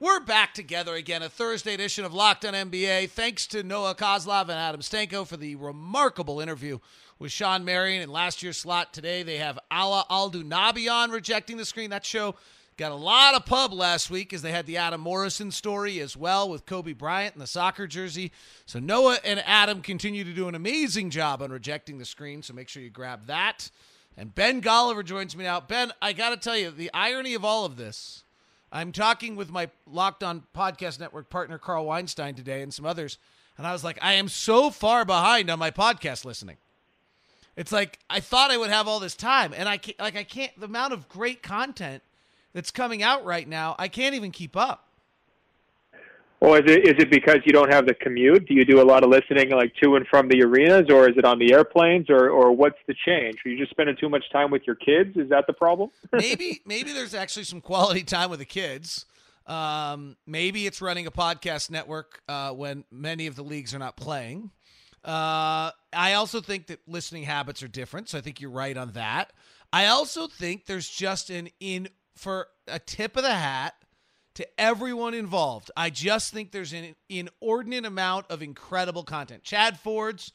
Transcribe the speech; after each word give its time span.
We're 0.00 0.20
back 0.20 0.54
together 0.54 0.94
again, 0.94 1.24
a 1.24 1.28
Thursday 1.28 1.74
edition 1.74 2.04
of 2.04 2.14
Locked 2.14 2.44
on 2.44 2.54
NBA. 2.54 3.10
Thanks 3.10 3.48
to 3.48 3.64
Noah 3.64 3.96
Kozlov 3.96 4.42
and 4.42 4.52
Adam 4.52 4.80
Stanko 4.80 5.26
for 5.26 5.36
the 5.36 5.56
remarkable 5.56 6.38
interview 6.38 6.78
with 7.18 7.32
Shawn 7.32 7.64
Marion 7.64 8.02
in 8.02 8.08
last 8.08 8.40
year's 8.40 8.58
slot. 8.58 8.92
Today 8.92 9.24
they 9.24 9.38
have 9.38 9.58
Alaa 9.72 10.06
Abdelnaby 10.08 10.88
on 10.88 11.10
rejecting 11.10 11.56
the 11.56 11.64
screen. 11.64 11.90
That 11.90 12.06
show 12.06 12.36
got 12.76 12.92
a 12.92 12.94
lot 12.94 13.34
of 13.34 13.44
pub 13.44 13.72
last 13.72 14.08
week 14.08 14.32
as 14.32 14.40
they 14.40 14.52
had 14.52 14.66
the 14.66 14.76
Adam 14.76 15.00
Morrison 15.00 15.50
story 15.50 15.98
as 15.98 16.16
well 16.16 16.48
with 16.48 16.64
Kobe 16.64 16.92
Bryant 16.92 17.34
in 17.34 17.40
the 17.40 17.48
soccer 17.48 17.88
jersey. 17.88 18.30
So 18.66 18.78
Noah 18.78 19.18
and 19.24 19.42
Adam 19.44 19.82
continue 19.82 20.22
to 20.22 20.32
do 20.32 20.46
an 20.46 20.54
amazing 20.54 21.10
job 21.10 21.42
on 21.42 21.50
rejecting 21.50 21.98
the 21.98 22.04
screen. 22.04 22.44
So 22.44 22.54
make 22.54 22.68
sure 22.68 22.84
you 22.84 22.90
grab 22.90 23.26
that. 23.26 23.68
And 24.16 24.32
Ben 24.32 24.62
Golliver 24.62 25.04
joins 25.04 25.36
me 25.36 25.42
now. 25.42 25.58
Ben, 25.58 25.90
I 26.00 26.12
got 26.12 26.30
to 26.30 26.36
tell 26.36 26.56
you, 26.56 26.70
the 26.70 26.88
irony 26.94 27.34
of 27.34 27.44
all 27.44 27.64
of 27.64 27.76
this 27.76 28.22
I'm 28.70 28.92
talking 28.92 29.36
with 29.36 29.50
my 29.50 29.70
Locked 29.86 30.22
On 30.22 30.44
Podcast 30.54 31.00
Network 31.00 31.30
partner, 31.30 31.58
Carl 31.58 31.86
Weinstein, 31.86 32.34
today 32.34 32.62
and 32.62 32.72
some 32.72 32.84
others. 32.84 33.18
And 33.56 33.66
I 33.66 33.72
was 33.72 33.82
like, 33.82 33.98
I 34.02 34.14
am 34.14 34.28
so 34.28 34.70
far 34.70 35.04
behind 35.04 35.50
on 35.50 35.58
my 35.58 35.70
podcast 35.70 36.24
listening. 36.24 36.56
It's 37.56 37.72
like 37.72 37.98
I 38.08 38.20
thought 38.20 38.50
I 38.52 38.56
would 38.56 38.70
have 38.70 38.86
all 38.86 39.00
this 39.00 39.16
time, 39.16 39.52
and 39.52 39.68
I 39.68 39.78
can't, 39.78 39.98
like 39.98 40.16
I 40.16 40.22
can't. 40.22 40.52
The 40.58 40.66
amount 40.66 40.92
of 40.92 41.08
great 41.08 41.42
content 41.42 42.04
that's 42.52 42.70
coming 42.70 43.02
out 43.02 43.24
right 43.24 43.48
now, 43.48 43.74
I 43.78 43.88
can't 43.88 44.14
even 44.14 44.30
keep 44.30 44.56
up. 44.56 44.87
Well, 46.40 46.54
is 46.54 46.62
it 46.66 46.86
is 46.86 46.94
it 47.02 47.10
because 47.10 47.38
you 47.44 47.52
don't 47.52 47.72
have 47.72 47.86
the 47.86 47.94
commute? 47.94 48.46
Do 48.46 48.54
you 48.54 48.64
do 48.64 48.80
a 48.80 48.84
lot 48.84 49.02
of 49.02 49.10
listening 49.10 49.50
like 49.50 49.74
to 49.82 49.96
and 49.96 50.06
from 50.06 50.28
the 50.28 50.42
arenas, 50.42 50.86
or 50.88 51.08
is 51.08 51.16
it 51.16 51.24
on 51.24 51.38
the 51.38 51.52
airplanes, 51.52 52.08
or 52.08 52.30
or 52.30 52.52
what's 52.52 52.78
the 52.86 52.94
change? 53.04 53.38
Are 53.44 53.48
you 53.48 53.58
just 53.58 53.70
spending 53.70 53.96
too 53.96 54.08
much 54.08 54.24
time 54.30 54.50
with 54.50 54.62
your 54.64 54.76
kids? 54.76 55.16
Is 55.16 55.30
that 55.30 55.46
the 55.48 55.52
problem? 55.52 55.90
maybe 56.12 56.60
maybe 56.64 56.92
there's 56.92 57.14
actually 57.14 57.44
some 57.44 57.60
quality 57.60 58.04
time 58.04 58.30
with 58.30 58.38
the 58.38 58.44
kids. 58.44 59.06
Um, 59.46 60.16
maybe 60.26 60.66
it's 60.66 60.80
running 60.80 61.06
a 61.06 61.10
podcast 61.10 61.70
network 61.70 62.22
uh, 62.28 62.52
when 62.52 62.84
many 62.90 63.26
of 63.26 63.34
the 63.34 63.42
leagues 63.42 63.74
are 63.74 63.78
not 63.78 63.96
playing. 63.96 64.50
Uh, 65.04 65.70
I 65.92 66.14
also 66.14 66.40
think 66.40 66.66
that 66.66 66.80
listening 66.86 67.22
habits 67.22 67.62
are 67.62 67.68
different, 67.68 68.10
so 68.10 68.18
I 68.18 68.20
think 68.20 68.40
you're 68.40 68.50
right 68.50 68.76
on 68.76 68.92
that. 68.92 69.32
I 69.72 69.86
also 69.86 70.28
think 70.28 70.66
there's 70.66 70.88
just 70.88 71.30
an 71.30 71.48
in 71.58 71.88
for 72.14 72.48
a 72.66 72.78
tip 72.78 73.16
of 73.16 73.22
the 73.22 73.34
hat 73.34 73.74
to 74.38 74.46
everyone 74.56 75.14
involved. 75.14 75.68
I 75.76 75.90
just 75.90 76.32
think 76.32 76.52
there's 76.52 76.72
an 76.72 76.94
inordinate 77.08 77.84
amount 77.84 78.26
of 78.30 78.40
incredible 78.40 79.02
content. 79.02 79.42
Chad 79.42 79.80
Ford's 79.80 80.30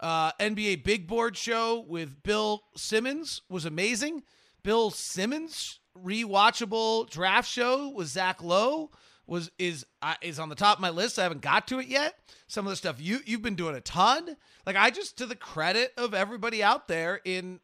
uh, 0.00 0.32
NBA 0.32 0.82
Big 0.82 1.06
Board 1.06 1.36
show 1.36 1.84
with 1.86 2.24
Bill 2.24 2.64
Simmons 2.76 3.42
was 3.48 3.64
amazing. 3.64 4.24
Bill 4.64 4.90
Simmons 4.90 5.78
rewatchable 5.96 7.08
draft 7.08 7.48
show 7.48 7.88
with 7.90 8.08
Zach 8.08 8.42
Lowe 8.42 8.90
was 9.28 9.52
is 9.60 9.86
uh, 10.02 10.14
is 10.22 10.40
on 10.40 10.48
the 10.48 10.56
top 10.56 10.78
of 10.78 10.82
my 10.82 10.90
list. 10.90 11.16
I 11.16 11.22
haven't 11.22 11.40
got 11.40 11.68
to 11.68 11.78
it 11.78 11.86
yet. 11.86 12.16
Some 12.48 12.66
of 12.66 12.70
the 12.70 12.76
stuff 12.76 13.00
you 13.00 13.20
you've 13.26 13.42
been 13.42 13.54
doing 13.54 13.76
a 13.76 13.80
ton. 13.80 14.36
Like 14.66 14.74
I 14.74 14.90
just 14.90 15.18
to 15.18 15.26
the 15.26 15.36
credit 15.36 15.92
of 15.96 16.14
everybody 16.14 16.64
out 16.64 16.88
there 16.88 17.20
in 17.24 17.60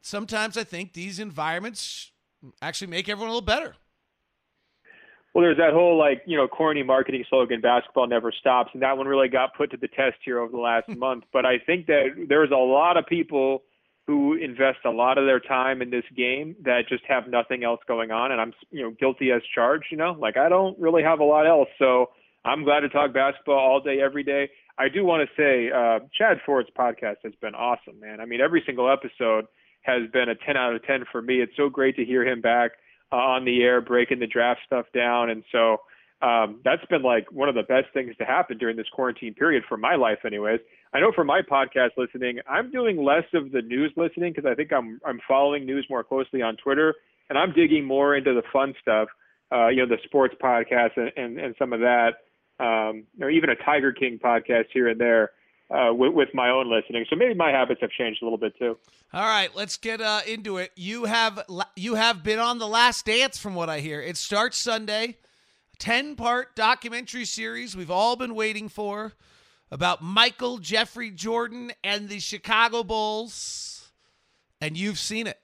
sometimes 0.00 0.56
I 0.56 0.62
think 0.62 0.92
these 0.92 1.18
environments 1.18 2.12
actually 2.62 2.86
make 2.86 3.08
everyone 3.08 3.30
a 3.30 3.32
little 3.32 3.44
better. 3.44 3.74
Well, 5.34 5.42
there's 5.42 5.56
that 5.56 5.72
whole 5.72 5.98
like 5.98 6.22
you 6.26 6.36
know 6.36 6.46
corny 6.46 6.84
marketing 6.84 7.24
slogan, 7.28 7.60
"Basketball 7.60 8.06
never 8.06 8.30
stops," 8.30 8.70
and 8.72 8.82
that 8.82 8.96
one 8.96 9.08
really 9.08 9.28
got 9.28 9.54
put 9.56 9.72
to 9.72 9.76
the 9.76 9.88
test 9.88 10.16
here 10.24 10.38
over 10.38 10.52
the 10.52 10.58
last 10.58 10.88
month. 10.96 11.24
But 11.32 11.44
I 11.44 11.58
think 11.58 11.86
that 11.86 12.26
there's 12.28 12.52
a 12.52 12.56
lot 12.56 12.96
of 12.96 13.04
people 13.06 13.64
who 14.06 14.34
invest 14.34 14.78
a 14.84 14.90
lot 14.90 15.18
of 15.18 15.24
their 15.24 15.40
time 15.40 15.80
in 15.82 15.90
this 15.90 16.04
game 16.16 16.54
that 16.62 16.82
just 16.88 17.02
have 17.08 17.26
nothing 17.26 17.64
else 17.64 17.80
going 17.88 18.12
on, 18.12 18.30
and 18.30 18.40
I'm 18.40 18.52
you 18.70 18.82
know 18.82 18.90
guilty 18.92 19.32
as 19.32 19.42
charged. 19.52 19.86
You 19.90 19.96
know, 19.96 20.12
like 20.12 20.36
I 20.36 20.48
don't 20.48 20.78
really 20.78 21.02
have 21.02 21.18
a 21.18 21.24
lot 21.24 21.48
else, 21.48 21.68
so 21.78 22.10
I'm 22.44 22.62
glad 22.62 22.80
to 22.80 22.88
talk 22.88 23.12
basketball 23.12 23.58
all 23.58 23.80
day, 23.80 24.00
every 24.00 24.22
day. 24.22 24.50
I 24.78 24.88
do 24.88 25.04
want 25.04 25.28
to 25.28 25.34
say, 25.40 25.70
uh, 25.70 26.00
Chad 26.16 26.38
Ford's 26.44 26.68
podcast 26.76 27.16
has 27.24 27.32
been 27.40 27.54
awesome, 27.54 27.98
man. 28.00 28.20
I 28.20 28.24
mean, 28.24 28.40
every 28.40 28.62
single 28.66 28.90
episode 28.90 29.46
has 29.82 30.10
been 30.12 30.28
a 30.28 30.34
10 30.34 30.56
out 30.56 30.74
of 30.74 30.84
10 30.84 31.04
for 31.12 31.22
me. 31.22 31.40
It's 31.40 31.56
so 31.56 31.68
great 31.68 31.96
to 31.96 32.04
hear 32.04 32.26
him 32.26 32.40
back 32.40 32.72
uh, 33.14 33.16
on 33.16 33.44
the 33.44 33.62
air, 33.62 33.80
breaking 33.80 34.18
the 34.18 34.26
draft 34.26 34.60
stuff 34.66 34.86
down. 34.92 35.30
And 35.30 35.44
so 35.52 35.76
um, 36.20 36.60
that's 36.64 36.84
been 36.86 37.02
like 37.02 37.30
one 37.30 37.48
of 37.48 37.54
the 37.54 37.62
best 37.62 37.86
things 37.94 38.16
to 38.16 38.24
happen 38.24 38.58
during 38.58 38.76
this 38.76 38.88
quarantine 38.92 39.34
period 39.34 39.62
for 39.68 39.76
my 39.76 39.94
life, 39.94 40.18
anyways. 40.26 40.58
I 40.92 40.98
know 40.98 41.12
for 41.14 41.22
my 41.22 41.40
podcast 41.40 41.90
listening, 41.96 42.40
I'm 42.48 42.72
doing 42.72 43.04
less 43.04 43.24
of 43.32 43.52
the 43.52 43.62
news 43.62 43.92
listening 43.96 44.32
because 44.32 44.50
I 44.50 44.54
think 44.56 44.72
I'm 44.72 45.00
I'm 45.06 45.20
following 45.28 45.64
news 45.64 45.86
more 45.88 46.02
closely 46.02 46.42
on 46.42 46.56
Twitter, 46.56 46.94
and 47.28 47.38
I'm 47.38 47.52
digging 47.52 47.84
more 47.84 48.16
into 48.16 48.34
the 48.34 48.42
fun 48.52 48.74
stuff, 48.80 49.08
uh, 49.52 49.68
you 49.68 49.76
know, 49.76 49.88
the 49.88 50.02
sports 50.04 50.34
podcast 50.42 50.96
and, 50.96 51.12
and, 51.16 51.38
and 51.38 51.54
some 51.56 51.72
of 51.72 51.80
that, 51.80 52.14
um, 52.58 53.04
or 53.20 53.30
even 53.30 53.50
a 53.50 53.56
Tiger 53.56 53.92
King 53.92 54.18
podcast 54.22 54.66
here 54.72 54.88
and 54.88 55.00
there 55.00 55.30
uh, 55.70 55.92
with, 55.92 56.12
with, 56.12 56.28
my 56.34 56.50
own 56.50 56.70
listening. 56.70 57.04
So 57.08 57.16
maybe 57.16 57.34
my 57.34 57.50
habits 57.50 57.80
have 57.80 57.90
changed 57.90 58.22
a 58.22 58.24
little 58.24 58.38
bit 58.38 58.56
too. 58.58 58.76
All 59.12 59.22
right, 59.22 59.54
let's 59.54 59.76
get 59.76 60.00
uh, 60.00 60.20
into 60.26 60.58
it. 60.58 60.72
You 60.76 61.04
have 61.04 61.42
you 61.76 61.94
have 61.94 62.22
been 62.22 62.38
on 62.38 62.58
the 62.58 62.66
Last 62.66 63.06
Dance, 63.06 63.38
from 63.38 63.54
what 63.54 63.70
I 63.70 63.80
hear. 63.80 64.00
It 64.00 64.16
starts 64.16 64.58
Sunday, 64.58 65.18
ten 65.78 66.16
part 66.16 66.54
documentary 66.56 67.24
series 67.24 67.76
we've 67.76 67.90
all 67.90 68.16
been 68.16 68.34
waiting 68.34 68.68
for 68.68 69.12
about 69.70 70.02
Michael 70.02 70.58
Jeffrey 70.58 71.10
Jordan 71.10 71.72
and 71.82 72.08
the 72.08 72.18
Chicago 72.18 72.82
Bulls, 72.82 73.90
and 74.60 74.76
you've 74.76 74.98
seen 74.98 75.26
it. 75.26 75.40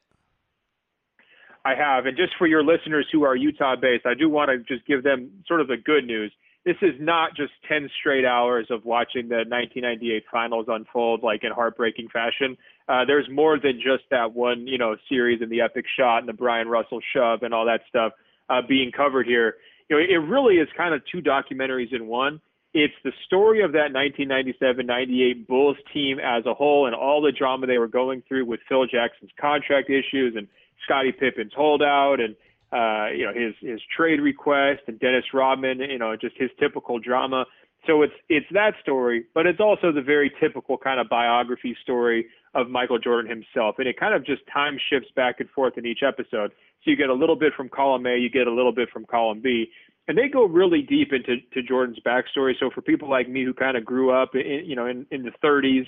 I 1.64 1.75
have, 1.75 2.06
and 2.06 2.16
just 2.16 2.32
for 2.38 2.47
your 2.47 2.64
listeners 2.64 3.06
who 3.12 3.22
are 3.25 3.37
Utah 3.37 3.76
based, 3.76 4.06
I 4.06 4.14
do 4.14 4.28
want 4.28 4.50
to 4.50 4.58
just 4.58 4.87
give 4.87 5.02
them 5.02 5.31
sort 5.47 5.60
of 5.60 5.69
the 5.69 5.76
good 5.76 6.06
news 6.06 6.32
this 6.65 6.76
is 6.82 6.94
not 7.00 7.34
just 7.34 7.53
10 7.69 7.88
straight 7.98 8.25
hours 8.25 8.66
of 8.71 8.84
watching 8.84 9.28
the 9.28 9.44
1998 9.48 10.25
finals 10.31 10.66
unfold 10.69 11.22
like 11.22 11.43
in 11.43 11.53
heartbreaking 11.53 12.09
fashion. 12.12 12.56
Uh, 12.88 13.04
there's 13.06 13.26
more 13.31 13.59
than 13.59 13.76
just 13.76 14.04
that 14.10 14.34
one, 14.34 14.66
you 14.66 14.76
know, 14.76 14.97
series 15.09 15.41
and 15.41 15.50
the 15.50 15.62
epic 15.62 15.87
shot 15.99 16.19
and 16.19 16.28
the 16.28 16.34
Bryon 16.34 16.69
Russell 16.69 17.00
shove 17.15 17.43
and 17.43 17.54
all 17.54 17.65
that 17.65 17.81
stuff 17.88 18.12
uh, 18.50 18.60
being 18.69 18.93
covered 18.93 19.26
here. 19.26 19.56
You 19.88 19.97
know, 19.97 20.03
it 20.03 20.28
really 20.28 20.56
is 20.56 20.69
kind 20.76 20.94
of 20.94 21.03
two 21.10 21.22
documentaries 21.22 21.94
in 21.94 22.06
one. 22.06 22.41
It's 22.75 22.94
the 23.04 23.12
story 23.26 23.62
of 23.62 23.72
that 23.72 23.93
1997-98 23.93 25.47
Bulls 25.47 25.76
team 25.93 26.19
as 26.20 26.44
a 26.47 26.54
whole 26.54 26.87
and 26.87 26.94
all 26.94 27.22
the 27.22 27.32
drama 27.32 27.66
they 27.66 27.78
were 27.78 27.88
going 27.88 28.22
through 28.28 28.44
with 28.44 28.60
Phil 28.69 28.87
Jackson's 28.87 29.32
contract 29.41 29.91
issues 29.91 30.34
and 30.37 30.47
Scottie 30.84 31.12
Pippen's 31.12 31.53
holdout 31.56 32.20
and 32.20 32.37
uh, 32.72 33.08
you 33.14 33.25
know, 33.25 33.32
his 33.34 33.54
his 33.60 33.81
trade 33.97 34.20
request 34.20 34.82
and 34.86 34.98
Dennis 35.00 35.25
Rodman, 35.34 35.81
you 35.81 35.98
know, 35.98 36.14
just 36.16 36.36
his 36.38 36.50
typical 36.58 36.98
drama. 36.98 37.44
So 37.86 38.03
it's 38.03 38.14
it's 38.28 38.47
that 38.53 38.75
story, 38.82 39.25
but 39.34 39.47
it's 39.47 39.60
also 39.60 39.91
the 39.92 40.03
very 40.03 40.31
typical 40.41 40.76
kind 40.76 41.00
of 41.00 41.08
biography 41.08 41.76
story 41.82 42.26
of 42.54 42.69
Michael 42.69 42.98
Jordan 42.98 43.31
himself, 43.31 43.76
and 43.78 43.88
it 43.88 43.98
kind 43.98 44.14
of 44.14 44.25
just 44.25 44.42
time 44.53 44.78
shifts 44.91 45.08
back 45.16 45.41
and 45.41 45.48
forth 45.50 45.78
in 45.78 45.86
each 45.86 46.00
episode. 46.06 46.53
So 46.84 46.91
you 46.91 46.97
get 46.97 47.08
a 47.08 47.14
little 47.14 47.36
bit 47.36 47.53
from 47.56 47.69
column 47.69 48.06
A, 48.06 48.16
you 48.16 48.31
get 48.31 48.47
a 48.47 48.53
little 48.53 48.72
bit 48.72 48.91
from 48.91 49.04
column 49.06 49.41
B, 49.41 49.70
and 50.08 50.19
they 50.19 50.28
go 50.28 50.44
really 50.44 50.82
deep 50.82 51.12
into 51.12 51.37
to 51.54 51.62
Jordan's 51.62 52.00
backstory. 52.04 52.52
So 52.58 52.70
for 52.75 52.82
people 52.82 53.08
like 53.08 53.28
me 53.28 53.44
who 53.44 53.54
kind 53.54 53.76
of 53.76 53.84
grew 53.84 54.10
up, 54.10 54.34
in, 54.34 54.62
you 54.64 54.76
know, 54.76 54.87
in 54.87 55.06
in 55.10 55.22
the 55.22 55.32
30s, 55.42 55.87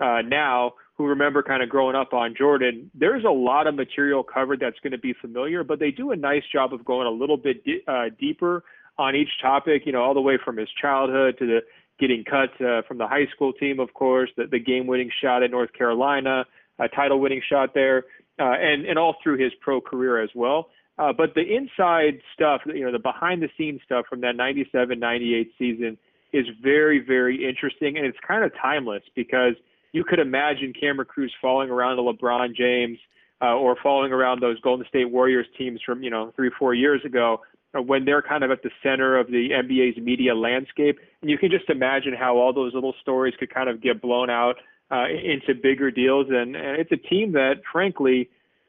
uh, 0.00 0.22
now 0.22 0.72
who 0.96 1.06
remember 1.06 1.42
kind 1.42 1.62
of 1.62 1.68
growing 1.68 1.96
up 1.96 2.12
on 2.12 2.34
Jordan, 2.36 2.90
there's 2.94 3.24
a 3.24 3.30
lot 3.30 3.66
of 3.66 3.74
material 3.74 4.22
covered 4.22 4.60
that's 4.60 4.78
going 4.80 4.92
to 4.92 4.98
be 4.98 5.12
familiar, 5.12 5.64
but 5.64 5.80
they 5.80 5.90
do 5.90 6.12
a 6.12 6.16
nice 6.16 6.44
job 6.52 6.72
of 6.72 6.84
going 6.84 7.06
a 7.06 7.10
little 7.10 7.36
bit 7.36 7.64
di- 7.64 7.82
uh, 7.88 8.04
deeper 8.18 8.62
on 8.96 9.16
each 9.16 9.30
topic, 9.42 9.82
you 9.86 9.92
know, 9.92 10.02
all 10.02 10.14
the 10.14 10.20
way 10.20 10.38
from 10.42 10.56
his 10.56 10.68
childhood 10.80 11.36
to 11.38 11.46
the 11.46 11.60
getting 11.98 12.24
cut 12.24 12.50
uh, 12.64 12.82
from 12.86 12.98
the 12.98 13.08
high 13.08 13.26
school 13.34 13.52
team, 13.52 13.80
of 13.80 13.92
course, 13.94 14.30
the, 14.36 14.46
the 14.46 14.58
game 14.58 14.86
winning 14.86 15.10
shot 15.22 15.42
at 15.42 15.50
North 15.50 15.72
Carolina, 15.72 16.44
a 16.78 16.88
title 16.88 17.18
winning 17.20 17.42
shot 17.48 17.74
there, 17.74 18.04
uh, 18.38 18.52
and, 18.52 18.84
and 18.84 18.98
all 18.98 19.16
through 19.22 19.38
his 19.38 19.52
pro 19.60 19.80
career 19.80 20.22
as 20.22 20.30
well. 20.34 20.70
Uh, 20.96 21.12
but 21.12 21.34
the 21.34 21.42
inside 21.42 22.20
stuff, 22.32 22.60
you 22.66 22.84
know, 22.84 22.92
the 22.92 23.00
behind 23.00 23.42
the 23.42 23.48
scenes 23.58 23.80
stuff 23.84 24.06
from 24.08 24.20
that 24.20 24.36
97 24.36 24.98
98 24.98 25.52
season 25.58 25.98
is 26.32 26.46
very, 26.62 27.00
very 27.00 27.48
interesting. 27.48 27.96
And 27.96 28.06
it's 28.06 28.18
kind 28.24 28.44
of 28.44 28.52
timeless 28.62 29.02
because– 29.16 29.54
you 29.94 30.02
could 30.02 30.18
imagine 30.18 30.72
Cameron 30.78 31.06
Cruz 31.08 31.32
falling 31.40 31.70
around 31.70 31.96
the 31.96 32.02
LeBron 32.02 32.54
James 32.54 32.98
uh, 33.40 33.54
or 33.54 33.76
falling 33.80 34.12
around 34.12 34.42
those 34.42 34.60
Golden 34.60 34.84
State 34.88 35.10
Warriors 35.10 35.46
teams 35.56 35.80
from 35.86 36.02
you 36.02 36.10
know 36.10 36.32
three 36.34 36.50
four 36.58 36.74
years 36.74 37.00
ago 37.04 37.40
uh, 37.74 37.80
when 37.80 38.04
they're 38.04 38.20
kind 38.20 38.42
of 38.42 38.50
at 38.50 38.62
the 38.64 38.70
center 38.82 39.16
of 39.16 39.28
the 39.28 39.50
NBA's 39.50 39.96
media 39.96 40.34
landscape. 40.34 40.98
And 41.22 41.30
you 41.30 41.38
can 41.38 41.50
just 41.50 41.70
imagine 41.70 42.12
how 42.12 42.36
all 42.36 42.52
those 42.52 42.74
little 42.74 42.94
stories 43.00 43.34
could 43.38 43.54
kind 43.54 43.70
of 43.70 43.80
get 43.80 44.02
blown 44.02 44.30
out 44.30 44.56
uh, 44.90 45.06
into 45.08 45.54
bigger 45.54 45.92
deals. 45.92 46.26
And, 46.28 46.56
and 46.56 46.80
it's 46.80 46.92
a 46.92 46.96
team 46.96 47.32
that, 47.32 47.62
frankly, 47.72 48.28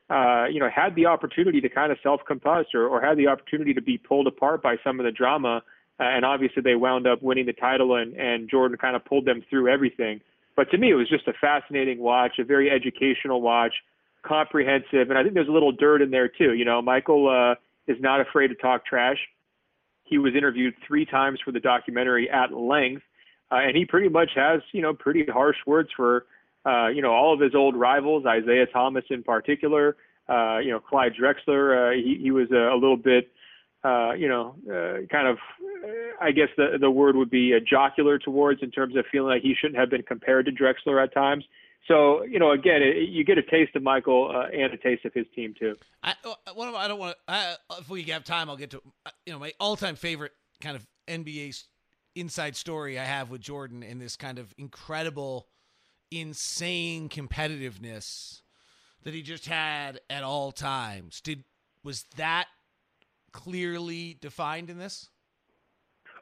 uh, 0.10 0.46
you 0.46 0.60
know, 0.60 0.70
had 0.70 0.96
the 0.96 1.08
opportunity 1.08 1.60
to 1.62 1.70
kind 1.70 1.92
of 1.92 1.98
self-compose 2.04 2.66
or, 2.76 2.88
or 2.88 3.02
had 3.02 3.18
the 3.18 3.28
opportunity 3.28 3.74
to 3.74 3.82
be 3.82 3.98
pulled 3.98 4.28
apart 4.28 4.62
by 4.62 4.76
some 4.84 5.00
of 5.00 5.06
the 5.06 5.12
drama. 5.12 5.64
Uh, 6.00 6.04
and 6.04 6.24
obviously, 6.24 6.62
they 6.62 6.76
wound 6.76 7.08
up 7.08 7.24
winning 7.24 7.48
the 7.48 7.54
title, 7.54 7.96
and, 7.96 8.14
and 8.16 8.50
Jordan 8.50 8.78
kind 8.78 8.96
of 8.96 9.04
pulled 9.06 9.26
them 9.26 9.44
through 9.50 9.68
everything. 9.68 10.22
But 10.56 10.72
to 10.72 10.78
me, 10.78 10.92
it 10.92 10.96
was 10.96 11.10
just 11.10 11.28
a 11.28 11.34
fascinating 11.34 12.00
watch, 12.00 12.34
a 12.40 12.44
very 12.44 12.70
educational 12.70 13.42
watch, 13.42 13.74
comprehensive, 14.26 15.10
and 15.10 15.18
I 15.18 15.24
think 15.24 15.34
there's 15.34 15.48
a 15.48 15.52
little 15.52 15.72
dirt 15.72 16.02
in 16.02 16.12
there 16.12 16.28
too. 16.28 16.54
You 16.54 16.66
know, 16.66 16.82
Michael 16.82 17.30
uh, 17.30 17.56
is 17.92 18.02
not 18.02 18.22
afraid 18.22 18.48
to 18.48 18.56
talk 18.56 18.86
trash. 18.86 19.18
He 20.04 20.18
was 20.18 20.34
interviewed 20.36 20.74
three 20.88 21.06
times 21.06 21.40
for 21.44 21.52
the 21.52 21.60
documentary 21.60 22.30
at 22.30 22.54
length, 22.54 23.04
uh, 23.52 23.58
and 23.58 23.76
he 23.76 23.86
pretty 23.86 24.10
much 24.10 24.32
has, 24.36 24.62
you 24.72 24.82
know, 24.82 24.94
pretty 24.94 25.26
harsh 25.26 25.58
words 25.66 25.90
for, 25.96 26.26
uh, 26.66 26.88
you 26.88 27.02
know, 27.02 27.12
all 27.12 27.34
of 27.34 27.40
his 27.40 27.54
old 27.54 27.76
rivals, 27.76 28.24
Isiah 28.24 28.66
Thomas 28.72 29.04
in 29.10 29.24
particular. 29.24 29.96
Uh, 30.28 30.58
you 30.58 30.72
know, 30.72 30.80
Clyde 30.80 31.14
Drexler. 31.14 31.92
Uh, 31.92 31.96
he 31.96 32.18
he 32.20 32.32
was 32.32 32.50
a, 32.52 32.74
a 32.74 32.74
little 32.74 32.98
bit, 32.98 33.32
uh, 33.86 34.14
you 34.14 34.28
know, 34.28 34.56
uh, 34.68 35.06
kind 35.12 35.28
of, 35.28 35.38
I 36.20 36.32
guess 36.32 36.48
the 36.58 36.78
the 36.80 36.90
word 36.90 37.16
would 37.16 37.30
be 37.30 37.54
jocular 37.70 38.18
towards 38.18 38.64
in 38.64 38.72
terms 38.72 38.96
of 38.96 39.06
feeling 39.12 39.30
like 39.30 39.44
he 39.44 39.54
shouldn't 39.60 39.80
have 39.80 39.90
been 39.90 40.02
compared 40.02 40.48
to 40.48 40.52
Drexler 40.52 41.04
at 41.04 41.14
times. 41.14 41.44
So 41.88 42.24
you 42.24 42.40
know, 42.40 42.52
again, 42.52 42.82
it, 42.82 43.10
you 43.10 43.24
get 43.24 43.38
a 43.38 43.44
taste 43.44 43.76
of 43.76 43.84
Michael 43.84 44.32
uh, 44.36 44.48
and 44.48 44.74
a 44.74 44.78
taste 44.78 45.06
of 45.06 45.14
his 45.14 45.28
team 45.36 45.54
too. 45.58 45.76
I 46.02 46.14
uh, 46.24 46.54
one 46.56 46.68
of 46.68 46.76
I 46.76 46.88
don't 46.88 47.00
want 47.00 47.16
to. 47.28 47.58
If 47.80 47.90
we 47.90 48.04
have 48.04 48.24
time, 48.24 48.50
I'll 48.50 48.58
get 48.58 48.72
to 48.72 48.82
uh, 49.06 49.12
you 49.26 49.34
know 49.34 49.40
my 49.40 49.54
all-time 49.60 49.96
favorite 49.96 50.32
kind 50.62 50.76
of 50.76 50.88
NBA 51.08 51.64
inside 52.16 52.56
story 52.56 52.98
I 52.98 53.04
have 53.04 53.30
with 53.30 53.42
Jordan 53.42 53.84
and 53.84 54.02
this 54.02 54.16
kind 54.16 54.40
of 54.40 54.52
incredible, 54.58 55.48
insane 56.10 57.08
competitiveness 57.10 58.42
that 59.04 59.14
he 59.14 59.22
just 59.22 59.46
had 59.46 60.00
at 60.10 60.24
all 60.24 60.52
times. 60.52 61.22
Did 61.22 61.44
was 61.84 62.06
that 62.18 62.48
clearly 63.36 64.18
defined 64.22 64.70
in 64.70 64.78
this? 64.80 65.10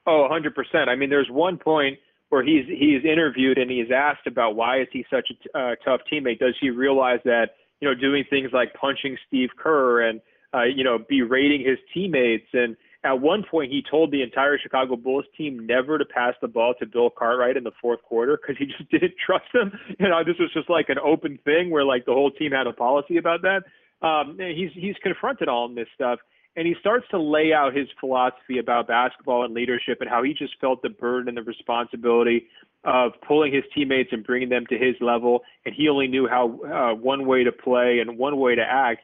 Oh, 0.07 0.27
100%. 0.29 0.87
I 0.87 0.95
mean, 0.95 1.09
there's 1.09 1.29
one 1.29 1.57
point 1.57 1.99
where 2.29 2.43
he's 2.43 2.65
he's 2.67 3.05
interviewed 3.05 3.59
and 3.59 3.69
he's 3.69 3.91
asked 3.95 4.25
about 4.25 4.55
why 4.55 4.81
is 4.81 4.87
he 4.91 5.05
such 5.09 5.29
a 5.29 5.57
uh, 5.57 5.75
tough 5.85 6.01
teammate? 6.11 6.39
Does 6.39 6.55
he 6.59 6.71
realize 6.71 7.19
that 7.25 7.51
you 7.79 7.87
know 7.87 7.93
doing 7.93 8.23
things 8.27 8.49
like 8.51 8.73
punching 8.73 9.17
Steve 9.27 9.49
Kerr 9.55 10.01
and 10.01 10.19
uh, 10.53 10.63
you 10.63 10.83
know 10.83 10.97
berating 11.07 11.61
his 11.61 11.77
teammates 11.93 12.47
and 12.53 12.75
at 13.03 13.21
one 13.21 13.43
point 13.49 13.71
he 13.71 13.83
told 13.89 14.11
the 14.11 14.23
entire 14.23 14.57
Chicago 14.57 14.95
Bulls 14.95 15.25
team 15.37 15.67
never 15.67 15.99
to 15.99 16.05
pass 16.05 16.33
the 16.41 16.47
ball 16.47 16.73
to 16.79 16.87
Bill 16.87 17.11
Cartwright 17.11 17.55
in 17.55 17.63
the 17.63 17.71
fourth 17.79 18.01
quarter 18.01 18.37
because 18.41 18.57
he 18.57 18.65
just 18.77 18.89
didn't 18.89 19.13
trust 19.23 19.53
him. 19.53 19.71
You 19.99 20.09
know, 20.09 20.23
this 20.25 20.39
was 20.39 20.51
just 20.53 20.69
like 20.69 20.89
an 20.89 20.97
open 20.97 21.37
thing 21.45 21.69
where 21.69 21.85
like 21.85 22.05
the 22.05 22.13
whole 22.13 22.31
team 22.31 22.51
had 22.51 22.65
a 22.65 22.73
policy 22.73 23.17
about 23.17 23.41
that. 23.43 23.61
Um, 24.05 24.37
he's 24.39 24.71
he's 24.73 24.95
confronted 25.03 25.47
all 25.47 25.69
this 25.69 25.87
stuff 25.93 26.19
and 26.55 26.67
he 26.67 26.75
starts 26.79 27.05
to 27.09 27.19
lay 27.19 27.51
out 27.51 27.75
his 27.75 27.87
philosophy 27.99 28.59
about 28.59 28.87
basketball 28.87 29.43
and 29.43 29.53
leadership 29.53 29.99
and 30.01 30.09
how 30.09 30.21
he 30.21 30.33
just 30.33 30.53
felt 30.61 30.81
the 30.81 30.89
burden 30.89 31.27
and 31.29 31.37
the 31.37 31.43
responsibility 31.43 32.47
of 32.83 33.13
pulling 33.25 33.53
his 33.53 33.63
teammates 33.73 34.09
and 34.11 34.25
bringing 34.25 34.49
them 34.49 34.65
to 34.67 34.77
his 34.77 34.95
level. 35.01 35.41
And 35.65 35.73
he 35.73 35.89
only 35.89 36.07
knew 36.07 36.27
how 36.27 36.59
uh, 36.63 36.95
one 36.95 37.25
way 37.25 37.43
to 37.43 37.51
play 37.51 37.99
and 37.99 38.17
one 38.17 38.37
way 38.37 38.55
to 38.55 38.61
act. 38.61 39.03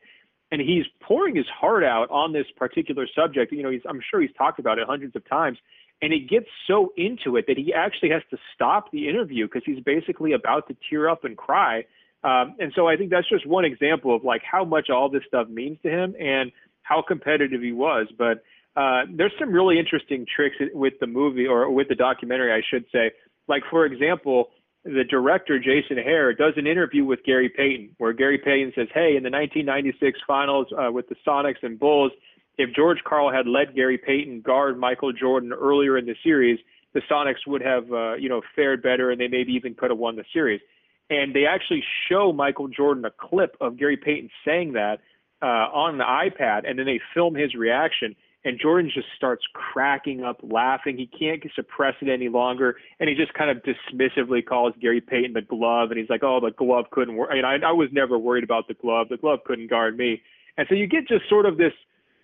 And 0.52 0.62
he's 0.62 0.86
pouring 1.02 1.36
his 1.36 1.48
heart 1.48 1.84
out 1.84 2.10
on 2.10 2.34
this 2.34 2.46
particular 2.56 3.08
subject. 3.16 3.52
You 3.52 3.64
know 3.64 3.72
he's 3.72 3.82
i'm 3.88 4.02
sure 4.10 4.22
he's 4.22 4.34
talked 4.38 4.60
about 4.60 4.78
it 4.78 4.88
hundreds 4.88 5.16
of 5.16 5.28
times. 5.28 5.58
And 6.02 6.14
he 6.14 6.20
gets 6.20 6.48
so 6.68 6.94
into 6.98 7.36
it 7.36 7.46
that 7.48 7.58
he 7.58 7.74
actually 7.74 8.10
has 8.12 8.22
to 8.30 8.38
stop 8.54 8.92
the 8.92 9.10
interview 9.10 9.48
because 9.48 9.64
he's 9.66 9.84
basically 9.84 10.34
about 10.34 10.68
to 10.70 10.78
tear 10.90 11.10
up 11.10 11.26
and 11.26 11.36
cry. 11.36 11.86
Um, 12.24 12.56
and 12.60 12.74
so 12.76 12.88
i 12.88 12.98
think 12.98 13.12
that's 13.12 13.30
just 13.30 13.48
one 13.48 13.64
example 13.64 14.14
of 14.14 14.26
like 14.26 14.42
how 14.44 14.66
much 14.66 14.90
all 14.90 15.10
this 15.10 15.24
stuff 15.28 15.48
means 15.48 15.78
to 15.84 15.90
him. 15.90 16.16
And 16.20 16.52
how 16.90 17.04
competitive 17.08 17.62
he 17.62 17.72
was. 17.72 18.08
But 18.18 18.44
uh, 18.76 19.04
there's 19.16 19.32
some 19.40 19.52
really 19.52 19.80
interesting 19.80 20.26
tricks 20.36 20.56
with 20.74 20.94
the 21.00 21.08
movie 21.08 21.46
or 21.46 21.70
with 21.72 21.88
the 21.88 21.96
documentary, 21.96 22.52
I 22.52 22.62
should 22.70 22.86
say. 22.92 23.12
Like 23.48 23.64
for 23.70 23.86
example, 23.86 24.50
the 24.84 25.04
director 25.10 25.60
Jason 25.60 25.98
Hehir 25.98 26.38
does 26.38 26.54
an 26.58 26.66
interview 26.66 27.06
with 27.06 27.24
Gary 27.24 27.50
Payton, 27.50 27.96
where 27.98 28.14
Gary 28.14 28.38
Payton 28.38 28.74
says, 28.76 28.88
"Hey, 28.94 29.16
in 29.16 29.24
the 29.24 29.30
1996 29.30 30.20
Finals 30.26 30.68
uh, 30.78 30.92
with 30.92 31.08
the 31.10 31.16
Sonics 31.28 31.62
and 31.64 31.80
Bulls, 31.80 32.12
if 32.58 32.74
George 32.76 33.00
Karl 33.06 33.32
had 33.32 33.48
let 33.48 33.76
Gary 33.76 33.98
Payton 33.98 34.42
guard 34.42 34.78
Michael 34.78 35.14
Jordan 35.14 35.54
earlier 35.54 35.98
in 35.98 36.06
the 36.06 36.16
series, 36.24 36.60
the 36.94 37.02
Sonics 37.12 37.46
would 37.48 37.62
have, 37.62 37.92
uh, 37.92 38.14
you 38.16 38.30
know, 38.30 38.42
fared 38.56 38.82
better, 38.82 39.12
and 39.12 39.20
they 39.20 39.28
maybe 39.28 39.54
even 39.54 39.76
could 39.76 39.92
have 39.92 40.00
won 40.00 40.16
the 40.16 40.26
series." 40.34 40.62
And 41.10 41.36
they 41.36 41.46
actually 41.46 41.84
show 42.08 42.32
Michael 42.32 42.68
Jordan 42.68 43.04
a 43.04 43.12
clip 43.12 43.58
of 43.60 43.78
Gary 43.78 43.98
Payton 43.98 44.30
saying 44.46 44.74
that, 44.74 45.00
uh, 45.42 45.46
on 45.46 45.98
the 45.98 46.04
iPad, 46.04 46.70
and 46.70 46.78
then 46.78 46.86
they 46.86 47.00
film 47.14 47.36
his 47.36 47.56
reaction. 47.56 48.16
And 48.46 48.58
Jordan 48.58 48.90
just 48.94 49.08
starts 49.18 49.44
cracking 49.54 50.24
up 50.24 50.40
laughing. 50.42 50.98
He 50.98 51.08
can't 51.08 51.44
suppress 51.56 51.96
it 52.02 52.08
any 52.08 52.30
longer, 52.30 52.78
and 53.00 53.10
he 53.10 53.16
just 53.16 53.34
kind 53.34 53.52
of 53.52 53.62
dismissively 53.64 54.46
calls 54.46 54.74
Gary 54.80 55.02
Payton 55.02 55.34
the 55.34 55.42
glove, 55.42 55.92
and 55.92 56.00
he's 56.00 56.10
like, 56.10 56.24
"Oh, 56.24 56.40
the 56.40 56.52
glove 56.52 56.86
couldn't 56.92 57.18
work." 57.18 57.32
I, 57.32 57.56
I 57.58 57.72
was 57.74 57.90
never 57.92 58.18
worried 58.18 58.46
about 58.46 58.70
the 58.70 58.76
glove. 58.76 59.10
The 59.10 59.18
glove 59.18 59.40
couldn't 59.46 59.70
guard 59.70 59.98
me. 59.98 60.22
And 60.58 60.66
so 60.70 60.76
you 60.76 60.88
get 60.88 61.08
just 61.08 61.28
sort 61.28 61.46
of 61.46 61.58
this 61.58 61.74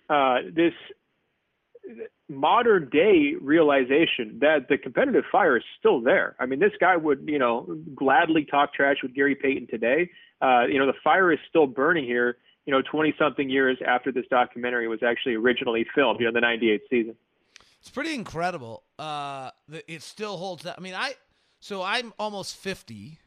uh, 0.08 0.38
this 0.54 0.72
modern 2.28 2.88
day 2.90 3.34
realization 3.40 4.38
that 4.40 4.66
the 4.68 4.78
competitive 4.78 5.24
fire 5.30 5.56
is 5.56 5.62
still 5.78 6.00
there. 6.00 6.34
I 6.40 6.46
mean, 6.46 6.58
this 6.58 6.72
guy 6.80 6.96
would, 6.96 7.24
you 7.26 7.38
know, 7.38 7.78
gladly 7.94 8.44
talk 8.44 8.74
trash 8.74 8.96
with 9.02 9.14
Gary 9.14 9.34
Payton 9.34 9.68
today. 9.68 10.10
Uh, 10.40 10.64
you 10.66 10.78
know, 10.78 10.86
the 10.86 10.98
fire 11.04 11.32
is 11.32 11.38
still 11.48 11.66
burning 11.66 12.04
here 12.04 12.36
you 12.66 12.72
know, 12.72 12.82
20 12.82 13.14
something 13.18 13.48
years 13.48 13.78
after 13.86 14.12
this 14.12 14.26
documentary 14.28 14.88
was 14.88 15.02
actually 15.02 15.36
originally 15.36 15.86
filmed, 15.94 16.20
you 16.20 16.26
know, 16.26 16.32
the 16.32 16.40
98 16.40 16.82
season. 16.90 17.14
It's 17.80 17.88
pretty 17.90 18.14
incredible. 18.14 18.82
Uh, 18.98 19.50
it 19.86 20.02
still 20.02 20.36
holds 20.36 20.66
up. 20.66 20.74
I 20.76 20.80
mean, 20.80 20.94
I, 20.94 21.14
so 21.60 21.82
I'm 21.82 22.12
almost 22.18 22.56
50. 22.56 23.20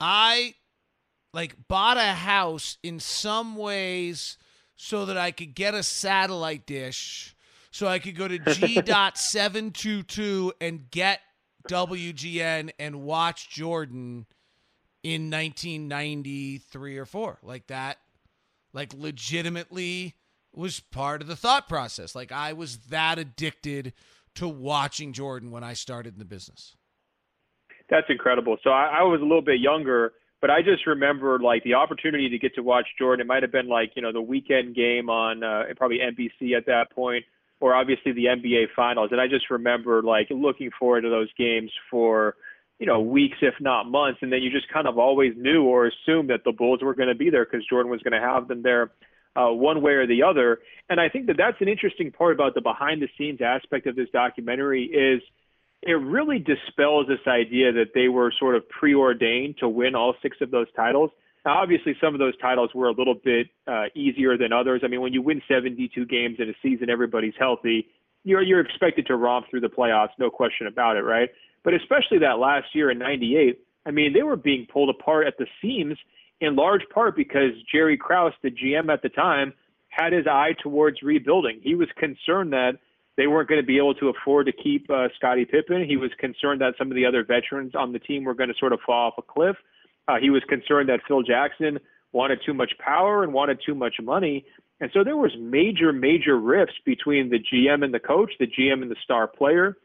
I 0.00 0.54
like 1.32 1.54
bought 1.68 1.96
a 1.96 2.12
house 2.12 2.78
in 2.82 2.98
some 2.98 3.54
ways 3.54 4.36
so 4.74 5.06
that 5.06 5.16
I 5.16 5.30
could 5.30 5.54
get 5.54 5.74
a 5.74 5.84
satellite 5.84 6.66
dish 6.66 7.36
so 7.70 7.86
I 7.86 8.00
could 8.00 8.16
go 8.16 8.26
to 8.28 8.38
G.722 8.54 10.52
and 10.60 10.90
get 10.90 11.20
WGN 11.68 12.70
and 12.78 13.02
watch 13.02 13.48
Jordan 13.50 14.26
in 15.02 15.30
1993 15.30 16.98
or 16.98 17.04
4 17.04 17.38
like 17.42 17.66
that 17.68 17.98
like 18.74 18.92
legitimately 18.92 20.16
was 20.52 20.80
part 20.80 21.22
of 21.22 21.28
the 21.28 21.36
thought 21.36 21.68
process. 21.68 22.14
Like 22.14 22.32
I 22.32 22.52
was 22.52 22.76
that 22.88 23.18
addicted 23.18 23.94
to 24.34 24.48
watching 24.48 25.12
Jordan 25.12 25.50
when 25.50 25.64
I 25.64 25.72
started 25.72 26.14
in 26.14 26.18
the 26.18 26.24
business. 26.24 26.76
That's 27.88 28.06
incredible. 28.08 28.56
So 28.62 28.70
I, 28.70 28.98
I 28.98 29.02
was 29.02 29.20
a 29.20 29.24
little 29.24 29.42
bit 29.42 29.60
younger, 29.60 30.12
but 30.40 30.50
I 30.50 30.60
just 30.62 30.86
remember 30.86 31.38
like 31.38 31.62
the 31.64 31.74
opportunity 31.74 32.28
to 32.28 32.38
get 32.38 32.54
to 32.56 32.62
watch 32.62 32.86
Jordan. 32.98 33.24
It 33.24 33.28
might 33.28 33.42
have 33.42 33.52
been 33.52 33.68
like 33.68 33.92
you 33.94 34.02
know 34.02 34.12
the 34.12 34.22
weekend 34.22 34.74
game 34.74 35.08
on 35.08 35.42
uh, 35.42 35.64
probably 35.76 35.98
NBC 35.98 36.56
at 36.56 36.66
that 36.66 36.90
point, 36.92 37.24
or 37.60 37.74
obviously 37.74 38.12
the 38.12 38.26
NBA 38.26 38.66
Finals. 38.74 39.10
And 39.12 39.20
I 39.20 39.28
just 39.28 39.50
remember 39.50 40.02
like 40.02 40.28
looking 40.30 40.70
forward 40.78 41.02
to 41.02 41.10
those 41.10 41.32
games 41.38 41.70
for 41.90 42.36
you 42.78 42.86
know, 42.86 43.00
weeks, 43.00 43.38
if 43.40 43.54
not 43.60 43.88
months. 43.88 44.18
And 44.22 44.32
then 44.32 44.42
you 44.42 44.50
just 44.50 44.68
kind 44.72 44.86
of 44.86 44.98
always 44.98 45.32
knew 45.36 45.64
or 45.64 45.86
assumed 45.86 46.30
that 46.30 46.44
the 46.44 46.52
Bulls 46.52 46.80
were 46.82 46.94
going 46.94 47.08
to 47.08 47.14
be 47.14 47.30
there 47.30 47.44
because 47.44 47.66
Jordan 47.66 47.90
was 47.90 48.02
going 48.02 48.20
to 48.20 48.26
have 48.26 48.48
them 48.48 48.62
there 48.62 48.90
uh, 49.36 49.48
one 49.48 49.82
way 49.82 49.92
or 49.92 50.06
the 50.06 50.22
other. 50.22 50.60
And 50.88 51.00
I 51.00 51.08
think 51.08 51.26
that 51.26 51.36
that's 51.36 51.60
an 51.60 51.68
interesting 51.68 52.12
part 52.12 52.34
about 52.34 52.54
the 52.54 52.60
behind 52.60 53.02
the 53.02 53.08
scenes 53.18 53.40
aspect 53.40 53.86
of 53.86 53.96
this 53.96 54.08
documentary 54.12 54.84
is 54.84 55.22
it 55.82 55.92
really 55.92 56.38
dispels 56.38 57.06
this 57.06 57.26
idea 57.26 57.72
that 57.72 57.92
they 57.94 58.08
were 58.08 58.32
sort 58.38 58.54
of 58.56 58.68
preordained 58.68 59.56
to 59.58 59.68
win 59.68 59.94
all 59.94 60.14
six 60.22 60.38
of 60.40 60.50
those 60.50 60.66
titles. 60.74 61.10
Now, 61.44 61.58
obviously, 61.58 61.94
some 62.00 62.14
of 62.14 62.20
those 62.20 62.36
titles 62.38 62.70
were 62.74 62.88
a 62.88 62.92
little 62.92 63.14
bit 63.14 63.48
uh, 63.66 63.84
easier 63.94 64.38
than 64.38 64.52
others. 64.52 64.80
I 64.82 64.88
mean, 64.88 65.02
when 65.02 65.12
you 65.12 65.20
win 65.20 65.42
72 65.46 66.06
games 66.06 66.36
in 66.38 66.48
a 66.48 66.54
season, 66.62 66.88
everybody's 66.88 67.34
healthy. 67.38 67.88
You're 68.22 68.40
you're 68.40 68.60
expected 68.60 69.06
to 69.08 69.16
romp 69.16 69.50
through 69.50 69.60
the 69.60 69.68
playoffs, 69.68 70.10
no 70.18 70.30
question 70.30 70.66
about 70.66 70.96
it, 70.96 71.02
right? 71.02 71.28
But 71.64 71.74
especially 71.74 72.18
that 72.18 72.38
last 72.38 72.66
year 72.74 72.90
in 72.90 72.98
98, 72.98 73.58
I 73.86 73.90
mean, 73.90 74.12
they 74.12 74.22
were 74.22 74.36
being 74.36 74.66
pulled 74.70 74.90
apart 74.90 75.26
at 75.26 75.38
the 75.38 75.46
seams 75.60 75.98
in 76.40 76.56
large 76.56 76.82
part 76.92 77.16
because 77.16 77.52
Jerry 77.72 77.96
Krause, 77.96 78.32
the 78.42 78.50
GM 78.50 78.92
at 78.92 79.02
the 79.02 79.08
time, 79.08 79.54
had 79.88 80.12
his 80.12 80.26
eye 80.26 80.54
towards 80.62 81.02
rebuilding. 81.02 81.60
He 81.62 81.74
was 81.74 81.88
concerned 81.96 82.52
that 82.52 82.72
they 83.16 83.26
weren't 83.26 83.48
going 83.48 83.60
to 83.60 83.66
be 83.66 83.78
able 83.78 83.94
to 83.94 84.08
afford 84.08 84.46
to 84.46 84.52
keep 84.52 84.90
uh, 84.90 85.08
Scottie 85.16 85.44
Pippen. 85.44 85.84
He 85.88 85.96
was 85.96 86.10
concerned 86.18 86.60
that 86.60 86.74
some 86.76 86.90
of 86.90 86.96
the 86.96 87.06
other 87.06 87.24
veterans 87.24 87.74
on 87.74 87.92
the 87.92 87.98
team 87.98 88.24
were 88.24 88.34
going 88.34 88.48
to 88.48 88.58
sort 88.58 88.72
of 88.72 88.80
fall 88.84 89.08
off 89.08 89.14
a 89.18 89.22
cliff. 89.22 89.56
Uh, 90.08 90.16
he 90.20 90.30
was 90.30 90.42
concerned 90.48 90.88
that 90.88 91.00
Phil 91.06 91.22
Jackson 91.22 91.78
wanted 92.12 92.40
too 92.44 92.54
much 92.54 92.72
power 92.78 93.22
and 93.22 93.32
wanted 93.32 93.60
too 93.64 93.74
much 93.74 93.94
money. 94.02 94.44
And 94.80 94.90
so 94.92 95.04
there 95.04 95.16
was 95.16 95.30
major, 95.38 95.92
major 95.92 96.38
rifts 96.38 96.74
between 96.84 97.30
the 97.30 97.38
GM 97.38 97.84
and 97.84 97.94
the 97.94 98.00
coach, 98.00 98.32
the 98.38 98.46
GM 98.46 98.82
and 98.82 98.90
the 98.90 98.96
star 99.02 99.28
player 99.28 99.76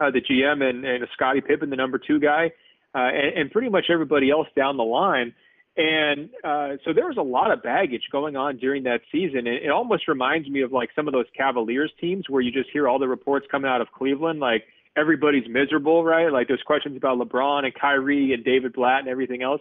uh, 0.00 0.10
the 0.10 0.20
GM, 0.20 0.62
and, 0.62 0.84
and 0.84 1.06
Scottie 1.14 1.40
Pippen, 1.40 1.70
the 1.70 1.76
number 1.76 1.98
two 1.98 2.18
guy, 2.18 2.52
uh, 2.94 2.98
and, 2.98 3.38
and 3.38 3.50
pretty 3.50 3.68
much 3.68 3.86
everybody 3.92 4.30
else 4.30 4.48
down 4.56 4.76
the 4.76 4.82
line. 4.84 5.34
And 5.76 6.30
uh, 6.44 6.76
so 6.84 6.92
there 6.92 7.06
was 7.06 7.16
a 7.16 7.22
lot 7.22 7.52
of 7.52 7.62
baggage 7.62 8.02
going 8.10 8.36
on 8.36 8.56
during 8.56 8.82
that 8.84 9.00
season. 9.12 9.46
It, 9.46 9.64
it 9.64 9.70
almost 9.70 10.08
reminds 10.08 10.48
me 10.48 10.62
of 10.62 10.72
like 10.72 10.90
some 10.96 11.06
of 11.06 11.12
those 11.12 11.26
Cavaliers 11.36 11.92
teams 12.00 12.24
where 12.28 12.42
you 12.42 12.50
just 12.50 12.70
hear 12.72 12.88
all 12.88 12.98
the 12.98 13.08
reports 13.08 13.46
coming 13.50 13.70
out 13.70 13.80
of 13.80 13.88
Cleveland, 13.92 14.40
like 14.40 14.64
everybody's 14.96 15.48
miserable, 15.48 16.04
right? 16.04 16.32
Like 16.32 16.48
there's 16.48 16.62
questions 16.66 16.96
about 16.96 17.18
LeBron 17.18 17.64
and 17.64 17.74
Kyrie 17.74 18.32
and 18.32 18.44
David 18.44 18.72
Blatt 18.72 19.00
and 19.00 19.08
everything 19.08 19.42
else. 19.42 19.60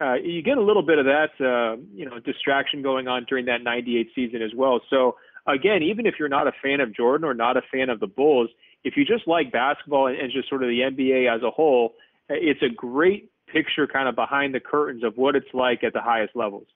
Uh, 0.00 0.14
you 0.14 0.42
get 0.42 0.56
a 0.56 0.62
little 0.62 0.82
bit 0.82 0.98
of 0.98 1.04
that, 1.04 1.30
uh, 1.40 1.76
you 1.94 2.06
know, 2.06 2.18
distraction 2.20 2.80
going 2.80 3.06
on 3.06 3.26
during 3.28 3.44
that 3.44 3.62
98 3.62 4.08
season 4.14 4.40
as 4.40 4.50
well. 4.56 4.80
So 4.88 5.16
again, 5.46 5.82
even 5.82 6.06
if 6.06 6.14
you're 6.18 6.30
not 6.30 6.46
a 6.46 6.52
fan 6.62 6.80
of 6.80 6.96
Jordan 6.96 7.28
or 7.28 7.34
not 7.34 7.58
a 7.58 7.62
fan 7.70 7.90
of 7.90 8.00
the 8.00 8.06
Bulls, 8.06 8.48
if 8.84 8.96
you 8.96 9.04
just 9.04 9.26
like 9.26 9.52
basketball 9.52 10.06
and, 10.06 10.16
and 10.16 10.32
just 10.32 10.48
sort 10.48 10.62
of 10.62 10.68
the 10.68 10.80
NBA 10.80 11.34
as 11.34 11.42
a 11.42 11.50
whole, 11.50 11.94
it's 12.28 12.62
a 12.62 12.68
great 12.68 13.30
picture 13.46 13.86
kind 13.86 14.08
of 14.08 14.14
behind 14.14 14.54
the 14.54 14.60
curtains 14.60 15.02
of 15.04 15.16
what 15.16 15.36
it's 15.36 15.52
like 15.52 15.82
at 15.84 15.92
the 15.92 16.00
highest 16.00 16.36
levels. 16.36 16.66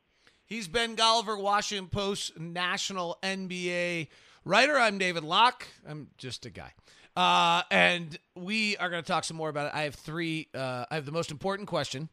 He's 0.47 0.69
Ben 0.69 0.97
Golliver, 0.97 1.41
Washington 1.41 1.89
Post 1.89 2.39
national 2.39 3.19
NBA 3.23 4.09
writer. 4.45 4.79
I'm 4.79 4.99
David 4.99 5.25
Locke. 5.25 5.67
I'm 5.89 6.09
just 6.19 6.45
a 6.45 6.51
guy. 6.51 6.73
Uh, 7.17 7.63
and 7.71 8.19
we 8.35 8.77
are 8.77 8.91
going 8.91 9.03
to 9.03 9.07
talk 9.07 9.25
some 9.25 9.37
more 9.37 9.49
about 9.49 9.69
it. 9.69 9.73
I 9.75 9.83
have 9.83 9.95
three. 9.95 10.49
Uh, 10.55 10.85
I 10.91 10.97
have 10.97 11.07
the 11.07 11.13
most 11.13 11.31
important 11.31 11.69
question. 11.69 12.09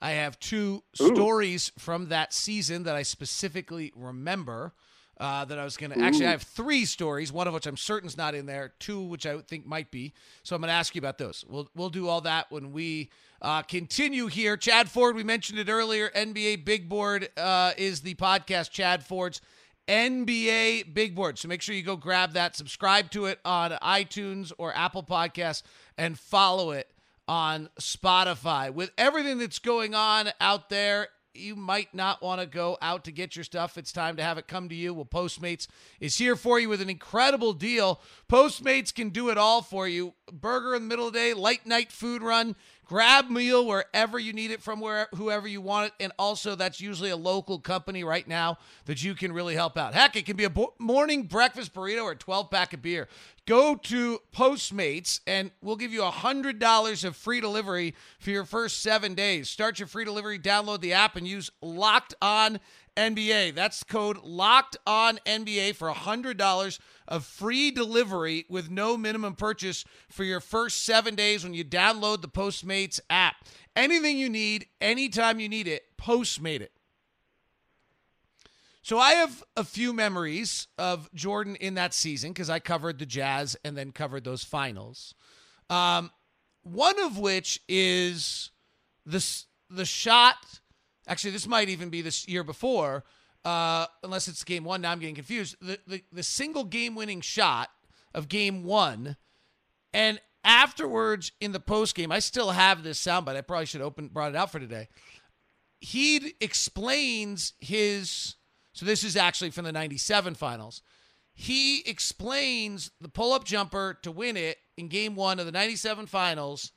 I 0.00 0.12
have 0.12 0.38
two 0.40 0.82
Ooh. 1.00 1.14
stories 1.14 1.72
from 1.78 2.08
that 2.08 2.32
season 2.32 2.84
that 2.84 2.96
I 2.96 3.02
specifically 3.02 3.92
remember. 3.94 4.72
Uh, 5.20 5.44
that 5.44 5.58
I 5.58 5.64
was 5.64 5.76
going 5.76 5.90
to 5.90 5.98
actually, 5.98 6.28
I 6.28 6.30
have 6.30 6.42
three 6.42 6.84
stories, 6.84 7.32
one 7.32 7.48
of 7.48 7.54
which 7.54 7.66
I'm 7.66 7.76
certain 7.76 8.06
is 8.06 8.16
not 8.16 8.36
in 8.36 8.46
there, 8.46 8.72
two 8.78 9.02
which 9.02 9.26
I 9.26 9.38
think 9.38 9.66
might 9.66 9.90
be. 9.90 10.12
So 10.44 10.54
I'm 10.54 10.62
going 10.62 10.68
to 10.68 10.74
ask 10.74 10.94
you 10.94 11.00
about 11.00 11.18
those. 11.18 11.44
We'll 11.48 11.68
we'll 11.74 11.90
do 11.90 12.06
all 12.06 12.20
that 12.20 12.52
when 12.52 12.70
we 12.70 13.10
uh, 13.42 13.62
continue 13.62 14.26
here. 14.26 14.56
Chad 14.56 14.88
Ford, 14.88 15.16
we 15.16 15.24
mentioned 15.24 15.58
it 15.58 15.68
earlier. 15.68 16.10
NBA 16.10 16.64
Big 16.64 16.88
Board 16.88 17.30
uh, 17.36 17.72
is 17.76 18.02
the 18.02 18.14
podcast. 18.14 18.70
Chad 18.70 19.04
Ford's 19.04 19.40
NBA 19.88 20.92
Big 20.92 21.14
Board. 21.14 21.38
So 21.38 21.48
make 21.48 21.62
sure 21.62 21.74
you 21.74 21.82
go 21.82 21.96
grab 21.96 22.34
that, 22.34 22.54
subscribe 22.54 23.10
to 23.12 23.24
it 23.26 23.40
on 23.44 23.72
iTunes 23.82 24.52
or 24.58 24.74
Apple 24.76 25.02
Podcasts, 25.02 25.62
and 25.96 26.18
follow 26.18 26.72
it 26.72 26.90
on 27.26 27.68
Spotify. 27.80 28.72
With 28.72 28.90
everything 28.98 29.38
that's 29.38 29.58
going 29.58 29.94
on 29.94 30.30
out 30.40 30.68
there, 30.68 31.08
you 31.38 31.56
might 31.56 31.94
not 31.94 32.22
want 32.22 32.40
to 32.40 32.46
go 32.46 32.78
out 32.82 33.04
to 33.04 33.12
get 33.12 33.36
your 33.36 33.44
stuff. 33.44 33.78
It's 33.78 33.92
time 33.92 34.16
to 34.16 34.22
have 34.22 34.38
it 34.38 34.48
come 34.48 34.68
to 34.68 34.74
you. 34.74 34.92
Well, 34.94 35.04
Postmates 35.04 35.66
is 36.00 36.16
here 36.16 36.36
for 36.36 36.58
you 36.58 36.68
with 36.68 36.80
an 36.80 36.90
incredible 36.90 37.52
deal. 37.52 38.00
Postmates 38.28 38.94
can 38.94 39.10
do 39.10 39.30
it 39.30 39.38
all 39.38 39.62
for 39.62 39.88
you. 39.88 40.14
Burger 40.32 40.74
in 40.74 40.82
the 40.82 40.88
middle 40.88 41.06
of 41.06 41.12
the 41.12 41.18
day, 41.18 41.34
late 41.34 41.66
night 41.66 41.92
food 41.92 42.22
run, 42.22 42.56
grab 42.88 43.28
meal 43.30 43.66
wherever 43.66 44.18
you 44.18 44.32
need 44.32 44.50
it 44.50 44.62
from 44.62 44.80
where 44.80 45.08
whoever 45.14 45.46
you 45.46 45.60
want 45.60 45.88
it. 45.88 45.92
And 46.00 46.12
also 46.18 46.54
that's 46.54 46.80
usually 46.80 47.10
a 47.10 47.16
local 47.16 47.58
company 47.58 48.02
right 48.02 48.26
now 48.26 48.58
that 48.86 49.04
you 49.04 49.14
can 49.14 49.30
really 49.32 49.54
help 49.54 49.76
out. 49.76 49.94
Heck 49.94 50.16
it 50.16 50.26
can 50.26 50.36
be 50.36 50.44
a 50.44 50.50
bo- 50.50 50.74
morning 50.78 51.24
breakfast 51.24 51.74
burrito 51.74 52.02
or 52.02 52.14
12 52.14 52.50
pack 52.50 52.72
of 52.72 52.82
beer. 52.82 53.06
Go 53.46 53.76
to 53.76 54.20
postmates 54.34 55.20
and 55.26 55.50
we'll 55.62 55.76
give 55.76 55.92
you 55.92 56.02
a 56.02 56.10
$100 56.10 57.04
of 57.04 57.16
free 57.16 57.40
delivery 57.40 57.94
for 58.18 58.30
your 58.30 58.44
first 58.44 58.80
seven 58.80 59.14
days. 59.14 59.48
Start 59.48 59.78
your 59.78 59.86
free 59.86 60.04
delivery 60.04 60.38
download 60.38 60.80
the 60.80 60.94
app 60.94 61.16
and 61.16 61.28
use 61.28 61.50
locked 61.60 62.14
on 62.20 62.58
NBA. 62.98 63.54
That's 63.54 63.84
code 63.84 64.18
locked 64.24 64.76
on 64.86 65.20
NBA 65.24 65.76
for 65.76 65.90
$100 65.90 66.78
of 67.06 67.24
free 67.24 67.70
delivery 67.70 68.44
with 68.50 68.70
no 68.70 68.96
minimum 68.96 69.36
purchase 69.36 69.84
for 70.10 70.24
your 70.24 70.40
first 70.40 70.84
seven 70.84 71.14
days 71.14 71.44
when 71.44 71.54
you 71.54 71.64
download 71.64 72.20
the 72.20 72.28
Postmates 72.28 72.98
app. 73.08 73.36
Anything 73.76 74.18
you 74.18 74.28
need, 74.28 74.66
anytime 74.80 75.38
you 75.38 75.48
need 75.48 75.68
it, 75.68 75.84
Postmate 75.96 76.60
it. 76.60 76.72
So 78.82 78.98
I 78.98 79.12
have 79.12 79.44
a 79.56 79.64
few 79.64 79.92
memories 79.92 80.66
of 80.78 81.12
Jordan 81.12 81.56
in 81.56 81.74
that 81.74 81.92
season 81.92 82.32
because 82.32 82.48
I 82.48 82.58
covered 82.58 82.98
the 82.98 83.06
Jazz 83.06 83.56
and 83.64 83.76
then 83.76 83.92
covered 83.92 84.24
those 84.24 84.42
finals. 84.44 85.14
Um, 85.68 86.10
one 86.62 86.98
of 87.00 87.18
which 87.18 87.60
is 87.68 88.50
the 89.04 89.24
the 89.70 89.84
shot 89.84 90.60
Actually, 91.08 91.30
this 91.30 91.46
might 91.46 91.70
even 91.70 91.88
be 91.88 92.02
this 92.02 92.28
year 92.28 92.44
before, 92.44 93.02
uh, 93.44 93.86
unless 94.02 94.28
it's 94.28 94.44
game 94.44 94.62
one. 94.62 94.82
Now 94.82 94.92
I'm 94.92 94.98
getting 94.98 95.14
confused. 95.14 95.56
The, 95.60 95.78
the, 95.86 96.04
the 96.12 96.22
single 96.22 96.64
game 96.64 96.94
winning 96.94 97.22
shot 97.22 97.70
of 98.14 98.28
game 98.28 98.62
one, 98.62 99.16
and 99.94 100.20
afterwards 100.44 101.32
in 101.40 101.52
the 101.52 101.60
post 101.60 101.94
game, 101.94 102.12
I 102.12 102.18
still 102.18 102.50
have 102.50 102.82
this 102.82 103.02
soundbite. 103.02 103.36
I 103.36 103.40
probably 103.40 103.66
should 103.66 103.80
open 103.80 104.08
brought 104.08 104.32
it 104.32 104.36
out 104.36 104.52
for 104.52 104.60
today. 104.60 104.88
He 105.80 106.34
explains 106.40 107.54
his. 107.58 108.34
So 108.74 108.84
this 108.84 109.02
is 109.02 109.16
actually 109.16 109.50
from 109.50 109.64
the 109.64 109.72
'97 109.72 110.34
finals. 110.34 110.82
He 111.32 111.82
explains 111.86 112.90
the 113.00 113.08
pull 113.08 113.32
up 113.32 113.44
jumper 113.44 113.98
to 114.02 114.10
win 114.10 114.36
it 114.36 114.58
in 114.76 114.88
game 114.88 115.14
one 115.14 115.40
of 115.40 115.46
the 115.46 115.52
'97 115.52 116.04
finals, 116.06 116.72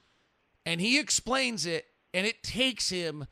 and 0.65 0.79
he 0.79 0.99
explains 0.99 1.65
it, 1.65 1.87
and 2.13 2.25
it 2.25 2.43
takes 2.43 2.89
him 2.89 3.25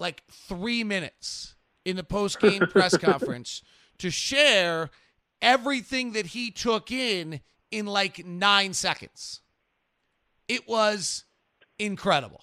like 0.00 0.22
three 0.30 0.82
minutes 0.82 1.54
in 1.84 1.96
the 1.96 2.04
post 2.04 2.40
game 2.40 2.60
press 2.68 2.96
conference 2.98 3.62
to 3.98 4.10
share 4.10 4.90
everything 5.42 6.12
that 6.12 6.26
he 6.26 6.50
took 6.50 6.90
in 6.90 7.40
in 7.70 7.86
like 7.86 8.24
nine 8.24 8.72
seconds. 8.72 9.40
It 10.48 10.68
was 10.68 11.24
incredible. 11.78 12.42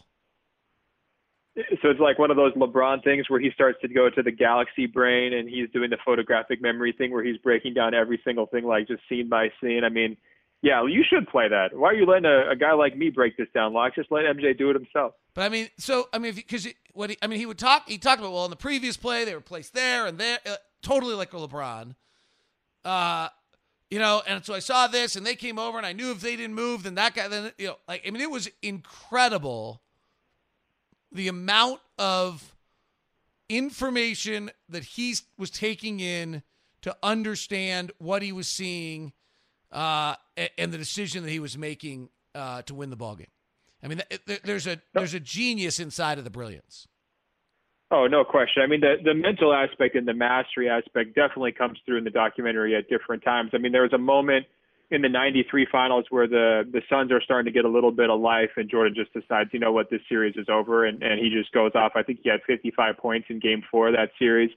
So 1.82 1.90
it's 1.90 2.00
like 2.00 2.20
one 2.20 2.30
of 2.30 2.38
those 2.38 2.54
LeBron 2.54 3.04
things 3.04 3.30
where 3.30 3.40
he 3.40 3.50
starts 3.52 3.80
to 3.82 3.88
go 3.88 4.12
to 4.12 4.22
the 4.22 4.32
galaxy 4.32 4.86
brain 4.86 5.34
and 5.34 5.50
he's 5.50 5.70
doing 5.72 5.90
the 5.90 5.98
photographic 6.06 6.62
memory 6.62 6.94
thing 6.96 7.12
where 7.12 7.24
he's 7.24 7.38
breaking 7.38 7.74
down 7.74 7.96
every 7.96 8.22
single 8.24 8.46
thing, 8.46 8.64
like 8.64 8.88
just 8.88 9.02
scene 9.10 9.28
by 9.28 9.50
scene. 9.60 9.84
I 9.84 9.90
mean, 9.90 10.18
yeah, 10.62 10.86
you 10.86 11.04
should 11.08 11.28
play 11.28 11.48
that. 11.50 11.76
Why 11.76 11.90
are 11.90 11.94
you 11.96 12.06
letting 12.06 12.26
a, 12.26 12.52
a 12.52 12.56
guy 12.56 12.74
like 12.74 12.96
me 12.96 13.10
break 13.10 13.38
this 13.38 13.48
down, 13.56 13.74
Locke? 13.74 13.96
Just 13.96 14.12
let 14.12 14.26
MJ 14.26 14.56
do 14.56 14.70
it 14.70 14.76
himself. 14.76 15.14
But 15.38 15.44
I 15.44 15.50
mean, 15.50 15.70
so 15.78 16.10
I 16.12 16.18
mean, 16.18 16.34
because 16.34 16.68
what 16.94 17.12
he, 17.12 17.18
I 17.22 17.28
mean, 17.28 17.38
he 17.38 17.46
would 17.46 17.60
talk. 17.60 17.88
He 17.88 18.00
talked 18.00 18.20
about 18.20 18.34
well, 18.34 18.46
in 18.46 18.50
the 18.50 18.56
previous 18.56 18.98
play, 18.98 19.24
they 19.24 19.36
were 19.36 19.40
placed 19.40 19.76
there 19.76 20.08
and 20.08 20.18
there, 20.18 20.40
uh, 20.48 20.56
totally 20.82 21.14
like 21.14 21.30
LeBron. 21.30 21.94
Uh, 22.84 23.30
you 23.92 24.00
know, 24.00 24.24
and 24.26 24.44
so 24.44 24.56
I 24.56 24.60
saw 24.60 24.88
this, 24.88 25.16
and 25.16 25.24
they 25.24 25.36
came 25.36 25.60
over, 25.60 25.78
and 25.78 25.86
I 25.86 25.94
knew 25.94 26.10
if 26.10 26.22
they 26.22 26.36
didn't 26.36 26.56
move, 26.56 26.82
then 26.82 26.96
that 26.96 27.14
guy, 27.14 27.28
then 27.28 27.52
you 27.60 27.68
know, 27.68 27.76
like 27.88 28.02
I 28.08 28.10
mean, 28.10 28.24
it 28.24 28.32
was 28.32 28.50
incredible 28.64 29.84
the 31.12 31.28
amount 31.28 31.82
of 32.00 32.56
information 33.48 34.50
that 34.70 34.86
he 34.86 35.14
was 35.38 35.52
taking 35.52 36.00
in 36.00 36.42
to 36.82 36.98
understand 37.04 37.92
what 38.00 38.24
he 38.24 38.32
was 38.32 38.48
seeing 38.48 39.14
uh, 39.72 40.16
and 40.58 40.74
the 40.74 40.80
decision 40.80 41.22
that 41.22 41.30
he 41.30 41.40
was 41.40 41.60
making 41.60 42.10
uh, 42.34 42.64
to 42.64 42.74
win 42.74 42.90
the 42.90 42.96
ball 42.96 43.16
game. 43.16 43.28
I 43.84 43.88
mean, 43.88 44.02
there's 44.44 44.68
a 44.68 44.82
there's 44.94 45.14
a 45.14 45.20
genius 45.20 45.80
inside 45.80 46.18
of 46.18 46.24
the 46.24 46.30
brilliance. 46.30 46.88
Oh, 47.90 48.06
no 48.06 48.26
question. 48.26 48.64
I 48.64 48.68
mean, 48.68 48.82
the 48.82 48.96
the 49.04 49.14
mental 49.14 49.54
aspect 49.54 49.96
and 49.96 50.08
the 50.08 50.14
mastery 50.14 50.70
aspect 50.70 51.16
definitely 51.16 51.54
comes 51.54 51.78
through 51.86 51.98
in 51.98 52.04
the 52.04 52.10
documentary 52.10 52.76
at 52.76 52.90
different 52.90 53.24
times. 53.24 53.52
I 53.54 53.60
mean, 53.60 53.72
there 53.72 53.84
was 53.84 53.94
a 53.94 53.98
moment 53.98 54.46
in 54.90 55.02
the 55.02 55.10
93 55.10 55.68
finals 55.72 56.06
where 56.10 56.28
the 56.28 56.64
the 56.72 56.82
Suns 56.90 57.12
are 57.12 57.22
starting 57.22 57.52
to 57.52 57.56
get 57.56 57.66
a 57.66 57.70
little 57.70 57.92
bit 57.92 58.10
of 58.10 58.20
life 58.20 58.50
and 58.58 58.70
Jordan 58.70 58.96
just 58.96 59.14
decides, 59.14 59.52
you 59.54 59.60
know 59.60 59.72
what, 59.72 59.90
this 59.90 60.02
series 60.10 60.36
is 60.36 60.48
over 60.50 60.86
and 60.86 61.02
and 61.02 61.20
he 61.20 61.30
just 61.30 61.52
goes 61.54 61.72
off. 61.76 61.94
I 61.96 62.04
think 62.04 62.20
he 62.24 62.30
had 62.30 62.42
55 62.46 62.98
points 62.98 63.28
in 63.30 63.40
game 63.40 63.62
4 63.70 63.90
of 63.90 63.94
that 63.94 64.10
series. 64.20 64.50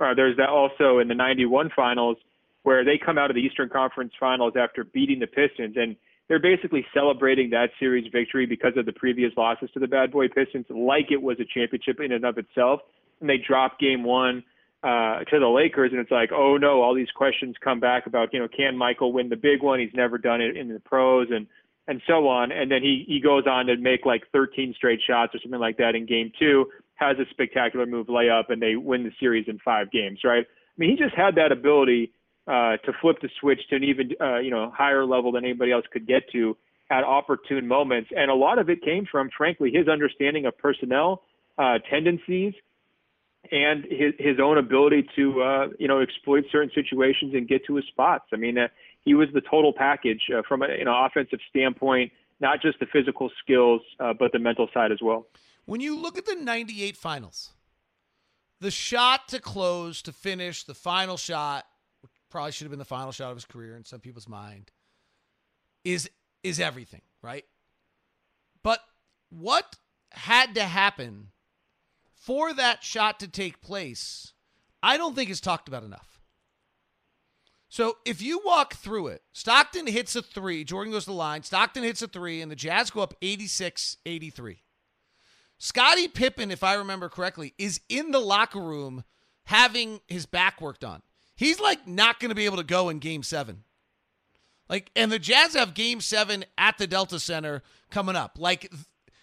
Uh, 0.00 0.12
there's 0.14 0.36
that 0.36 0.48
also 0.48 0.98
in 0.98 1.08
the 1.08 1.14
91 1.14 1.70
finals 1.74 2.16
where 2.64 2.84
they 2.84 2.98
come 2.98 3.16
out 3.16 3.30
of 3.30 3.36
the 3.36 3.42
Eastern 3.42 3.68
Conference 3.68 4.12
finals 4.18 4.54
after 4.58 4.84
beating 4.84 5.20
the 5.20 5.26
Pistons 5.26 5.76
and 5.76 5.96
they're 6.28 6.40
basically 6.40 6.86
celebrating 6.94 7.50
that 7.50 7.70
series 7.78 8.10
victory 8.10 8.46
because 8.46 8.72
of 8.76 8.86
the 8.86 8.92
previous 8.92 9.32
losses 9.36 9.68
to 9.74 9.80
the 9.80 9.86
Bad 9.86 10.10
Boy 10.10 10.28
Pistons, 10.28 10.66
like 10.70 11.10
it 11.10 11.20
was 11.20 11.38
a 11.38 11.44
championship 11.44 12.00
in 12.00 12.12
and 12.12 12.24
of 12.24 12.38
itself. 12.38 12.80
And 13.20 13.28
they 13.28 13.36
drop 13.36 13.78
game 13.78 14.04
one 14.04 14.42
uh, 14.82 15.20
to 15.30 15.38
the 15.38 15.46
Lakers, 15.48 15.92
and 15.92 16.00
it's 16.00 16.10
like, 16.10 16.30
oh 16.32 16.56
no, 16.56 16.82
all 16.82 16.94
these 16.94 17.10
questions 17.14 17.56
come 17.62 17.80
back 17.80 18.06
about, 18.06 18.32
you 18.32 18.38
know, 18.38 18.48
can 18.48 18.76
Michael 18.76 19.12
win 19.12 19.28
the 19.28 19.36
big 19.36 19.62
one? 19.62 19.80
He's 19.80 19.94
never 19.94 20.18
done 20.18 20.40
it 20.40 20.56
in 20.56 20.68
the 20.68 20.80
pros, 20.80 21.28
and 21.30 21.46
and 21.86 22.00
so 22.06 22.28
on. 22.28 22.52
And 22.52 22.70
then 22.70 22.82
he 22.82 23.04
he 23.06 23.20
goes 23.20 23.44
on 23.46 23.66
to 23.66 23.76
make 23.76 24.06
like 24.06 24.22
13 24.32 24.74
straight 24.76 25.00
shots 25.06 25.34
or 25.34 25.38
something 25.42 25.60
like 25.60 25.76
that 25.78 25.94
in 25.94 26.06
game 26.06 26.32
two, 26.38 26.66
has 26.96 27.16
a 27.18 27.24
spectacular 27.30 27.86
move 27.86 28.06
layup, 28.08 28.44
and 28.48 28.60
they 28.60 28.76
win 28.76 29.04
the 29.04 29.12
series 29.20 29.46
in 29.48 29.58
five 29.58 29.90
games, 29.90 30.20
right? 30.24 30.44
I 30.46 30.76
mean, 30.76 30.90
he 30.90 30.96
just 30.96 31.14
had 31.14 31.36
that 31.36 31.52
ability 31.52 32.12
uh, 32.46 32.76
to 32.78 32.92
flip 33.00 33.16
the 33.22 33.28
switch 33.40 33.60
to 33.70 33.76
an 33.76 33.84
even 33.84 34.10
uh, 34.20 34.38
you 34.38 34.50
know 34.50 34.70
higher 34.76 35.06
level 35.06 35.32
than 35.32 35.44
anybody 35.44 35.72
else 35.72 35.84
could 35.90 36.06
get 36.06 36.30
to 36.32 36.56
at 36.90 37.02
opportune 37.02 37.66
moments. 37.66 38.10
And 38.14 38.30
a 38.30 38.34
lot 38.34 38.58
of 38.58 38.68
it 38.68 38.82
came 38.82 39.06
from, 39.10 39.30
frankly, 39.34 39.70
his 39.72 39.88
understanding 39.88 40.44
of 40.44 40.56
personnel 40.58 41.22
uh, 41.56 41.78
tendencies 41.88 42.52
and 43.50 43.84
his 43.84 44.12
his 44.18 44.38
own 44.42 44.58
ability 44.58 45.08
to 45.16 45.42
uh, 45.42 45.66
you 45.78 45.88
know 45.88 46.00
exploit 46.00 46.44
certain 46.52 46.70
situations 46.74 47.32
and 47.34 47.48
get 47.48 47.64
to 47.66 47.76
his 47.76 47.86
spots. 47.86 48.24
I 48.32 48.36
mean, 48.36 48.58
uh, 48.58 48.68
he 49.00 49.14
was 49.14 49.28
the 49.32 49.40
total 49.40 49.72
package 49.72 50.22
from 50.46 50.62
an 50.62 50.70
you 50.78 50.84
know, 50.84 51.04
offensive 51.04 51.40
standpoint, 51.48 52.12
not 52.40 52.60
just 52.60 52.78
the 52.78 52.86
physical 52.92 53.30
skills, 53.42 53.80
but 53.98 54.32
the 54.32 54.38
mental 54.38 54.68
side 54.74 54.92
as 54.92 54.98
well. 55.02 55.26
When 55.66 55.80
you 55.80 55.96
look 55.96 56.18
at 56.18 56.26
the 56.26 56.34
'98 56.34 56.96
finals, 56.96 57.52
the 58.60 58.70
shot 58.70 59.28
to 59.28 59.40
close 59.40 60.02
to 60.02 60.12
finish 60.12 60.64
the 60.64 60.74
final 60.74 61.16
shot 61.16 61.64
probably 62.34 62.50
should 62.50 62.64
have 62.64 62.72
been 62.72 62.80
the 62.80 62.84
final 62.84 63.12
shot 63.12 63.30
of 63.30 63.36
his 63.36 63.44
career 63.44 63.76
in 63.76 63.84
some 63.84 64.00
people's 64.00 64.28
mind, 64.28 64.72
is 65.84 66.10
is 66.42 66.58
everything, 66.58 67.02
right? 67.22 67.44
But 68.64 68.80
what 69.30 69.76
had 70.10 70.56
to 70.56 70.64
happen 70.64 71.28
for 72.12 72.52
that 72.52 72.82
shot 72.82 73.20
to 73.20 73.28
take 73.28 73.60
place, 73.60 74.32
I 74.82 74.96
don't 74.96 75.14
think 75.14 75.30
is 75.30 75.40
talked 75.40 75.68
about 75.68 75.84
enough. 75.84 76.18
So 77.68 77.98
if 78.04 78.20
you 78.20 78.42
walk 78.44 78.74
through 78.74 79.06
it, 79.06 79.22
Stockton 79.32 79.86
hits 79.86 80.16
a 80.16 80.22
three, 80.22 80.64
Jordan 80.64 80.92
goes 80.92 81.04
to 81.04 81.10
the 81.10 81.16
line, 81.16 81.44
Stockton 81.44 81.84
hits 81.84 82.02
a 82.02 82.08
three, 82.08 82.42
and 82.42 82.50
the 82.50 82.56
Jazz 82.56 82.90
go 82.90 83.00
up 83.00 83.14
86 83.22 83.98
83. 84.04 84.64
Scottie 85.58 86.08
Pippen, 86.08 86.50
if 86.50 86.64
I 86.64 86.74
remember 86.74 87.08
correctly, 87.08 87.54
is 87.58 87.80
in 87.88 88.10
the 88.10 88.18
locker 88.18 88.60
room 88.60 89.04
having 89.44 90.00
his 90.08 90.26
back 90.26 90.60
worked 90.60 90.82
on. 90.82 91.00
He's 91.36 91.60
like 91.60 91.86
not 91.86 92.20
going 92.20 92.30
to 92.30 92.34
be 92.34 92.44
able 92.44 92.58
to 92.58 92.64
go 92.64 92.88
in 92.88 92.98
game 92.98 93.22
seven. 93.22 93.64
Like, 94.68 94.90
and 94.96 95.12
the 95.12 95.18
Jazz 95.18 95.54
have 95.54 95.74
game 95.74 96.00
seven 96.00 96.44
at 96.56 96.78
the 96.78 96.86
Delta 96.86 97.20
Center 97.20 97.62
coming 97.90 98.16
up. 98.16 98.36
Like, 98.38 98.72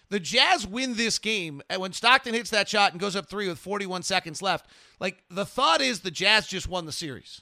the 0.08 0.20
Jazz 0.20 0.66
win 0.66 0.94
this 0.94 1.18
game, 1.18 1.62
and 1.68 1.80
when 1.80 1.92
Stockton 1.92 2.34
hits 2.34 2.50
that 2.50 2.68
shot 2.68 2.92
and 2.92 3.00
goes 3.00 3.16
up 3.16 3.28
three 3.28 3.48
with 3.48 3.58
41 3.58 4.02
seconds 4.02 4.40
left, 4.40 4.66
like, 5.00 5.24
the 5.30 5.46
thought 5.46 5.80
is 5.80 6.00
the 6.00 6.12
Jazz 6.12 6.46
just 6.46 6.68
won 6.68 6.86
the 6.86 6.92
series 6.92 7.40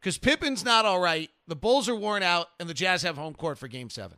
because 0.00 0.16
Pippen's 0.16 0.64
not 0.64 0.86
all 0.86 1.00
right. 1.00 1.30
The 1.46 1.56
Bulls 1.56 1.88
are 1.88 1.94
worn 1.94 2.22
out, 2.22 2.46
and 2.58 2.70
the 2.70 2.74
Jazz 2.74 3.02
have 3.02 3.16
home 3.16 3.34
court 3.34 3.58
for 3.58 3.68
game 3.68 3.90
seven. 3.90 4.16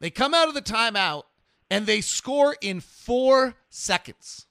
They 0.00 0.10
come 0.10 0.34
out 0.34 0.48
of 0.48 0.54
the 0.54 0.62
timeout 0.62 1.24
and 1.70 1.86
they 1.86 2.00
score 2.00 2.56
in 2.60 2.80
four 2.80 3.54
seconds. 3.68 4.46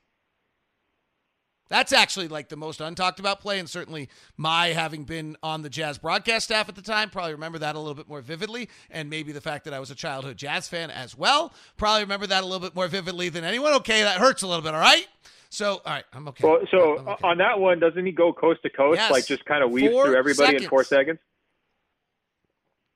That's 1.70 1.92
actually 1.92 2.28
like 2.28 2.50
the 2.50 2.56
most 2.56 2.80
untalked 2.80 3.20
about 3.20 3.42
play, 3.42 3.60
and 3.60 3.70
certainly 3.70 4.10
my 4.38 4.68
having 4.68 5.04
been 5.04 5.36
on 5.44 5.62
the 5.64 5.70
Jazz 5.70 5.98
broadcast 5.98 6.46
staff 6.46 6.70
at 6.70 6.76
the 6.76 6.82
time 6.82 7.10
probably 7.10 7.34
remember 7.34 7.60
that 7.60 7.76
a 7.76 7.80
little 7.80 7.94
bit 7.96 8.08
more 8.08 8.22
vividly, 8.22 8.70
and 8.90 9.10
maybe 9.10 9.32
the 9.32 9.42
fact 9.42 9.66
that 9.66 9.74
I 9.74 9.80
was 9.80 9.92
a 9.92 9.96
childhood 9.96 10.38
Jazz 10.38 10.68
fan 10.68 10.90
as 10.92 11.18
well 11.18 11.54
probably 11.76 12.04
remember 12.04 12.28
that 12.28 12.44
a 12.44 12.46
little 12.46 12.60
bit 12.66 12.76
more 12.76 12.88
vividly 12.88 13.30
than 13.30 13.44
anyone. 13.44 13.74
Okay, 13.76 14.04
that 14.04 14.18
hurts 14.20 14.42
a 14.44 14.48
little 14.48 14.64
bit. 14.64 14.74
All 14.74 14.80
right. 14.80 15.08
So, 15.50 15.82
all 15.86 15.94
right, 15.94 16.04
I'm 16.14 16.28
okay. 16.30 16.46
Well, 16.46 16.60
so 16.70 17.00
I'm 17.00 17.08
okay. 17.08 17.28
on 17.28 17.38
that 17.38 17.60
one, 17.60 17.80
doesn't 17.80 18.06
he 18.06 18.12
go 18.12 18.34
coast 18.34 18.62
to 18.64 18.70
coast, 18.70 18.98
Yes. 18.98 19.12
like 19.12 19.26
just 19.26 19.46
kind 19.46 19.64
of 19.64 19.72
weave 19.72 19.92
Four 19.92 20.06
through 20.08 20.16
everybody 20.18 20.58
in 20.58 20.70
four 20.70 20.84
seconds. 20.84 21.20
seconds? 21.20 21.20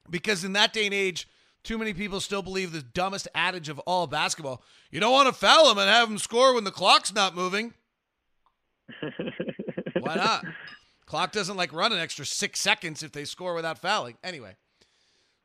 because 0.09 0.43
in 0.43 0.53
that 0.53 0.73
day 0.73 0.85
and 0.85 0.93
age, 0.93 1.27
too 1.63 1.77
many 1.77 1.93
people 1.93 2.19
still 2.19 2.41
believe 2.41 2.71
the 2.71 2.81
dumbest 2.81 3.27
adage 3.35 3.69
of 3.69 3.79
all 3.79 4.07
basketball: 4.07 4.61
you 4.91 4.99
don't 4.99 5.11
want 5.13 5.27
to 5.27 5.33
foul 5.33 5.71
him 5.71 5.77
and 5.77 5.89
have 5.89 6.09
him 6.09 6.17
score 6.17 6.53
when 6.53 6.63
the 6.63 6.71
clock's 6.71 7.13
not 7.13 7.35
moving. 7.35 7.73
Why 9.99 10.15
not? 10.15 10.45
Clock 11.05 11.31
doesn't 11.31 11.57
like 11.57 11.73
run 11.73 11.91
an 11.91 11.99
extra 11.99 12.25
six 12.25 12.59
seconds 12.59 13.03
if 13.03 13.11
they 13.11 13.25
score 13.25 13.53
without 13.53 13.79
fouling. 13.79 14.17
Anyway, 14.23 14.55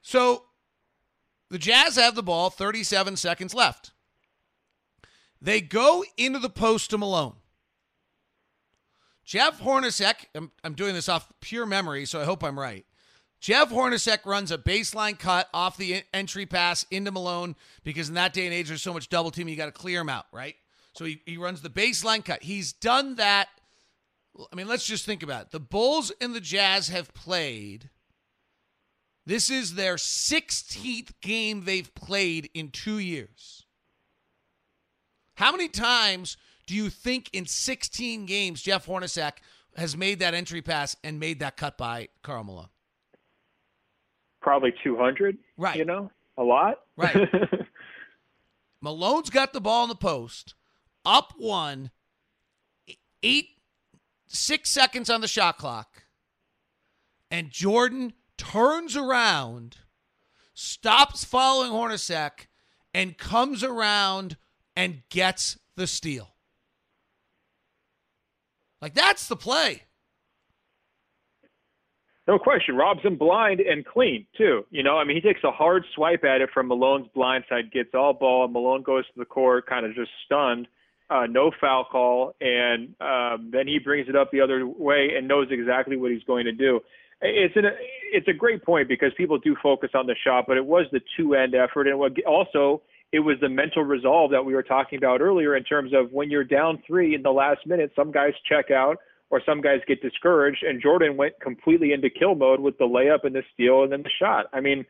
so 0.02 0.44
the 1.50 1.58
Jazz 1.58 1.96
have 1.96 2.14
the 2.14 2.22
ball, 2.22 2.50
37 2.50 3.16
seconds 3.16 3.54
left. 3.54 3.92
They 5.40 5.60
go 5.60 6.04
into 6.16 6.38
the 6.38 6.48
post 6.48 6.90
to 6.90 6.98
Malone. 6.98 7.34
Jeff 9.24 9.60
Hornacek, 9.60 10.26
I'm, 10.34 10.52
I'm 10.62 10.74
doing 10.74 10.94
this 10.94 11.08
off 11.08 11.32
pure 11.40 11.66
memory, 11.66 12.06
so 12.06 12.20
I 12.20 12.24
hope 12.24 12.44
I'm 12.44 12.58
right. 12.58 12.86
Jeff 13.40 13.70
Hornacek 13.70 14.24
runs 14.24 14.50
a 14.50 14.58
baseline 14.58 15.18
cut 15.18 15.48
off 15.52 15.76
the 15.76 16.02
entry 16.14 16.46
pass 16.46 16.86
into 16.90 17.10
Malone 17.10 17.54
because 17.84 18.08
in 18.08 18.14
that 18.14 18.32
day 18.32 18.46
and 18.46 18.54
age, 18.54 18.68
there's 18.68 18.82
so 18.82 18.94
much 18.94 19.08
double 19.08 19.30
teaming, 19.30 19.52
you 19.52 19.58
got 19.58 19.66
to 19.66 19.72
clear 19.72 20.00
him 20.00 20.08
out, 20.08 20.26
right? 20.32 20.54
So 20.96 21.04
he, 21.04 21.20
he 21.26 21.36
runs 21.36 21.60
the 21.60 21.68
baseline 21.68 22.24
cut. 22.24 22.42
He's 22.42 22.72
done 22.72 23.16
that. 23.16 23.48
I 24.50 24.56
mean, 24.56 24.66
let's 24.66 24.86
just 24.86 25.04
think 25.04 25.22
about 25.22 25.42
it. 25.42 25.50
The 25.50 25.60
Bulls 25.60 26.10
and 26.20 26.34
the 26.34 26.40
Jazz 26.40 26.88
have 26.88 27.12
played. 27.12 27.90
This 29.26 29.50
is 29.50 29.74
their 29.74 29.96
16th 29.96 31.12
game 31.20 31.64
they've 31.64 31.94
played 31.94 32.48
in 32.54 32.70
two 32.70 32.98
years. 32.98 33.66
How 35.34 35.52
many 35.52 35.68
times 35.68 36.36
do 36.66 36.74
you 36.74 36.88
think 36.88 37.28
in 37.32 37.44
16 37.44 38.24
games 38.24 38.62
Jeff 38.62 38.86
Hornacek 38.86 39.32
has 39.76 39.96
made 39.96 40.20
that 40.20 40.32
entry 40.32 40.62
pass 40.62 40.96
and 41.04 41.20
made 41.20 41.40
that 41.40 41.56
cut 41.56 41.76
by 41.76 42.08
Karl 42.22 42.44
Malone? 42.44 42.68
Probably 44.40 44.72
200. 44.82 45.36
Right. 45.58 45.76
You 45.76 45.84
know, 45.84 46.10
a 46.38 46.42
lot. 46.42 46.80
Right. 46.96 47.28
Malone's 48.80 49.28
got 49.30 49.52
the 49.52 49.60
ball 49.60 49.82
in 49.82 49.88
the 49.88 49.94
post, 49.94 50.54
up 51.06 51.32
one, 51.38 51.90
eight, 53.22 53.48
six 54.26 54.70
seconds 54.70 55.08
on 55.08 55.22
the 55.22 55.28
shot 55.28 55.56
clock, 55.56 56.02
and 57.30 57.50
Jordan 57.50 58.12
turns 58.36 58.96
around, 58.96 59.78
stops 60.52 61.24
following 61.24 61.70
Hornacek, 61.70 62.48
and 62.92 63.16
comes 63.16 63.62
around 63.62 64.36
and 64.74 65.02
gets 65.08 65.58
the 65.76 65.86
steal. 65.86 66.34
Like 68.82 68.94
that's 68.94 69.28
the 69.28 69.36
play. 69.36 69.84
No 72.28 72.38
question. 72.40 72.74
Robs 72.74 73.02
him 73.02 73.16
blind 73.16 73.60
and 73.60 73.86
clean, 73.86 74.26
too. 74.36 74.66
You 74.70 74.82
know, 74.82 74.98
I 74.98 75.04
mean, 75.04 75.16
he 75.16 75.20
takes 75.20 75.44
a 75.44 75.52
hard 75.52 75.84
swipe 75.94 76.24
at 76.24 76.40
it 76.40 76.50
from 76.52 76.66
Malone's 76.66 77.06
blind 77.14 77.44
side, 77.48 77.70
gets 77.70 77.94
all 77.94 78.12
ball. 78.12 78.48
Malone 78.48 78.82
goes 78.82 79.06
to 79.06 79.12
the 79.16 79.24
court, 79.24 79.66
kind 79.66 79.86
of 79.86 79.94
just 79.94 80.10
stunned. 80.24 80.66
Uh, 81.08 81.26
no 81.28 81.50
foul 81.60 81.84
call. 81.90 82.34
And 82.40 82.94
um, 83.00 83.50
then 83.52 83.66
he 83.66 83.78
brings 83.78 84.08
it 84.08 84.16
up 84.16 84.30
the 84.32 84.40
other 84.40 84.66
way 84.66 85.10
and 85.16 85.28
knows 85.28 85.48
exactly 85.50 85.96
what 85.96 86.10
he's 86.10 86.24
going 86.24 86.46
to 86.46 86.52
do. 86.52 86.80
It's, 87.22 87.56
an, 87.56 87.64
it's 88.12 88.28
a 88.28 88.32
great 88.32 88.64
point 88.64 88.88
because 88.88 89.12
people 89.16 89.38
do 89.38 89.56
focus 89.62 89.90
on 89.94 90.06
the 90.06 90.16
shot, 90.24 90.44
but 90.46 90.56
it 90.56 90.66
was 90.66 90.86
the 90.92 91.00
two 91.16 91.34
end 91.34 91.54
effort. 91.54 91.86
And 91.86 92.18
also, 92.26 92.82
it 93.12 93.20
was 93.20 93.36
the 93.40 93.48
mental 93.48 93.82
resolve 93.84 94.32
that 94.32 94.44
we 94.44 94.54
were 94.54 94.62
talking 94.62 94.98
about 94.98 95.20
earlier 95.20 95.56
in 95.56 95.64
terms 95.64 95.92
of 95.94 96.12
when 96.12 96.30
you're 96.30 96.44
down 96.44 96.82
three 96.86 97.14
in 97.14 97.22
the 97.22 97.30
last 97.30 97.66
minute, 97.66 97.92
some 97.96 98.10
guys 98.10 98.32
check 98.48 98.70
out 98.70 98.98
or 99.30 99.40
some 99.46 99.60
guys 99.60 99.80
get 99.86 100.02
discouraged. 100.02 100.62
And 100.62 100.82
Jordan 100.82 101.16
went 101.16 101.40
completely 101.40 101.92
into 101.92 102.10
kill 102.10 102.34
mode 102.34 102.60
with 102.60 102.78
the 102.78 102.84
layup 102.84 103.24
and 103.24 103.34
the 103.34 103.42
steal 103.54 103.82
and 103.82 103.92
then 103.92 104.02
the 104.02 104.10
shot. 104.20 104.46
I 104.52 104.60
mean, 104.60 104.84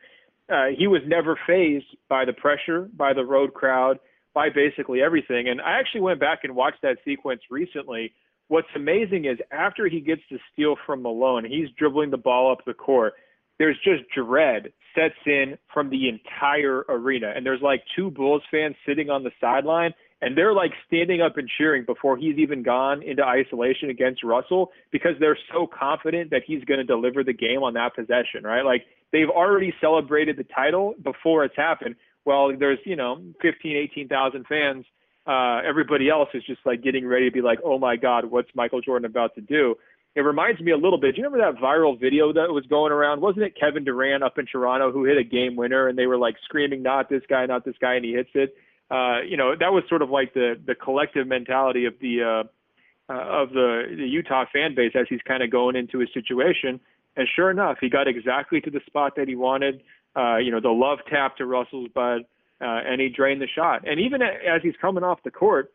uh, 0.50 0.66
he 0.76 0.86
was 0.86 1.02
never 1.06 1.38
phased 1.46 1.86
by 2.08 2.24
the 2.24 2.32
pressure, 2.32 2.88
by 2.96 3.12
the 3.12 3.24
road 3.24 3.54
crowd, 3.54 3.98
by 4.36 4.50
basically 4.50 5.00
everything. 5.00 5.48
And 5.48 5.62
I 5.62 5.80
actually 5.80 6.02
went 6.02 6.20
back 6.20 6.40
and 6.44 6.54
watched 6.54 6.82
that 6.82 6.98
sequence 7.06 7.40
recently. 7.50 8.12
What's 8.48 8.68
amazing 8.76 9.24
is 9.24 9.38
after 9.50 9.88
he 9.88 9.98
gets 9.98 10.20
the 10.30 10.38
steal 10.52 10.76
from 10.84 11.00
Malone, 11.02 11.46
he's 11.46 11.70
dribbling 11.78 12.10
the 12.10 12.18
ball 12.18 12.52
up 12.52 12.58
the 12.66 12.74
court. 12.74 13.14
There's 13.58 13.78
just 13.82 14.02
dread 14.14 14.74
sets 14.94 15.14
in 15.24 15.56
from 15.72 15.88
the 15.88 16.10
entire 16.10 16.84
arena. 16.90 17.32
And 17.34 17.46
there's 17.46 17.62
like 17.62 17.82
two 17.96 18.10
Bulls 18.10 18.42
fans 18.50 18.76
sitting 18.86 19.08
on 19.08 19.24
the 19.24 19.30
sideline 19.40 19.94
and 20.20 20.36
they're 20.36 20.52
like 20.52 20.72
standing 20.86 21.22
up 21.22 21.38
and 21.38 21.48
cheering 21.56 21.84
before 21.86 22.18
he's 22.18 22.36
even 22.36 22.62
gone 22.62 23.02
into 23.02 23.24
isolation 23.24 23.88
against 23.88 24.22
Russell 24.22 24.70
because 24.92 25.12
they're 25.18 25.38
so 25.50 25.66
confident 25.66 26.30
that 26.30 26.42
he's 26.46 26.62
going 26.64 26.78
to 26.78 26.84
deliver 26.84 27.24
the 27.24 27.32
game 27.32 27.62
on 27.62 27.72
that 27.72 27.94
possession, 27.94 28.44
right? 28.44 28.66
Like 28.66 28.84
they've 29.12 29.30
already 29.30 29.72
celebrated 29.80 30.36
the 30.36 30.44
title 30.44 30.94
before 31.02 31.44
it's 31.44 31.56
happened. 31.56 31.96
Well, 32.26 32.54
there's, 32.58 32.80
you 32.84 32.96
know, 32.96 33.22
15, 33.40 33.76
18,000 33.76 34.46
fans. 34.46 34.84
Uh, 35.26 35.60
everybody 35.66 36.10
else 36.10 36.28
is 36.34 36.42
just 36.44 36.60
like 36.66 36.82
getting 36.82 37.06
ready 37.06 37.30
to 37.30 37.32
be 37.32 37.40
like, 37.40 37.60
oh 37.64 37.78
my 37.78 37.96
God, 37.96 38.26
what's 38.26 38.48
Michael 38.54 38.80
Jordan 38.80 39.06
about 39.06 39.34
to 39.36 39.40
do? 39.40 39.76
It 40.14 40.20
reminds 40.20 40.60
me 40.60 40.72
a 40.72 40.76
little 40.76 40.98
bit. 40.98 41.14
Do 41.14 41.20
you 41.20 41.28
remember 41.28 41.52
that 41.52 41.60
viral 41.60 41.98
video 41.98 42.32
that 42.32 42.50
was 42.50 42.64
going 42.66 42.90
around? 42.90 43.20
Wasn't 43.20 43.44
it 43.44 43.54
Kevin 43.58 43.84
Durant 43.84 44.22
up 44.22 44.38
in 44.38 44.46
Toronto 44.46 44.90
who 44.90 45.04
hit 45.04 45.18
a 45.18 45.24
game 45.24 45.56
winner 45.56 45.88
and 45.88 45.96
they 45.98 46.06
were 46.06 46.16
like 46.16 46.36
screaming, 46.44 46.82
not 46.82 47.08
this 47.08 47.22
guy, 47.28 47.46
not 47.46 47.64
this 47.64 47.74
guy, 47.80 47.94
and 47.94 48.04
he 48.04 48.12
hits 48.12 48.30
it? 48.34 48.56
Uh, 48.90 49.20
you 49.20 49.36
know, 49.36 49.54
that 49.58 49.72
was 49.72 49.82
sort 49.88 50.00
of 50.00 50.10
like 50.10 50.32
the 50.32 50.54
the 50.64 50.74
collective 50.74 51.26
mentality 51.26 51.84
of 51.86 51.94
the 52.00 52.22
uh, 52.22 53.12
uh, 53.12 53.42
of 53.42 53.50
the, 53.50 53.82
the 53.96 54.06
Utah 54.06 54.44
fan 54.52 54.74
base 54.74 54.92
as 54.94 55.06
he's 55.08 55.20
kind 55.26 55.42
of 55.42 55.50
going 55.50 55.76
into 55.76 55.98
his 55.98 56.08
situation. 56.14 56.80
And 57.16 57.28
sure 57.34 57.50
enough, 57.50 57.78
he 57.80 57.88
got 57.88 58.08
exactly 58.08 58.60
to 58.62 58.70
the 58.70 58.80
spot 58.86 59.14
that 59.16 59.28
he 59.28 59.34
wanted. 59.34 59.82
Uh, 60.16 60.38
you 60.38 60.50
know, 60.50 60.60
the 60.60 60.70
love 60.70 60.98
tap 61.10 61.36
to 61.36 61.46
Russell's 61.46 61.88
bud, 61.94 62.22
uh, 62.60 62.64
and 62.64 63.00
he 63.00 63.08
drained 63.08 63.42
the 63.42 63.48
shot. 63.48 63.86
And 63.86 64.00
even 64.00 64.22
as 64.22 64.62
he's 64.62 64.74
coming 64.80 65.04
off 65.04 65.18
the 65.24 65.30
court, 65.30 65.72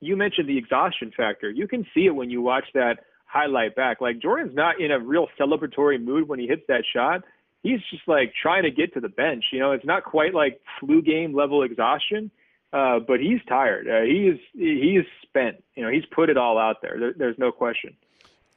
you 0.00 0.16
mentioned 0.16 0.48
the 0.48 0.58
exhaustion 0.58 1.12
factor. 1.16 1.50
You 1.50 1.68
can 1.68 1.86
see 1.94 2.06
it 2.06 2.14
when 2.14 2.30
you 2.30 2.40
watch 2.40 2.64
that 2.74 2.98
highlight 3.26 3.76
back. 3.76 4.00
Like 4.00 4.20
Jordan's 4.20 4.54
not 4.54 4.80
in 4.80 4.90
a 4.90 4.98
real 4.98 5.28
celebratory 5.38 6.02
mood 6.02 6.28
when 6.28 6.38
he 6.38 6.46
hits 6.46 6.62
that 6.68 6.84
shot. 6.92 7.22
He's 7.62 7.80
just 7.90 8.06
like 8.06 8.32
trying 8.40 8.62
to 8.62 8.70
get 8.70 8.94
to 8.94 9.00
the 9.00 9.08
bench. 9.08 9.44
You 9.52 9.60
know, 9.60 9.72
it's 9.72 9.84
not 9.84 10.04
quite 10.04 10.34
like 10.34 10.60
flu 10.80 11.02
game 11.02 11.34
level 11.34 11.62
exhaustion, 11.62 12.30
uh, 12.72 13.00
but 13.00 13.20
he's 13.20 13.40
tired. 13.48 13.88
Uh, 13.88 14.02
he 14.02 14.28
is 14.28 14.38
he 14.54 14.98
is 14.98 15.06
spent. 15.22 15.62
You 15.74 15.84
know, 15.84 15.90
he's 15.90 16.06
put 16.06 16.30
it 16.30 16.36
all 16.36 16.58
out 16.58 16.76
there. 16.82 16.96
there 16.98 17.12
there's 17.16 17.38
no 17.38 17.50
question. 17.52 17.96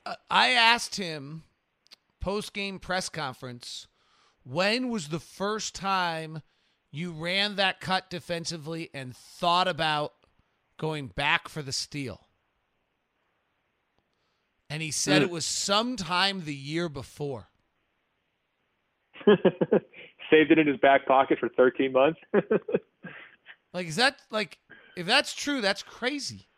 Uh, 0.06 0.16
I 0.30 0.50
asked 0.50 0.96
him 0.96 1.44
post 2.20 2.54
game 2.54 2.80
press 2.80 3.10
conference 3.10 3.88
when 4.44 4.90
was 4.90 5.10
the 5.10 5.20
first 5.20 5.76
time 5.76 6.42
you 6.92 7.12
ran 7.12 7.56
that 7.56 7.80
cut 7.80 8.10
defensively 8.10 8.90
and 8.94 9.16
thought 9.16 9.68
about 9.68 10.14
going 10.78 11.08
back 11.08 11.48
for 11.48 11.62
the 11.62 11.72
steal? 11.72 12.28
And 14.70 14.82
he 14.82 14.92
said 14.92 15.22
Mm. 15.22 15.26
it 15.26 15.32
was 15.32 15.46
sometime 15.46 16.46
the 16.46 16.56
year 16.56 16.88
before. 16.90 17.50
Saved 19.26 20.50
it 20.52 20.58
in 20.58 20.66
his 20.68 20.78
back 20.78 21.06
pocket 21.06 21.40
for 21.40 21.50
13 21.50 21.92
months. 21.92 22.20
Like, 23.74 23.88
is 23.88 23.96
that 23.96 24.18
like, 24.30 24.58
if 24.98 25.06
that's 25.06 25.34
true, 25.34 25.62
that's 25.62 25.82
crazy. 25.82 26.50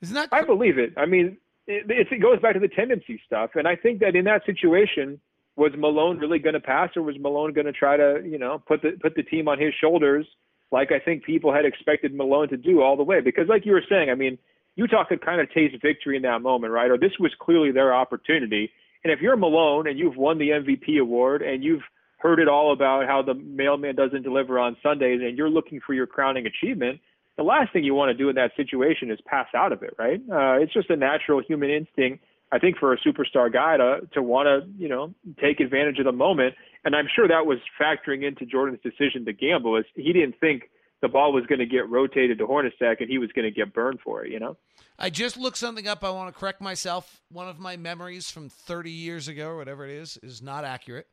Isn't 0.00 0.14
that? 0.14 0.30
I 0.32 0.42
believe 0.44 0.78
it. 0.78 0.94
I 0.96 1.04
mean, 1.04 1.36
it, 1.66 1.84
it 2.10 2.22
goes 2.22 2.40
back 2.40 2.54
to 2.54 2.58
the 2.58 2.68
tendency 2.68 3.20
stuff. 3.26 3.50
And 3.54 3.68
I 3.68 3.76
think 3.76 4.00
that 4.00 4.16
in 4.16 4.24
that 4.24 4.46
situation, 4.46 5.20
was 5.56 5.72
Malone 5.76 6.18
really 6.18 6.38
going 6.38 6.54
to 6.54 6.60
pass, 6.60 6.90
or 6.96 7.02
was 7.02 7.16
Malone 7.18 7.52
going 7.52 7.66
to 7.66 7.72
try 7.72 7.96
to, 7.96 8.22
you 8.24 8.38
know, 8.38 8.62
put 8.66 8.82
the 8.82 8.92
put 9.00 9.14
the 9.14 9.22
team 9.22 9.48
on 9.48 9.58
his 9.58 9.72
shoulders, 9.80 10.26
like 10.72 10.90
I 10.90 10.98
think 10.98 11.24
people 11.24 11.52
had 11.52 11.64
expected 11.64 12.14
Malone 12.14 12.48
to 12.48 12.56
do 12.56 12.82
all 12.82 12.96
the 12.96 13.04
way? 13.04 13.20
Because, 13.20 13.48
like 13.48 13.64
you 13.64 13.72
were 13.72 13.84
saying, 13.88 14.10
I 14.10 14.14
mean, 14.14 14.38
Utah 14.76 15.04
could 15.04 15.24
kind 15.24 15.40
of 15.40 15.52
taste 15.52 15.76
victory 15.80 16.16
in 16.16 16.22
that 16.22 16.42
moment, 16.42 16.72
right? 16.72 16.90
Or 16.90 16.98
this 16.98 17.12
was 17.20 17.32
clearly 17.40 17.70
their 17.70 17.94
opportunity. 17.94 18.70
And 19.04 19.12
if 19.12 19.20
you're 19.20 19.36
Malone 19.36 19.86
and 19.86 19.98
you've 19.98 20.16
won 20.16 20.38
the 20.38 20.48
MVP 20.48 21.00
award 21.00 21.42
and 21.42 21.62
you've 21.62 21.82
heard 22.18 22.40
it 22.40 22.48
all 22.48 22.72
about 22.72 23.06
how 23.06 23.22
the 23.22 23.34
mailman 23.34 23.94
doesn't 23.94 24.22
deliver 24.22 24.58
on 24.58 24.76
Sundays 24.82 25.20
and 25.22 25.36
you're 25.36 25.50
looking 25.50 25.80
for 25.86 25.92
your 25.92 26.06
crowning 26.06 26.46
achievement, 26.46 27.00
the 27.36 27.42
last 27.42 27.72
thing 27.72 27.84
you 27.84 27.94
want 27.94 28.10
to 28.10 28.14
do 28.14 28.28
in 28.28 28.36
that 28.36 28.52
situation 28.56 29.10
is 29.10 29.18
pass 29.26 29.46
out 29.54 29.72
of 29.72 29.82
it, 29.82 29.94
right? 29.98 30.20
Uh, 30.30 30.54
it's 30.62 30.72
just 30.72 30.88
a 30.90 30.96
natural 30.96 31.42
human 31.46 31.70
instinct, 31.70 32.24
I 32.54 32.60
think, 32.60 32.78
for 32.78 32.92
a 32.92 32.98
superstar 32.98 33.52
guy 33.52 33.76
to 33.76 34.06
to 34.12 34.22
want 34.22 34.46
to, 34.46 34.70
you 34.80 34.88
know, 34.88 35.12
take 35.40 35.58
advantage 35.58 35.98
of 35.98 36.04
the 36.04 36.12
moment. 36.12 36.54
And 36.84 36.94
I'm 36.94 37.08
sure 37.12 37.26
that 37.26 37.46
was 37.46 37.58
factoring 37.80 38.22
into 38.22 38.46
Jordan's 38.46 38.80
decision 38.80 39.24
to 39.24 39.32
gamble. 39.32 39.76
Is 39.76 39.84
he 39.96 40.12
didn't 40.12 40.36
think 40.38 40.70
the 41.02 41.08
ball 41.08 41.32
was 41.32 41.44
going 41.46 41.58
to 41.58 41.66
get 41.66 41.88
rotated 41.90 42.38
to 42.38 42.46
Hornacek 42.46 43.00
and 43.00 43.10
he 43.10 43.18
was 43.18 43.30
going 43.32 43.44
to 43.44 43.50
get 43.50 43.74
burned 43.74 43.98
for 44.04 44.24
it, 44.24 44.30
you 44.30 44.38
know? 44.38 44.56
I 44.98 45.10
just 45.10 45.36
looked 45.36 45.58
something 45.58 45.88
up. 45.88 46.04
I 46.04 46.10
want 46.10 46.32
to 46.32 46.38
correct 46.38 46.60
myself. 46.60 47.20
One 47.28 47.48
of 47.48 47.58
my 47.58 47.76
memories 47.76 48.30
from 48.30 48.48
30 48.48 48.90
years 48.90 49.26
ago, 49.26 49.48
or 49.48 49.56
whatever 49.56 49.84
it 49.84 49.90
is, 49.90 50.16
is 50.22 50.40
not 50.40 50.64
accurate. 50.64 51.08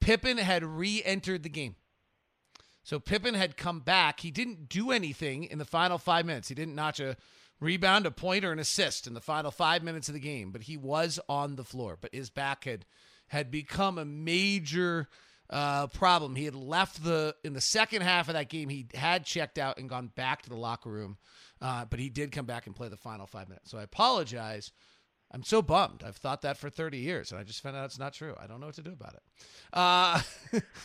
Pippen 0.00 0.36
had 0.36 0.62
re 0.62 1.02
entered 1.04 1.42
the 1.42 1.48
game. 1.48 1.76
So 2.84 3.00
Pippen 3.00 3.34
had 3.34 3.56
come 3.56 3.80
back. 3.80 4.20
He 4.20 4.30
didn't 4.30 4.68
do 4.68 4.90
anything 4.90 5.44
in 5.44 5.58
the 5.58 5.64
final 5.64 5.98
five 5.98 6.26
minutes. 6.26 6.48
He 6.48 6.54
didn't 6.54 6.74
notch 6.74 7.00
a 7.00 7.16
rebound, 7.60 8.06
a 8.06 8.10
point, 8.10 8.44
or 8.44 8.52
an 8.52 8.58
assist 8.58 9.06
in 9.06 9.14
the 9.14 9.20
final 9.20 9.50
five 9.50 9.82
minutes 9.82 10.08
of 10.08 10.14
the 10.14 10.20
game, 10.20 10.50
but 10.50 10.62
he 10.62 10.76
was 10.76 11.20
on 11.28 11.56
the 11.56 11.64
floor. 11.64 11.96
But 12.00 12.14
his 12.14 12.30
back 12.30 12.64
had 12.64 12.84
had 13.28 13.50
become 13.50 13.96
a 13.96 14.04
major 14.04 15.08
uh, 15.48 15.86
problem. 15.88 16.34
He 16.34 16.44
had 16.44 16.54
left 16.54 17.04
the 17.04 17.34
in 17.44 17.52
the 17.52 17.60
second 17.60 18.02
half 18.02 18.28
of 18.28 18.34
that 18.34 18.48
game. 18.48 18.68
He 18.68 18.86
had 18.94 19.24
checked 19.24 19.58
out 19.58 19.78
and 19.78 19.88
gone 19.88 20.08
back 20.08 20.42
to 20.42 20.48
the 20.48 20.56
locker 20.56 20.90
room, 20.90 21.18
uh, 21.60 21.84
but 21.84 22.00
he 22.00 22.08
did 22.08 22.32
come 22.32 22.46
back 22.46 22.66
and 22.66 22.74
play 22.74 22.88
the 22.88 22.96
final 22.96 23.26
five 23.26 23.48
minutes. 23.48 23.70
So 23.70 23.78
I 23.78 23.82
apologize. 23.82 24.72
I'm 25.34 25.42
so 25.42 25.62
bummed. 25.62 26.02
I've 26.06 26.16
thought 26.16 26.42
that 26.42 26.58
for 26.58 26.68
30 26.68 26.98
years, 26.98 27.30
and 27.30 27.40
I 27.40 27.44
just 27.44 27.62
found 27.62 27.74
out 27.74 27.86
it's 27.86 27.98
not 27.98 28.12
true. 28.12 28.34
I 28.38 28.46
don't 28.46 28.60
know 28.60 28.66
what 28.66 28.74
to 28.74 28.82
do 28.82 28.92
about 28.92 29.14
it. 29.14 29.22
Uh, 29.72 30.20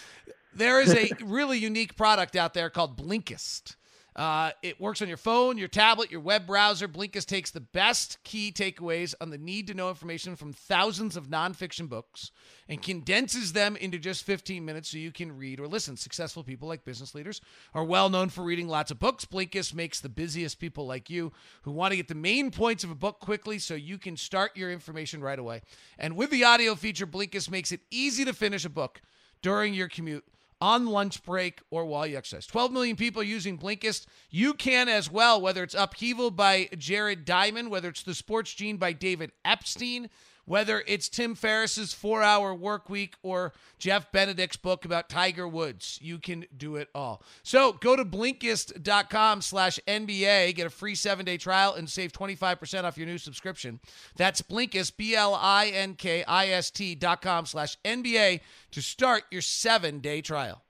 there 0.55 0.79
is 0.79 0.93
a 0.93 1.11
really 1.25 1.57
unique 1.57 1.97
product 1.97 2.37
out 2.37 2.53
there 2.53 2.69
called 2.69 2.97
Blinkist. 2.97 3.75
Uh, 4.17 4.49
it 4.63 4.81
works 4.81 5.03
on 5.03 5.07
your 5.07 5.15
phone, 5.15 5.59
your 5.59 5.67
tablet, 5.67 6.09
your 6.09 6.19
web 6.19 6.47
browser. 6.47 6.87
Blinkist 6.87 7.27
takes 7.27 7.51
the 7.51 7.61
best 7.61 8.17
key 8.23 8.51
takeaways 8.51 9.13
on 9.21 9.29
the 9.29 9.37
need 9.37 9.67
to 9.67 9.75
know 9.75 9.89
information 9.89 10.35
from 10.35 10.51
thousands 10.51 11.15
of 11.15 11.27
nonfiction 11.27 11.87
books 11.87 12.31
and 12.67 12.81
condenses 12.81 13.53
them 13.53 13.75
into 13.75 13.99
just 13.99 14.23
15 14.23 14.65
minutes 14.65 14.89
so 14.89 14.97
you 14.97 15.11
can 15.11 15.37
read 15.37 15.59
or 15.59 15.67
listen. 15.67 15.95
Successful 15.95 16.43
people 16.43 16.67
like 16.67 16.83
business 16.83 17.13
leaders 17.13 17.41
are 17.75 17.83
well 17.83 18.09
known 18.09 18.29
for 18.29 18.43
reading 18.43 18.67
lots 18.67 18.89
of 18.89 18.97
books. 18.97 19.23
Blinkist 19.23 19.75
makes 19.75 19.99
the 19.99 20.09
busiest 20.09 20.57
people 20.57 20.87
like 20.87 21.11
you 21.11 21.31
who 21.61 21.71
want 21.71 21.91
to 21.91 21.97
get 21.97 22.07
the 22.07 22.15
main 22.15 22.49
points 22.49 22.83
of 22.83 22.89
a 22.89 22.95
book 22.95 23.19
quickly 23.19 23.59
so 23.59 23.75
you 23.75 23.99
can 23.99 24.17
start 24.17 24.57
your 24.57 24.71
information 24.71 25.21
right 25.21 25.37
away. 25.37 25.61
And 25.99 26.17
with 26.17 26.31
the 26.31 26.43
audio 26.43 26.73
feature, 26.73 27.05
Blinkist 27.05 27.51
makes 27.51 27.71
it 27.71 27.81
easy 27.91 28.25
to 28.25 28.33
finish 28.33 28.65
a 28.65 28.69
book 28.69 28.99
during 29.43 29.75
your 29.75 29.87
commute 29.87 30.25
on 30.59 30.87
lunch 30.87 31.23
break 31.23 31.61
or 31.69 31.85
while 31.85 32.07
you 32.07 32.17
exercise. 32.17 32.47
12 32.47 32.71
million 32.71 32.95
people 32.95 33.21
using 33.21 33.57
Blinkist. 33.57 34.05
You 34.29 34.53
can 34.53 34.89
as 34.89 35.11
well, 35.11 35.39
whether 35.39 35.63
it's 35.63 35.75
Upheaval 35.75 36.31
by 36.31 36.69
Jared 36.77 37.25
Diamond, 37.25 37.69
whether 37.69 37.89
it's 37.89 38.03
The 38.03 38.15
Sports 38.15 38.53
Gene 38.53 38.77
by 38.77 38.93
David 38.93 39.31
Epstein, 39.45 40.09
whether 40.47 40.81
it's 40.87 41.09
Tim 41.09 41.35
Ferriss's 41.35 41.93
four 41.93 42.23
hour 42.23 42.55
work 42.55 42.89
week 42.89 43.15
or 43.21 43.53
Jeff 43.77 44.11
Benedict's 44.13 44.55
book 44.55 44.85
about 44.85 45.09
Tiger 45.09 45.47
Woods. 45.47 45.99
You 46.01 46.17
can 46.19 46.45
do 46.55 46.77
it 46.77 46.87
all. 46.95 47.21
So 47.43 47.73
go 47.73 47.97
to 47.97 48.05
Blinkist.com 48.05 49.41
slash 49.41 49.77
NBA, 49.85 50.55
get 50.55 50.65
a 50.65 50.69
free 50.69 50.95
seven 50.95 51.25
day 51.25 51.37
trial, 51.37 51.73
and 51.73 51.89
save 51.89 52.13
25% 52.13 52.85
off 52.85 52.97
your 52.97 53.07
new 53.07 53.17
subscription. 53.17 53.81
That's 54.15 54.41
Blinkist, 54.41 54.95
B 54.95 55.15
L 55.15 55.35
I 55.35 55.67
N 55.67 55.95
K 55.95 56.23
I 56.23 56.47
S 56.47 56.71
T 56.71 56.95
dot 56.95 57.21
com 57.21 57.45
slash 57.45 57.77
NBA 57.83 58.39
to 58.71 58.81
start 58.81 59.25
your 59.29 59.41
seven 59.41 59.99
day 59.99 60.21
trial. 60.21 60.63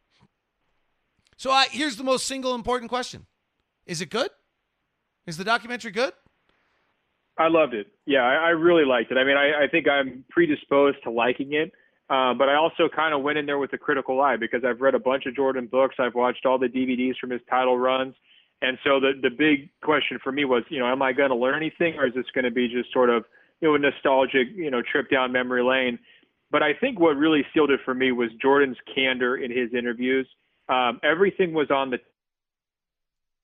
So 1.38 1.52
I, 1.52 1.68
here's 1.70 1.98
the 1.98 2.04
most 2.04 2.26
single 2.26 2.56
important 2.56 2.90
question 2.90 3.28
Is 3.86 4.02
it 4.02 4.10
good? 4.10 4.32
Is 5.28 5.38
the 5.38 5.44
documentary 5.44 5.92
good? 5.92 6.14
I 7.38 7.50
loved 7.50 7.74
it. 7.74 7.88
Yeah, 8.06 8.22
I, 8.22 8.34
I 8.34 8.50
really 8.50 8.86
liked 8.86 9.12
it. 9.12 9.18
I 9.18 9.24
mean, 9.24 9.38
I, 9.38 9.66
I 9.66 9.68
think 9.68 9.88
I'm 9.88 10.26
predisposed 10.30 10.98
to 11.04 11.12
liking 11.12 11.54
it, 11.54 11.72
um, 12.10 12.38
but 12.38 12.50
I 12.50 12.56
also 12.56 12.90
kind 12.94 13.14
of 13.14 13.22
went 13.22 13.38
in 13.38 13.46
there 13.46 13.60
with 13.60 13.74
a 13.74 13.78
critical 13.78 14.22
eye 14.22 14.38
because 14.38 14.62
I've 14.68 14.82
read 14.82 14.96
a 14.96 15.00
bunch 15.00 15.26
of 15.26 15.36
Jordan 15.36 15.68
books. 15.68 15.96
I've 16.00 16.16
watched 16.16 16.46
all 16.46 16.58
the 16.58 16.68
DVDs 16.68 17.18
from 17.20 17.30
his 17.30 17.42
title 17.50 17.78
runs. 17.78 18.16
And 18.62 18.78
so 18.84 19.00
the 19.00 19.12
the 19.22 19.30
big 19.30 19.70
question 19.84 20.18
for 20.24 20.32
me 20.32 20.46
was, 20.46 20.64
you 20.70 20.80
know, 20.80 20.88
am 20.88 21.02
I 21.02 21.14
going 21.14 21.30
to 21.30 21.36
learn 21.36 21.56
anything, 21.56 21.96
or 21.96 22.08
is 22.08 22.14
this 22.16 22.26
going 22.34 22.46
to 22.46 22.52
be 22.52 22.68
just 22.68 22.92
sort 22.92 23.10
of, 23.10 23.24
you 23.62 23.68
know, 23.68 23.76
a 23.76 23.80
nostalgic, 23.80 24.48
you 24.56 24.72
know, 24.72 24.82
trip 24.82 25.12
down 25.12 25.32
memory 25.32 25.64
lane? 25.64 26.00
But 26.50 26.64
I 26.64 26.74
think 26.74 27.00
what 27.00 27.18
really 27.18 27.46
sealed 27.54 27.70
it 27.70 27.82
for 27.86 27.94
me 27.94 28.12
was 28.12 28.30
Jordan's 28.42 28.78
candor 28.96 29.38
in 29.38 29.52
his 29.52 29.74
interviews. 29.78 30.28
Um, 30.70 31.00
everything 31.04 31.54
was 31.54 31.70
on 31.70 31.92
the 31.92 32.00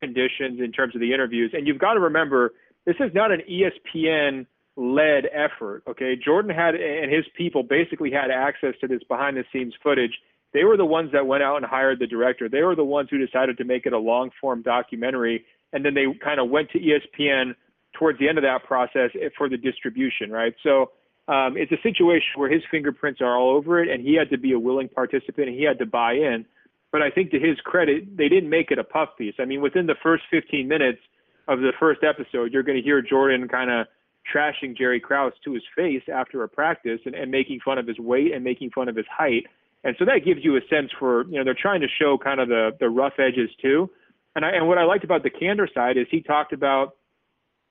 conditions 0.02 0.60
in 0.60 0.72
terms 0.72 0.96
of 0.96 1.02
the 1.02 1.14
interviews, 1.14 1.52
and 1.54 1.68
you've 1.68 1.80
got 1.80 1.94
to 1.94 2.00
remember 2.00 2.54
this 2.86 2.96
is 3.00 3.14
not 3.14 3.32
an 3.32 3.42
ESPN 3.50 4.46
led 4.76 5.26
effort. 5.32 5.84
Okay, 5.88 6.16
Jordan 6.16 6.54
had 6.54 6.76
and 6.76 7.12
his 7.12 7.26
people 7.38 7.64
basically 7.64 8.12
had 8.12 8.32
access 8.32 8.74
to 8.82 8.88
this 8.88 9.02
behind 9.08 9.38
the 9.38 9.44
scenes 9.54 9.74
footage. 9.84 10.14
They 10.54 10.64
were 10.64 10.78
the 10.78 10.86
ones 10.86 11.12
that 11.14 11.26
went 11.26 11.44
out 11.44 11.58
and 11.58 11.66
hired 11.66 12.00
the 12.00 12.08
director. 12.08 12.48
They 12.50 12.62
were 12.62 12.76
the 12.76 12.84
ones 12.84 13.10
who 13.10 13.24
decided 13.24 13.58
to 13.58 13.64
make 13.64 13.86
it 13.86 13.94
a 13.94 13.98
long 13.98 14.30
form 14.40 14.62
documentary, 14.62 15.46
and 15.72 15.84
then 15.84 15.94
they 15.94 16.06
kind 16.24 16.40
of 16.40 16.50
went 16.50 16.70
to 16.72 16.80
ESPN 16.80 17.56
towards 17.94 18.20
the 18.20 18.28
end 18.28 18.38
of 18.38 18.44
that 18.44 18.64
process 18.64 19.12
for 19.38 19.50
the 19.50 19.58
distribution. 19.58 20.32
Right, 20.32 20.56
so. 20.64 20.92
Um, 21.26 21.56
it's 21.56 21.72
a 21.72 21.82
situation 21.82 22.36
where 22.36 22.52
his 22.52 22.64
fingerprints 22.70 23.22
are 23.22 23.38
all 23.38 23.56
over 23.56 23.82
it, 23.82 23.88
and 23.88 24.06
he 24.06 24.14
had 24.14 24.30
to 24.32 24.38
be 24.38 24.52
a 24.52 24.60
willing 24.60 24.90
participant, 24.90 25.48
and 25.48 25.58
he 25.58 25.64
had 25.64 25.80
to 25.80 25.86
buy 25.86 26.16
in. 26.16 26.46
But 26.92 27.02
I 27.02 27.10
think 27.10 27.32
to 27.32 27.40
his 27.40 27.58
credit, 27.64 28.18
they 28.18 28.28
didn't 28.28 28.50
make 28.50 28.72
it 28.72 28.78
a 28.78 28.84
puff 28.84 29.12
piece. 29.18 29.36
I 29.40 29.46
mean, 29.46 29.62
within 29.62 29.88
the 29.88 29.96
first 30.04 30.24
15 30.30 30.68
minutes, 30.68 31.00
of 31.48 31.60
the 31.60 31.74
first 31.80 32.02
episode, 32.04 32.54
you're 32.54 32.64
going 32.64 32.78
to 32.78 32.84
hear 32.84 33.02
Jordan 33.02 33.48
kind 33.48 33.70
of 33.70 33.88
trashing 34.34 34.78
Jerry 34.78 35.00
Krause 35.00 35.34
to 35.44 35.54
his 35.54 35.64
face 35.76 36.04
after 36.14 36.44
a 36.44 36.50
practice 36.50 37.00
and, 37.06 37.16
and 37.16 37.30
making 37.32 37.60
fun 37.64 37.78
of 37.78 37.88
his 37.88 38.00
weight 38.00 38.34
and 38.34 38.44
making 38.44 38.72
fun 38.72 38.88
of 38.88 38.96
his 38.96 39.06
height. 39.12 39.46
And 39.84 39.96
so 40.00 40.06
that 40.06 40.24
gives 40.24 40.44
you 40.44 40.56
a 40.56 40.62
sense 40.70 40.92
for, 40.98 41.26
you 41.26 41.38
know, 41.38 41.44
they're 41.44 41.58
trying 41.60 41.82
to 41.82 41.88
show 42.00 42.18
kind 42.18 42.40
of 42.40 42.48
the, 42.48 42.72
the 42.80 42.90
rough 42.90 43.14
edges 43.20 43.50
too. 43.62 43.90
And 44.36 44.46
I, 44.46 44.52
and 44.52 44.68
what 44.68 44.78
I 44.78 44.86
liked 44.86 45.04
about 45.04 45.24
the 45.24 45.30
candor 45.30 45.68
side 45.74 45.98
is 45.98 46.08
he 46.10 46.22
talked 46.22 46.54
about 46.54 46.96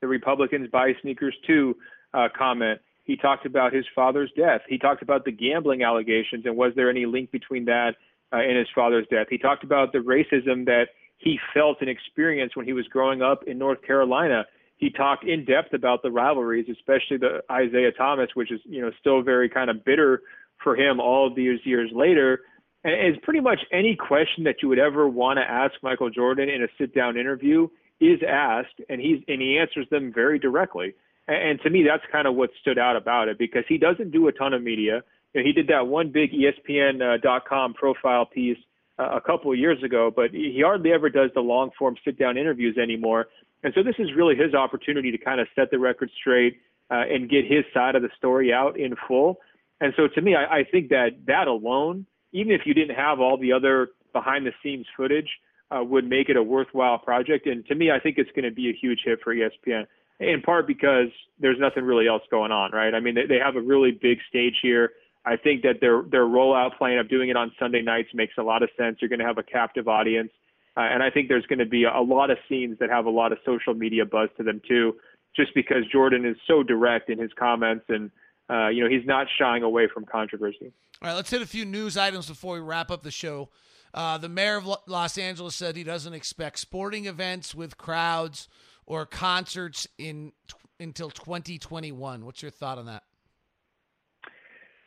the 0.01 0.09
Republicans 0.09 0.69
buy 0.71 0.93
sneakers 1.01 1.35
too 1.47 1.77
uh, 2.13 2.29
comment. 2.37 2.81
He 3.05 3.17
talked 3.17 3.47
about 3.47 3.73
his 3.73 3.87
father's 3.95 4.31
death. 4.37 4.61
He 4.69 4.79
talked 4.79 5.03
about 5.03 5.25
the 5.25 5.33
gambling 5.33 5.83
allegations 5.83 6.45
and 6.45 6.57
was 6.57 6.73
there 6.77 6.91
any 6.91 7.07
link 7.07 7.31
between 7.31 7.65
that 7.65 7.95
uh, 8.33 8.37
and 8.37 8.57
his 8.57 8.69
father's 8.75 9.07
death. 9.11 9.27
He 9.31 9.39
talked 9.39 9.65
about 9.65 9.93
the 9.93 9.99
racism 9.99 10.67
that 10.67 10.89
he 11.23 11.39
felt 11.55 11.79
and 11.81 11.89
experienced 11.89 12.57
when 12.57 12.67
he 12.67 12.73
was 12.73 12.87
growing 12.89 13.23
up 13.23 13.45
in 13.47 13.57
North 13.57 13.81
Carolina. 13.83 14.45
He 14.77 14.91
talked 14.91 15.25
in 15.25 15.45
depth 15.45 15.73
about 15.73 16.03
the 16.03 16.11
rivalries, 16.11 16.67
especially 16.69 17.19
the 17.19 17.43
Isiah 17.49 17.93
Thomas, 17.97 18.31
which 18.35 18.51
is 18.51 18.61
you 18.65 18.83
know 18.83 18.91
still 18.99 19.23
very 19.23 19.49
kind 19.49 19.71
of 19.71 19.85
bitter 19.85 20.23
for 20.63 20.77
him 20.77 21.01
all 21.01 21.33
these 21.33 21.61
years 21.65 21.91
later. 21.95 22.41
And 22.83 22.95
it's 22.95 23.25
pretty 23.25 23.41
much 23.41 23.61
any 23.73 23.95
question 23.95 24.43
that 24.45 24.57
you 24.61 24.69
would 24.69 24.81
ever 24.81 25.07
want 25.07 25.39
to 25.39 25.49
ask 25.49 25.75
Michael 25.83 26.11
Jordan 26.11 26.49
in 26.49 26.65
a 26.65 26.67
sit-down 26.77 27.17
interview 27.17 27.69
is 28.01 28.19
asked, 28.29 28.81
and 28.89 29.01
he's 29.01 29.23
and 29.29 29.41
he 29.41 29.59
answers 29.59 29.87
them 29.91 30.13
very 30.13 30.41
directly. 30.41 30.95
And, 31.29 31.61
to 31.61 31.71
me, 31.71 31.87
that's 31.89 32.03
kind 32.11 32.27
of 32.27 32.35
what 32.35 32.51
stood 32.61 32.79
out 32.79 32.97
about 32.97 33.29
it 33.29 33.39
because 33.39 33.63
he 33.69 33.79
doesn't 33.79 34.11
do 34.11 34.27
a 34.27 34.33
ton 34.33 34.53
of 34.53 34.61
media. 34.61 35.05
You 35.33 35.41
know, 35.41 35.47
he 35.47 35.53
did 35.53 35.69
that 35.69 35.87
one 35.87 36.11
big 36.11 36.33
ESPN.com 36.33 37.71
uh, 37.71 37.75
profile 37.79 38.27
piece 38.27 38.59
a 38.99 39.21
couple 39.21 39.53
of 39.53 39.59
years 39.59 39.83
ago, 39.83 40.13
but 40.15 40.31
he 40.31 40.63
hardly 40.65 40.93
ever 40.93 41.09
does 41.09 41.31
the 41.35 41.41
long 41.41 41.71
form 41.79 41.97
sit 42.05 42.19
down 42.19 42.37
interviews 42.37 42.77
anymore. 42.77 43.27
And 43.63 43.73
so 43.75 43.83
this 43.83 43.95
is 43.99 44.09
really 44.17 44.35
his 44.37 44.55
opportunity 44.55 45.11
to 45.11 45.19
kind 45.19 45.41
of 45.41 45.47
set 45.55 45.71
the 45.71 45.79
record 45.79 46.11
straight 46.21 46.61
uh, 46.91 47.05
and 47.09 47.31
get 47.31 47.45
his 47.45 47.65
side 47.73 47.95
of 47.95 48.03
the 48.03 48.11
story 48.17 48.53
out 48.53 48.79
in 48.79 48.95
full. 49.09 49.39
And 49.81 49.93
so 49.97 50.09
to 50.15 50.21
me, 50.21 50.35
I, 50.35 50.59
I 50.59 50.65
think 50.65 50.91
that 50.91 51.11
that 51.27 51.49
alone, 51.49 52.07
even 52.33 52.53
if 52.53 52.63
you 52.65 52.75
didn't 52.75 52.97
have 52.97 53.21
all 53.21 53.39
the 53.39 53.53
other 53.53 53.89
behind 54.13 54.47
the 54.47 54.53
scenes 54.63 54.87
footage, 54.97 55.29
uh, 55.71 55.83
would 55.83 56.09
make 56.09 56.29
it 56.29 56.37
a 56.37 56.43
worthwhile 56.43 56.99
project. 56.99 57.47
And 57.47 57.65
to 57.67 57.75
me, 57.75 57.91
I 57.91 57.99
think 57.99 58.19
it's 58.19 58.31
going 58.33 58.45
to 58.45 58.51
be 58.51 58.69
a 58.69 58.75
huge 58.79 59.01
hit 59.05 59.21
for 59.25 59.35
ESPN, 59.35 59.87
in 60.21 60.43
part 60.43 60.67
because 60.67 61.09
there's 61.41 61.59
nothing 61.59 61.85
really 61.85 62.07
else 62.07 62.23
going 62.31 62.53
on, 62.53 62.73
right? 62.73 62.95
I 62.95 63.01
mean, 63.01 63.15
they, 63.15 63.27
they 63.27 63.39
have 63.39 63.57
a 63.57 63.61
really 63.61 63.91
big 63.91 64.19
stage 64.29 64.57
here. 64.63 64.91
I 65.25 65.37
think 65.37 65.63
that 65.63 65.81
their 65.81 66.03
their 66.03 66.25
rollout 66.25 66.77
plan 66.79 66.99
of 66.99 67.09
doing 67.09 67.29
it 67.29 67.37
on 67.37 67.53
Sunday 67.59 67.83
nights 67.83 68.09
makes 68.13 68.35
a 68.39 68.43
lot 68.43 68.63
of 68.63 68.71
sense. 68.77 68.99
You're 69.01 69.09
going 69.09 69.21
to 69.21 69.27
have 69.27 69.39
a 69.39 69.43
captive 69.43 69.87
audience, 69.89 70.31
uh, 70.77 70.81
and 70.81 71.03
I 71.03 71.11
think 71.11 71.29
there's 71.29 71.47
going 71.47 71.61
to 71.61 71.67
be 71.67 71.85
a, 71.85 71.91
a 71.97 72.03
lot 72.03 72.31
of 72.31 72.39
scenes 72.49 72.79
that 72.81 72.91
have 72.91 73.07
a 73.07 73.11
lot 73.11 73.33
of 73.33 73.39
social 73.45 73.75
media 73.75 74.05
buzz 74.05 74.31
to 74.37 74.43
them 74.43 74.61
too. 74.67 74.97
just 75.35 75.55
because 75.55 75.85
Jordan 75.91 76.25
is 76.25 76.37
so 76.47 76.63
direct 76.63 77.09
in 77.09 77.19
his 77.19 77.31
comments 77.39 77.85
and 77.89 78.11
uh, 78.51 78.69
you 78.69 78.83
know 78.83 78.91
he's 78.91 79.07
not 79.07 79.27
shying 79.39 79.63
away 79.63 79.89
from 79.93 80.05
controversy. 80.05 80.73
All 81.01 81.09
right, 81.09 81.15
let's 81.15 81.31
hit 81.31 81.43
a 81.43 81.47
few 81.47 81.65
news 81.65 81.97
items 81.97 82.27
before 82.29 82.55
we 82.55 82.61
wrap 82.61 82.91
up 82.91 83.03
the 83.03 83.11
show. 83.11 83.49
Uh, 83.95 84.19
the 84.19 84.29
mayor 84.29 84.57
of 84.57 84.69
Los 84.87 85.19
Angeles 85.19 85.55
said 85.55 85.77
he 85.77 85.85
doesn't 85.85 86.15
expect 86.15 86.59
sporting 86.59 87.07
events 87.07 87.55
with 87.55 87.77
crowds 87.77 88.49
or 88.87 89.05
concerts 89.07 89.87
in 89.99 90.33
until 90.81 91.11
2021. 91.11 92.25
What's 92.25 92.43
your 92.43 92.51
thought 92.51 92.79
on 92.79 92.87
that? 92.87 93.05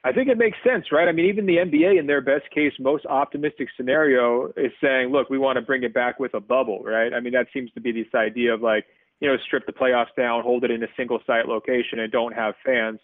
I 0.05 0.11
think 0.11 0.29
it 0.29 0.37
makes 0.37 0.57
sense, 0.63 0.91
right? 0.91 1.07
I 1.07 1.11
mean, 1.11 1.25
even 1.25 1.47
the 1.47 1.57
NBA, 1.57 1.99
in 1.99 2.05
their 2.05 2.21
best 2.21 2.43
case, 2.53 2.71
most 2.79 3.07
optimistic 3.07 3.69
scenario, 3.75 4.53
is 4.55 4.71
saying, 4.79 5.09
look, 5.11 5.31
we 5.31 5.39
want 5.39 5.55
to 5.55 5.63
bring 5.63 5.81
it 5.81 5.95
back 5.95 6.19
with 6.19 6.35
a 6.35 6.39
bubble, 6.39 6.83
right? 6.83 7.11
I 7.11 7.19
mean, 7.19 7.33
that 7.33 7.47
seems 7.51 7.71
to 7.71 7.81
be 7.81 7.91
this 7.91 8.13
idea 8.13 8.53
of 8.53 8.61
like, 8.61 8.85
you 9.19 9.27
know, 9.27 9.35
strip 9.47 9.65
the 9.65 9.71
playoffs 9.71 10.15
down, 10.15 10.43
hold 10.43 10.63
it 10.63 10.69
in 10.69 10.83
a 10.83 10.87
single 10.95 11.19
site 11.25 11.47
location, 11.47 11.97
and 11.97 12.11
don't 12.11 12.33
have 12.33 12.53
fans. 12.63 12.99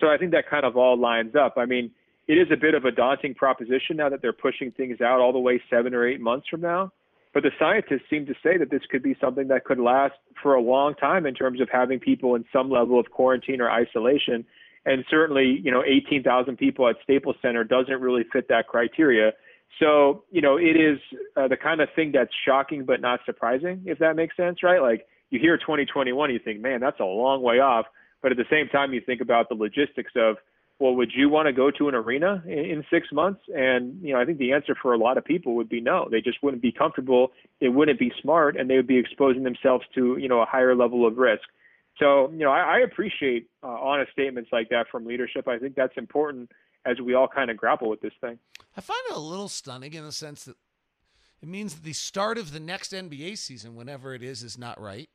So 0.00 0.06
I 0.06 0.16
think 0.16 0.30
that 0.32 0.48
kind 0.48 0.64
of 0.64 0.78
all 0.78 0.98
lines 0.98 1.34
up. 1.34 1.56
I 1.58 1.66
mean, 1.66 1.90
it 2.26 2.38
is 2.38 2.48
a 2.50 2.56
bit 2.56 2.72
of 2.72 2.86
a 2.86 2.90
daunting 2.90 3.34
proposition 3.34 3.98
now 3.98 4.08
that 4.08 4.22
they're 4.22 4.32
pushing 4.32 4.70
things 4.72 5.02
out 5.02 5.20
all 5.20 5.34
the 5.34 5.38
way 5.38 5.60
seven 5.68 5.92
or 5.92 6.08
eight 6.08 6.22
months 6.22 6.48
from 6.48 6.62
now. 6.62 6.90
But 7.34 7.42
the 7.42 7.50
scientists 7.58 8.08
seem 8.08 8.24
to 8.26 8.34
say 8.42 8.56
that 8.56 8.70
this 8.70 8.80
could 8.90 9.02
be 9.02 9.14
something 9.20 9.48
that 9.48 9.66
could 9.66 9.78
last 9.78 10.14
for 10.42 10.54
a 10.54 10.62
long 10.62 10.94
time 10.94 11.26
in 11.26 11.34
terms 11.34 11.60
of 11.60 11.68
having 11.70 12.00
people 12.00 12.34
in 12.34 12.46
some 12.50 12.70
level 12.70 12.98
of 12.98 13.10
quarantine 13.10 13.60
or 13.60 13.70
isolation. 13.70 14.46
And 14.86 15.04
certainly, 15.10 15.60
you 15.62 15.70
know, 15.70 15.82
18,000 15.84 16.56
people 16.56 16.88
at 16.88 16.96
Staples 17.02 17.36
Center 17.42 17.64
doesn't 17.64 18.00
really 18.00 18.24
fit 18.32 18.48
that 18.48 18.68
criteria. 18.68 19.32
So, 19.80 20.22
you 20.30 20.40
know, 20.40 20.56
it 20.56 20.76
is 20.76 20.98
uh, 21.36 21.48
the 21.48 21.56
kind 21.56 21.80
of 21.80 21.88
thing 21.94 22.12
that's 22.12 22.30
shocking 22.46 22.84
but 22.84 23.00
not 23.00 23.20
surprising, 23.26 23.82
if 23.84 23.98
that 23.98 24.14
makes 24.14 24.36
sense, 24.36 24.62
right? 24.62 24.80
Like 24.80 25.06
you 25.30 25.40
hear 25.40 25.58
2021, 25.58 26.30
you 26.30 26.38
think, 26.38 26.60
man, 26.60 26.80
that's 26.80 27.00
a 27.00 27.04
long 27.04 27.42
way 27.42 27.58
off. 27.58 27.86
But 28.22 28.30
at 28.30 28.38
the 28.38 28.46
same 28.48 28.68
time, 28.68 28.92
you 28.92 29.00
think 29.04 29.20
about 29.20 29.48
the 29.48 29.56
logistics 29.56 30.12
of, 30.16 30.36
well, 30.78 30.94
would 30.94 31.10
you 31.14 31.28
want 31.28 31.46
to 31.46 31.52
go 31.52 31.70
to 31.70 31.88
an 31.88 31.94
arena 31.94 32.42
in, 32.46 32.58
in 32.58 32.84
six 32.90 33.08
months? 33.12 33.40
And, 33.54 34.00
you 34.02 34.14
know, 34.14 34.20
I 34.20 34.24
think 34.24 34.38
the 34.38 34.52
answer 34.52 34.74
for 34.80 34.92
a 34.94 34.98
lot 34.98 35.18
of 35.18 35.24
people 35.24 35.56
would 35.56 35.68
be 35.68 35.80
no. 35.80 36.08
They 36.10 36.20
just 36.20 36.42
wouldn't 36.42 36.62
be 36.62 36.72
comfortable. 36.72 37.32
It 37.60 37.70
wouldn't 37.70 37.98
be 37.98 38.12
smart, 38.22 38.56
and 38.56 38.70
they 38.70 38.76
would 38.76 38.86
be 38.86 38.98
exposing 38.98 39.42
themselves 39.42 39.84
to, 39.94 40.16
you 40.18 40.28
know, 40.28 40.40
a 40.40 40.46
higher 40.46 40.76
level 40.76 41.06
of 41.06 41.16
risk. 41.18 41.42
So, 41.98 42.30
you 42.32 42.44
know, 42.44 42.50
I, 42.50 42.76
I 42.76 42.78
appreciate 42.80 43.48
uh, 43.62 43.68
honest 43.68 44.12
statements 44.12 44.50
like 44.52 44.68
that 44.68 44.86
from 44.90 45.06
leadership. 45.06 45.48
I 45.48 45.58
think 45.58 45.74
that's 45.74 45.96
important 45.96 46.50
as 46.84 47.00
we 47.00 47.14
all 47.14 47.28
kind 47.28 47.50
of 47.50 47.56
grapple 47.56 47.88
with 47.88 48.00
this 48.00 48.12
thing. 48.20 48.38
I 48.76 48.80
find 48.80 49.00
it 49.10 49.16
a 49.16 49.20
little 49.20 49.48
stunning 49.48 49.94
in 49.94 50.04
the 50.04 50.12
sense 50.12 50.44
that 50.44 50.56
it 51.42 51.48
means 51.48 51.74
that 51.74 51.84
the 51.84 51.92
start 51.92 52.38
of 52.38 52.52
the 52.52 52.60
next 52.60 52.92
NBA 52.92 53.38
season, 53.38 53.74
whenever 53.74 54.14
it 54.14 54.22
is, 54.22 54.42
is 54.42 54.58
not 54.58 54.80
right. 54.80 55.08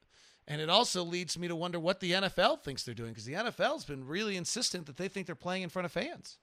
And 0.47 0.59
it 0.59 0.69
also 0.69 1.03
leads 1.03 1.37
me 1.37 1.47
to 1.47 1.55
wonder 1.55 1.79
what 1.79 1.99
the 1.99 2.11
NFL 2.13 2.61
thinks 2.61 2.83
they're 2.83 2.95
doing 2.95 3.11
because 3.11 3.25
the 3.25 3.33
NFL's 3.33 3.85
been 3.85 4.05
really 4.05 4.35
insistent 4.35 4.85
that 4.87 4.97
they 4.97 5.07
think 5.07 5.27
they're 5.27 5.35
playing 5.35 5.63
in 5.63 5.69
front 5.69 5.85
of 5.85 5.91
fans. 5.91 6.39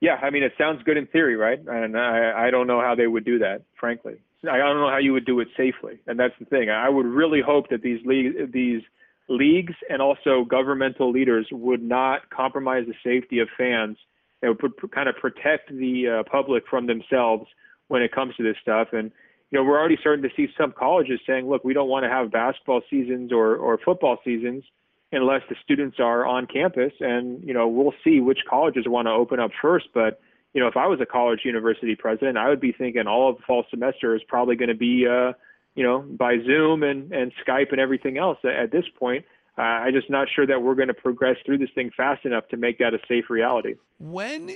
Yeah, 0.00 0.16
I 0.22 0.30
mean, 0.30 0.42
it 0.42 0.52
sounds 0.58 0.82
good 0.84 0.96
in 0.96 1.06
theory, 1.06 1.36
right? 1.36 1.58
And 1.66 1.98
I, 1.98 2.46
I 2.46 2.50
don't 2.50 2.66
know 2.66 2.80
how 2.80 2.94
they 2.94 3.06
would 3.06 3.24
do 3.24 3.38
that, 3.40 3.62
frankly. 3.78 4.16
I 4.44 4.58
don't 4.58 4.76
know 4.76 4.90
how 4.90 4.98
you 4.98 5.12
would 5.12 5.26
do 5.26 5.40
it 5.40 5.48
safely, 5.56 5.98
and 6.06 6.18
that's 6.18 6.34
the 6.38 6.44
thing. 6.44 6.70
I 6.70 6.88
would 6.88 7.06
really 7.06 7.40
hope 7.44 7.70
that 7.70 7.82
these 7.82 8.00
leagues, 8.04 8.36
these 8.52 8.82
leagues, 9.28 9.74
and 9.90 10.00
also 10.00 10.44
governmental 10.48 11.10
leaders 11.10 11.48
would 11.50 11.82
not 11.82 12.30
compromise 12.30 12.84
the 12.86 12.94
safety 13.04 13.40
of 13.40 13.48
fans. 13.56 13.96
They 14.40 14.48
would 14.48 14.60
kind 14.94 15.08
of 15.08 15.16
protect 15.16 15.70
the 15.70 16.20
uh, 16.20 16.30
public 16.30 16.64
from 16.70 16.86
themselves 16.86 17.46
when 17.88 18.02
it 18.02 18.12
comes 18.12 18.36
to 18.36 18.44
this 18.44 18.56
stuff. 18.62 18.88
And 18.92 19.10
you 19.50 19.58
know, 19.58 19.64
we're 19.64 19.78
already 19.78 19.96
starting 20.00 20.22
to 20.22 20.30
see 20.36 20.46
some 20.56 20.72
colleges 20.72 21.20
saying, 21.26 21.48
"Look, 21.48 21.64
we 21.64 21.72
don't 21.74 21.88
want 21.88 22.04
to 22.04 22.10
have 22.10 22.30
basketball 22.30 22.82
seasons 22.88 23.32
or 23.32 23.56
or 23.56 23.78
football 23.84 24.18
seasons 24.24 24.62
unless 25.10 25.42
the 25.48 25.56
students 25.64 25.98
are 25.98 26.24
on 26.26 26.46
campus." 26.46 26.92
And 27.00 27.42
you 27.42 27.54
know, 27.54 27.66
we'll 27.66 27.94
see 28.04 28.20
which 28.20 28.40
colleges 28.48 28.84
want 28.86 29.06
to 29.06 29.12
open 29.12 29.40
up 29.40 29.50
first, 29.60 29.88
but 29.92 30.20
you 30.54 30.60
know, 30.60 30.68
if 30.68 30.76
I 30.76 30.86
was 30.86 31.00
a 31.00 31.06
college 31.06 31.40
university 31.44 31.94
president, 31.94 32.38
I 32.38 32.48
would 32.48 32.60
be 32.60 32.72
thinking 32.72 33.06
all 33.06 33.30
of 33.30 33.36
the 33.36 33.42
fall 33.46 33.64
semester 33.70 34.14
is 34.14 34.22
probably 34.28 34.56
going 34.56 34.70
to 34.70 34.74
be, 34.74 35.06
uh, 35.06 35.32
you 35.74 35.84
know, 35.84 36.00
by 36.00 36.36
Zoom 36.44 36.82
and, 36.82 37.12
and 37.12 37.32
Skype 37.46 37.70
and 37.70 37.80
everything 37.80 38.18
else 38.18 38.38
at 38.44 38.72
this 38.72 38.84
point. 38.98 39.24
Uh, 39.56 39.62
I'm 39.62 39.92
just 39.92 40.08
not 40.08 40.28
sure 40.34 40.46
that 40.46 40.62
we're 40.62 40.74
going 40.74 40.88
to 40.88 40.94
progress 40.94 41.36
through 41.44 41.58
this 41.58 41.70
thing 41.74 41.90
fast 41.96 42.24
enough 42.24 42.48
to 42.48 42.56
make 42.56 42.78
that 42.78 42.94
a 42.94 42.98
safe 43.08 43.24
reality. 43.28 43.74
When 43.98 44.52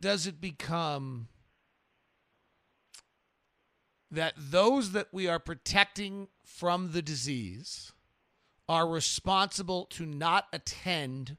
does 0.00 0.26
it 0.26 0.40
become 0.40 1.28
that 4.10 4.34
those 4.36 4.92
that 4.92 5.08
we 5.12 5.28
are 5.28 5.38
protecting 5.38 6.28
from 6.44 6.92
the 6.92 7.02
disease 7.02 7.92
are 8.68 8.88
responsible 8.88 9.84
to 9.84 10.06
not 10.06 10.46
attend 10.52 11.36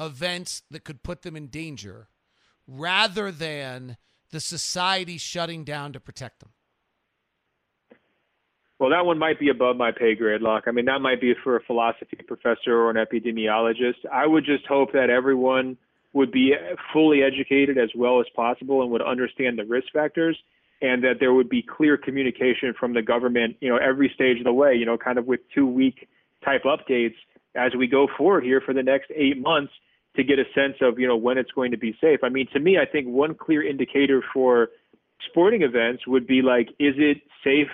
events 0.00 0.62
that 0.70 0.84
could 0.84 1.02
put 1.02 1.22
them 1.22 1.36
in 1.36 1.46
danger 1.48 2.08
rather 2.66 3.30
than 3.30 3.96
the 4.30 4.40
society 4.40 5.18
shutting 5.18 5.64
down 5.64 5.92
to 5.92 6.00
protect 6.00 6.40
them? 6.40 6.50
Well, 8.78 8.90
that 8.90 9.06
one 9.06 9.18
might 9.18 9.38
be 9.38 9.48
above 9.48 9.76
my 9.76 9.92
pay 9.92 10.16
grade, 10.16 10.40
Locke. 10.40 10.64
I 10.66 10.72
mean, 10.72 10.86
that 10.86 11.00
might 11.00 11.20
be 11.20 11.34
for 11.44 11.54
a 11.54 11.62
philosophy 11.62 12.18
professor 12.26 12.72
or 12.74 12.90
an 12.90 12.96
epidemiologist. 12.96 14.04
I 14.12 14.26
would 14.26 14.44
just 14.44 14.66
hope 14.66 14.92
that 14.92 15.08
everyone 15.08 15.76
would 16.14 16.32
be 16.32 16.54
fully 16.92 17.22
educated 17.22 17.78
as 17.78 17.90
well 17.94 18.20
as 18.20 18.26
possible 18.34 18.82
and 18.82 18.90
would 18.90 19.02
understand 19.02 19.58
the 19.58 19.64
risk 19.64 19.92
factors 19.92 20.36
and 20.80 21.04
that 21.04 21.20
there 21.20 21.32
would 21.32 21.48
be 21.48 21.62
clear 21.62 21.96
communication 21.96 22.74
from 22.78 22.92
the 22.92 23.02
government, 23.02 23.56
you 23.60 23.68
know, 23.68 23.76
every 23.76 24.10
stage 24.12 24.38
of 24.38 24.44
the 24.44 24.52
way, 24.52 24.74
you 24.74 24.84
know, 24.84 24.98
kind 24.98 25.16
of 25.16 25.26
with 25.26 25.40
two 25.54 25.66
week 25.66 26.08
type 26.44 26.64
updates 26.64 27.14
as 27.54 27.72
we 27.78 27.86
go 27.86 28.08
forward 28.18 28.42
here 28.42 28.60
for 28.60 28.74
the 28.74 28.82
next 28.82 29.10
eight 29.14 29.40
months 29.40 29.72
to 30.16 30.24
get 30.24 30.38
a 30.38 30.44
sense 30.54 30.76
of 30.80 30.98
you 30.98 31.06
know 31.06 31.16
when 31.16 31.38
it's 31.38 31.50
going 31.52 31.70
to 31.70 31.78
be 31.78 31.96
safe. 32.00 32.20
I 32.22 32.28
mean, 32.28 32.46
to 32.52 32.60
me, 32.60 32.78
I 32.78 32.86
think 32.90 33.06
one 33.06 33.34
clear 33.34 33.66
indicator 33.66 34.22
for 34.32 34.68
sporting 35.28 35.62
events 35.62 36.06
would 36.06 36.26
be 36.26 36.42
like, 36.42 36.68
is 36.78 36.94
it 36.98 37.18
safe 37.44 37.68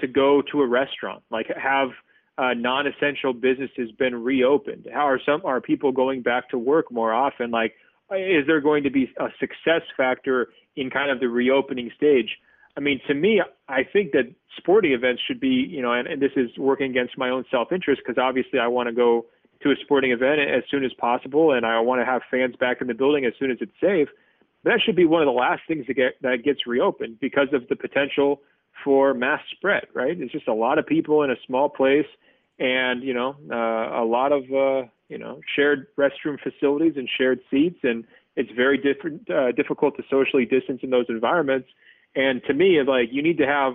to 0.00 0.06
go 0.06 0.42
to 0.52 0.62
a 0.62 0.66
restaurant? 0.66 1.22
Like, 1.30 1.46
have 1.56 1.90
uh, 2.38 2.54
non-essential 2.54 3.32
businesses 3.32 3.90
been 3.98 4.22
reopened? 4.22 4.88
How 4.92 5.08
are 5.08 5.20
some 5.24 5.42
are 5.44 5.60
people 5.60 5.92
going 5.92 6.22
back 6.22 6.50
to 6.50 6.58
work 6.58 6.90
more 6.90 7.12
often? 7.12 7.50
Like, 7.50 7.74
is 8.10 8.46
there 8.46 8.60
going 8.60 8.84
to 8.84 8.90
be 8.90 9.10
a 9.18 9.28
success 9.40 9.82
factor 9.96 10.48
in 10.76 10.90
kind 10.90 11.10
of 11.10 11.20
the 11.20 11.28
reopening 11.28 11.90
stage? 11.96 12.30
I 12.76 12.80
mean, 12.80 13.00
to 13.08 13.14
me, 13.14 13.40
I 13.68 13.84
think 13.90 14.12
that 14.12 14.32
sporting 14.58 14.92
events 14.92 15.22
should 15.26 15.40
be, 15.40 15.48
you 15.48 15.80
know, 15.80 15.92
and, 15.92 16.06
and 16.06 16.20
this 16.20 16.32
is 16.36 16.50
working 16.58 16.90
against 16.90 17.16
my 17.16 17.30
own 17.30 17.44
self-interest 17.50 18.02
because 18.04 18.20
obviously 18.20 18.58
I 18.58 18.66
want 18.66 18.88
to 18.88 18.94
go 18.94 19.26
to 19.62 19.70
a 19.70 19.74
sporting 19.82 20.12
event 20.12 20.40
as 20.40 20.62
soon 20.70 20.84
as 20.84 20.92
possible, 20.94 21.52
and 21.52 21.64
I 21.64 21.80
want 21.80 22.00
to 22.00 22.04
have 22.04 22.22
fans 22.30 22.54
back 22.56 22.80
in 22.80 22.86
the 22.86 22.94
building 22.94 23.24
as 23.24 23.32
soon 23.38 23.50
as 23.50 23.58
it's 23.60 23.72
safe. 23.80 24.08
That 24.64 24.80
should 24.84 24.96
be 24.96 25.04
one 25.04 25.22
of 25.22 25.26
the 25.26 25.32
last 25.32 25.62
things 25.68 25.86
to 25.86 25.94
get 25.94 26.20
that 26.22 26.42
gets 26.44 26.66
reopened 26.66 27.20
because 27.20 27.48
of 27.52 27.68
the 27.68 27.76
potential 27.76 28.42
for 28.84 29.14
mass 29.14 29.40
spread. 29.52 29.86
Right? 29.94 30.18
It's 30.20 30.32
just 30.32 30.48
a 30.48 30.54
lot 30.54 30.78
of 30.78 30.86
people 30.86 31.22
in 31.22 31.30
a 31.30 31.36
small 31.46 31.68
place, 31.68 32.06
and 32.58 33.02
you 33.02 33.14
know, 33.14 33.36
uh, 33.50 34.02
a 34.02 34.04
lot 34.04 34.32
of 34.32 34.42
uh, 34.44 34.88
you 35.08 35.18
know 35.18 35.40
shared 35.54 35.86
restroom 35.96 36.38
facilities 36.42 36.94
and 36.96 37.08
shared 37.16 37.40
seats, 37.50 37.78
and 37.82 38.04
it's 38.34 38.50
very 38.52 38.76
different, 38.76 39.30
uh, 39.30 39.52
difficult 39.52 39.96
to 39.96 40.02
socially 40.10 40.44
distance 40.44 40.80
in 40.82 40.90
those 40.90 41.06
environments. 41.08 41.68
And 42.14 42.42
to 42.44 42.54
me, 42.54 42.80
like 42.82 43.08
you 43.12 43.22
need 43.22 43.38
to 43.38 43.46
have 43.46 43.74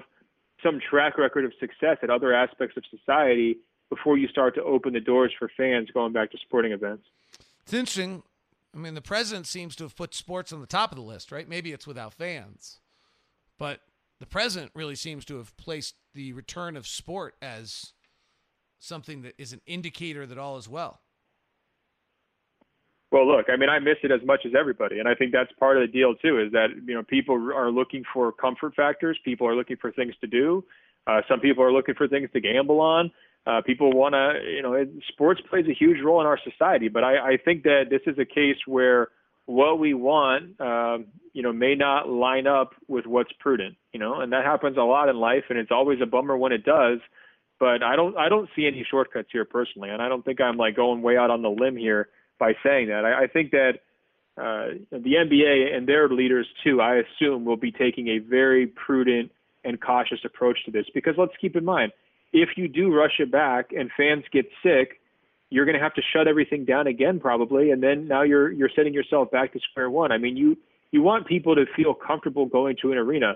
some 0.64 0.80
track 0.80 1.18
record 1.18 1.46
of 1.46 1.54
success 1.60 1.98
at 2.04 2.10
other 2.10 2.34
aspects 2.34 2.78
of 2.78 2.84
society 2.90 3.58
before 3.92 4.18
you 4.18 4.28
start 4.30 4.56
to 4.56 4.64
open 4.64 4.94
the 4.94 5.00
doors 5.00 5.32
for 5.38 5.52
fans 5.56 5.90
going 5.94 6.14
back 6.14 6.32
to 6.32 6.38
sporting 6.46 6.72
events. 6.72 7.04
It's 7.64 7.74
interesting. 7.74 8.24
I 8.74 8.78
mean, 8.78 8.96
the 8.96 9.02
president 9.02 9.46
seems 9.46 9.76
to 9.76 9.84
have 9.84 9.96
put 9.96 10.16
sports 10.16 10.52
on 10.54 10.62
the 10.62 10.66
top 10.68 10.92
of 10.92 10.96
the 10.96 11.04
list, 11.04 11.32
right? 11.32 11.48
Maybe 11.48 11.74
it's 11.74 11.86
without 11.86 12.14
fans, 12.14 12.80
but 13.60 13.82
the 14.20 14.26
president 14.26 14.72
really 14.74 14.96
seems 14.96 15.26
to 15.26 15.38
have 15.38 15.56
placed 15.58 15.96
the 16.14 16.32
return 16.34 16.78
of 16.78 16.88
sport 16.88 17.36
as 17.42 17.94
something 18.80 19.22
that 19.24 19.36
is 19.38 19.52
an 19.52 19.62
indicator 19.68 20.26
that 20.26 20.38
all 20.38 20.58
is 20.58 20.70
well. 20.70 21.02
Well, 23.12 23.28
look, 23.28 23.48
I 23.52 23.58
mean, 23.58 23.68
I 23.68 23.80
miss 23.80 23.98
it 24.04 24.12
as 24.12 24.22
much 24.26 24.46
as 24.46 24.54
everybody, 24.58 25.00
and 25.00 25.08
I 25.08 25.16
think 25.16 25.34
that's 25.34 25.52
part 25.60 25.76
of 25.76 25.82
the 25.82 25.92
deal 25.92 26.16
too. 26.16 26.40
Is 26.40 26.54
that 26.54 26.68
you 26.88 26.94
know 26.94 27.04
people 27.04 27.36
are 27.54 27.70
looking 27.70 28.04
for 28.14 28.32
comfort 28.32 28.74
factors, 28.74 29.20
people 29.26 29.46
are 29.48 29.56
looking 29.56 29.76
for 29.76 29.92
things 29.92 30.14
to 30.22 30.28
do, 30.28 30.64
uh, 31.08 31.22
some 31.28 31.40
people 31.40 31.64
are 31.64 31.74
looking 31.74 31.96
for 31.96 32.08
things 32.08 32.30
to 32.32 32.40
gamble 32.40 32.80
on. 32.80 33.12
Uh, 33.46 33.62
people 33.66 33.92
want 33.92 34.14
to, 34.14 34.40
you 34.48 34.62
know, 34.62 34.74
it, 34.74 34.90
sports 35.08 35.42
plays 35.50 35.66
a 35.68 35.74
huge 35.74 35.98
role 36.04 36.22
in 36.22 36.28
our 36.28 36.40
society, 36.44 36.90
but 36.90 37.04
I, 37.04 37.34
I 37.34 37.38
think 37.44 37.64
that 37.64 37.86
this 37.90 38.02
is 38.06 38.20
a 38.20 38.26
case 38.26 38.58
where 38.68 39.08
what 39.46 39.80
we 39.80 39.94
want, 39.96 40.60
um, 40.62 41.08
you 41.34 41.42
know, 41.42 41.52
may 41.52 41.74
not 41.74 42.08
line 42.08 42.46
up 42.46 42.76
with 42.88 43.08
what's 43.08 43.32
prudent, 43.40 43.76
you 43.94 44.00
know, 44.00 44.22
and 44.22 44.32
that 44.32 44.46
happens 44.46 44.78
a 44.78 44.82
lot 44.82 45.10
in 45.10 45.16
life, 45.16 45.46
and 45.50 45.58
it's 45.58 45.72
always 45.72 46.00
a 46.02 46.06
bummer 46.06 46.38
when 46.38 46.52
it 46.52 46.64
does. 46.64 47.00
But 47.60 47.84
I 47.84 47.96
don't, 47.96 48.16
I 48.18 48.30
don't 48.30 48.50
see 48.56 48.68
any 48.68 48.86
shortcuts 48.90 49.30
here 49.32 49.46
personally, 49.46 49.90
and 49.90 50.02
I 50.02 50.10
don't 50.10 50.24
think 50.24 50.40
I'm 50.40 50.58
like 50.58 50.76
going 50.76 51.02
way 51.02 51.18
out 51.18 51.32
on 51.32 51.42
the 51.42 51.50
limb 51.50 51.78
here 51.78 52.10
by 52.40 52.54
saying 52.64 52.88
that. 52.90 53.06
I, 53.06 53.24
I 53.24 53.28
think 53.28 53.52
that 53.52 53.80
uh, 54.38 54.78
the 54.92 55.14
NBA 55.14 55.76
and 55.76 55.88
their 55.88 56.10
leaders 56.10 56.48
too, 56.64 56.80
I 56.82 57.02
assume, 57.02 57.46
will 57.46 57.58
be 57.58 57.72
taking 57.72 58.08
a 58.08 58.20
very 58.20 58.68
prudent 58.68 59.32
and 59.64 59.80
cautious 59.80 60.20
approach 60.26 60.58
to 60.66 60.72
this 60.72 60.86
because 60.94 61.16
let's 61.18 61.34
keep 61.40 61.56
in 61.56 61.66
mind 61.66 61.92
if 62.34 62.50
you 62.58 62.68
do 62.68 62.94
rush 62.94 63.20
it 63.20 63.32
back 63.32 63.72
and 63.72 63.90
fans 63.96 64.24
get 64.32 64.46
sick, 64.64 65.02
you're 65.50 65.66
going 65.66 65.78
to 65.78 65.84
have 65.84 65.94
to 65.96 66.02
shut 66.14 66.28
everything 66.28 66.66
down 66.66 66.88
again 66.88 67.20
probably, 67.20 67.72
and 67.72 67.84
then 67.84 68.08
now 68.08 68.24
you're 68.24 68.52
you're 68.52 68.70
setting 68.76 68.94
yourself 68.94 69.30
back 69.32 69.54
to 69.54 69.60
square 69.72 69.90
one. 69.90 70.12
I 70.12 70.18
mean, 70.18 70.38
you 70.38 70.58
you 70.92 71.02
want 71.02 71.28
people 71.28 71.56
to 71.56 71.66
feel 71.76 71.94
comfortable 71.94 72.46
going 72.46 72.78
to 72.82 72.92
an 72.92 72.98
arena. 72.98 73.36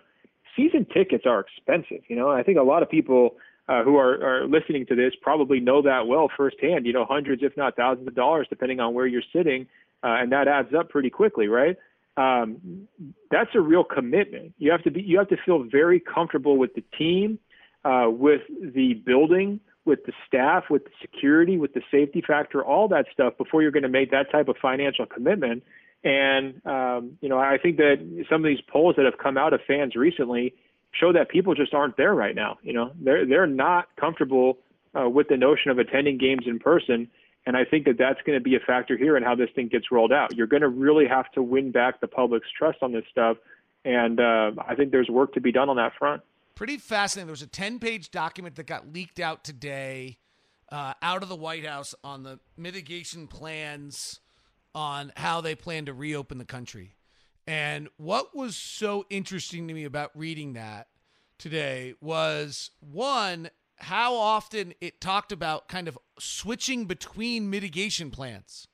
Season 0.56 0.86
tickets 0.94 1.26
are 1.26 1.42
expensive. 1.42 2.04
You 2.08 2.16
know, 2.16 2.30
I 2.30 2.44
think 2.44 2.58
a 2.58 2.64
lot 2.64 2.84
of 2.84 2.90
people 2.90 3.36
uh, 3.68 3.84
who 3.84 3.98
are, 3.98 4.24
are 4.24 4.48
listening 4.48 4.86
to 4.86 4.96
this 4.96 5.14
probably 5.22 5.60
know 5.60 5.82
that 5.82 6.08
well 6.08 6.30
firsthand. 6.36 6.86
You 6.86 6.94
know, 6.94 7.06
hundreds, 7.06 7.44
if 7.44 7.58
not 7.58 7.76
thousands 7.76 8.08
of 8.08 8.16
dollars, 8.16 8.48
depending 8.50 8.80
on 8.80 8.94
where 8.94 9.08
you're 9.08 9.24
sitting, 9.34 9.68
uh, 10.04 10.16
and 10.20 10.32
that 10.32 10.48
adds 10.48 10.74
up 10.74 10.90
pretty 10.90 11.10
quickly, 11.10 11.48
right? 11.48 11.76
Um, 12.18 12.88
that's 13.30 13.50
a 13.56 13.60
real 13.60 13.84
commitment. 13.84 14.54
You 14.58 14.72
have 14.72 14.84
to 14.84 14.92
be, 14.92 15.02
you 15.02 15.18
have 15.18 15.28
to 15.30 15.38
feel 15.46 15.64
very 15.70 16.00
comfortable 16.00 16.58
with 16.58 16.74
the 16.74 16.84
team, 16.98 17.40
uh, 17.86 18.10
with 18.10 18.42
the 18.50 18.96
building, 19.06 19.60
with 19.86 20.04
the 20.06 20.14
staff, 20.28 20.66
with 20.70 20.84
the 20.86 20.92
security, 21.02 21.58
with 21.58 21.74
the 21.74 21.82
safety 21.92 22.22
factor, 22.26 22.66
all 22.66 22.88
that 22.88 23.06
stuff 23.14 23.38
before 23.38 23.62
you're 23.62 23.72
going 23.72 23.84
to 23.84 23.90
make 23.90 24.12
that 24.12 24.32
type 24.32 24.48
of 24.48 24.58
financial 24.62 25.06
commitment. 25.06 25.64
And 26.04 26.66
um, 26.66 27.18
you 27.22 27.30
know, 27.30 27.40
I 27.40 27.58
think 27.62 27.78
that 27.78 28.26
some 28.30 28.44
of 28.44 28.48
these 28.48 28.62
polls 28.68 28.96
that 28.98 29.06
have 29.06 29.18
come 29.18 29.38
out 29.38 29.54
of 29.54 29.62
fans 29.68 29.96
recently 29.96 30.54
show 30.92 31.14
that 31.14 31.30
people 31.30 31.54
just 31.54 31.74
aren't 31.74 31.98
there 31.98 32.14
right 32.14 32.36
now. 32.36 32.58
You 32.64 32.74
know, 32.74 32.92
they're 33.00 33.26
they're 33.26 33.48
not 33.48 33.88
comfortable 33.96 34.58
uh, 35.00 35.10
with 35.10 35.28
the 35.30 35.38
notion 35.38 35.72
of 35.72 35.80
attending 35.80 36.18
games 36.18 36.44
in 36.48 36.60
person. 36.60 37.08
And 37.48 37.56
I 37.56 37.64
think 37.64 37.86
that 37.86 37.98
that's 38.00 38.20
going 38.26 38.38
to 38.38 38.44
be 38.44 38.56
a 38.56 38.60
factor 38.60 38.98
here 38.98 39.16
in 39.16 39.22
how 39.22 39.36
this 39.36 39.50
thing 39.54 39.68
gets 39.68 39.92
rolled 39.92 40.12
out. 40.12 40.36
You're 40.36 40.48
going 40.48 40.64
to 40.64 40.68
really 40.68 41.06
have 41.08 41.32
to 41.34 41.44
win 41.44 41.72
back 41.72 42.02
the 42.02 42.08
public's 42.08 42.48
trust 42.58 42.80
on 42.82 42.92
this 42.92 43.04
stuff. 43.12 43.38
And 43.84 44.20
uh, 44.20 44.52
I 44.68 44.74
think 44.74 44.92
there's 44.92 45.10
work 45.10 45.34
to 45.34 45.42
be 45.42 45.52
done 45.52 45.70
on 45.70 45.76
that 45.76 45.94
front. 46.00 46.24
Pretty 46.56 46.78
fascinating. 46.78 47.28
There 47.28 47.34
was 47.34 47.42
a 47.42 47.48
10 47.48 47.80
page 47.80 48.12
document 48.12 48.56
that 48.56 48.66
got 48.66 48.94
leaked 48.94 49.20
out 49.20 49.44
today 49.44 50.18
uh, 50.72 50.94
out 51.02 51.22
of 51.22 51.30
the 51.30 51.36
White 51.36 51.66
House 51.66 51.94
on 52.04 52.24
the 52.24 52.40
mitigation 52.58 53.28
plans 53.28 54.22
on 54.74 55.12
how 55.18 55.42
they 55.42 55.56
plan 55.56 55.86
to 55.86 55.94
reopen 55.94 56.38
the 56.38 56.46
country. 56.46 56.96
And 57.46 57.90
what 57.98 58.36
was 58.36 58.56
so 58.56 59.06
interesting 59.10 59.68
to 59.68 59.74
me 59.74 59.84
about 59.84 60.12
reading 60.16 60.54
that 60.54 60.88
today 61.38 61.94
was 62.02 62.72
one, 62.80 63.50
how 63.78 64.16
often 64.16 64.74
it 64.82 65.02
talked 65.02 65.32
about 65.32 65.68
kind 65.68 65.88
of 65.88 65.98
switching 66.18 66.86
between 66.86 67.50
mitigation 67.50 68.10
plans 68.10 68.68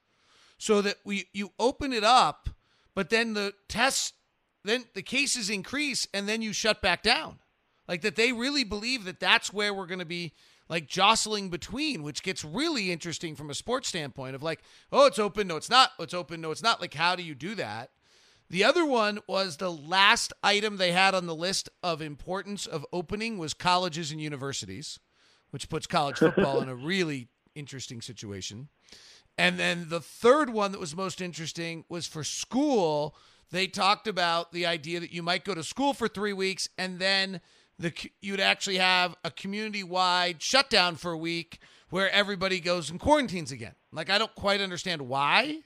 so 0.57 0.81
that 0.81 0.97
we 1.03 1.27
you 1.33 1.51
open 1.59 1.91
it 1.91 2.03
up 2.03 2.47
but 2.93 3.09
then 3.09 3.33
the 3.33 3.51
tests 3.67 4.13
then 4.63 4.85
the 4.93 5.01
cases 5.01 5.49
increase 5.49 6.07
and 6.13 6.29
then 6.29 6.43
you 6.43 6.53
shut 6.53 6.83
back 6.83 7.01
down 7.01 7.39
like 7.87 8.01
that 8.01 8.15
they 8.15 8.31
really 8.31 8.63
believe 8.63 9.03
that 9.05 9.19
that's 9.19 9.51
where 9.53 9.73
we're 9.73 9.87
going 9.87 9.99
to 9.99 10.05
be 10.05 10.33
like 10.69 10.87
jostling 10.87 11.49
between 11.49 12.03
which 12.03 12.23
gets 12.23 12.45
really 12.45 12.91
interesting 12.91 13.35
from 13.35 13.49
a 13.49 13.53
sports 13.53 13.87
standpoint 13.87 14.35
of 14.35 14.43
like 14.43 14.61
oh 14.91 15.05
it's 15.05 15.19
open 15.19 15.47
no 15.47 15.57
it's 15.57 15.69
not 15.69 15.91
oh, 15.99 16.03
it's 16.03 16.13
open 16.13 16.41
no 16.41 16.51
it's 16.51 16.63
not 16.63 16.79
like 16.79 16.93
how 16.93 17.15
do 17.15 17.23
you 17.23 17.35
do 17.35 17.55
that 17.55 17.89
the 18.51 18.65
other 18.65 18.85
one 18.85 19.19
was 19.27 19.55
the 19.55 19.71
last 19.71 20.33
item 20.43 20.75
they 20.75 20.91
had 20.91 21.15
on 21.15 21.25
the 21.25 21.33
list 21.33 21.69
of 21.81 22.01
importance 22.01 22.65
of 22.65 22.85
opening 22.91 23.37
was 23.37 23.53
colleges 23.53 24.11
and 24.11 24.19
universities, 24.19 24.99
which 25.51 25.69
puts 25.69 25.87
college 25.87 26.17
football 26.17 26.59
in 26.59 26.67
a 26.67 26.75
really 26.91 27.29
interesting 27.55 28.01
situation. 28.01 28.67
And 29.37 29.57
then 29.57 29.87
the 29.87 30.01
third 30.01 30.49
one 30.49 30.73
that 30.73 30.81
was 30.81 30.93
most 30.93 31.21
interesting 31.21 31.85
was 31.87 32.07
for 32.07 32.25
school. 32.25 33.15
They 33.51 33.67
talked 33.67 34.05
about 34.05 34.51
the 34.51 34.65
idea 34.65 34.99
that 34.99 35.13
you 35.13 35.23
might 35.23 35.45
go 35.45 35.55
to 35.55 35.63
school 35.63 35.93
for 35.93 36.09
three 36.09 36.33
weeks 36.33 36.67
and 36.77 36.99
then 36.99 37.39
the 37.81 37.93
you'd 38.21 38.39
actually 38.39 38.77
have 38.77 39.15
a 39.23 39.31
community-wide 39.31 40.41
shutdown 40.41 40.95
for 40.95 41.11
a 41.11 41.17
week 41.17 41.59
where 41.89 42.09
everybody 42.11 42.59
goes 42.59 42.89
and 42.89 42.99
quarantines 42.99 43.51
again. 43.51 43.75
Like 43.91 44.09
I 44.09 44.17
don't 44.17 44.33
quite 44.35 44.61
understand 44.61 45.01
why, 45.01 45.59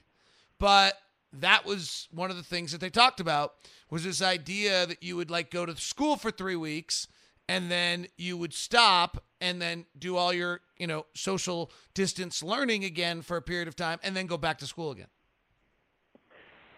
but 0.58 0.94
that 1.32 1.66
was 1.66 2.08
one 2.10 2.30
of 2.30 2.36
the 2.36 2.42
things 2.42 2.72
that 2.72 2.80
they 2.80 2.90
talked 2.90 3.20
about 3.20 3.54
was 3.90 4.04
this 4.04 4.22
idea 4.22 4.86
that 4.86 5.02
you 5.02 5.16
would 5.16 5.30
like 5.30 5.50
go 5.50 5.66
to 5.66 5.76
school 5.76 6.16
for 6.16 6.30
three 6.30 6.56
weeks 6.56 7.06
and 7.48 7.70
then 7.70 8.06
you 8.16 8.36
would 8.36 8.52
stop 8.52 9.22
and 9.40 9.60
then 9.60 9.84
do 9.98 10.16
all 10.16 10.32
your 10.32 10.60
you 10.78 10.86
know 10.86 11.06
social 11.14 11.70
distance 11.94 12.42
learning 12.42 12.84
again 12.84 13.22
for 13.22 13.36
a 13.36 13.42
period 13.42 13.68
of 13.68 13.76
time 13.76 13.98
and 14.02 14.16
then 14.16 14.26
go 14.26 14.36
back 14.36 14.58
to 14.58 14.66
school 14.66 14.90
again 14.90 15.06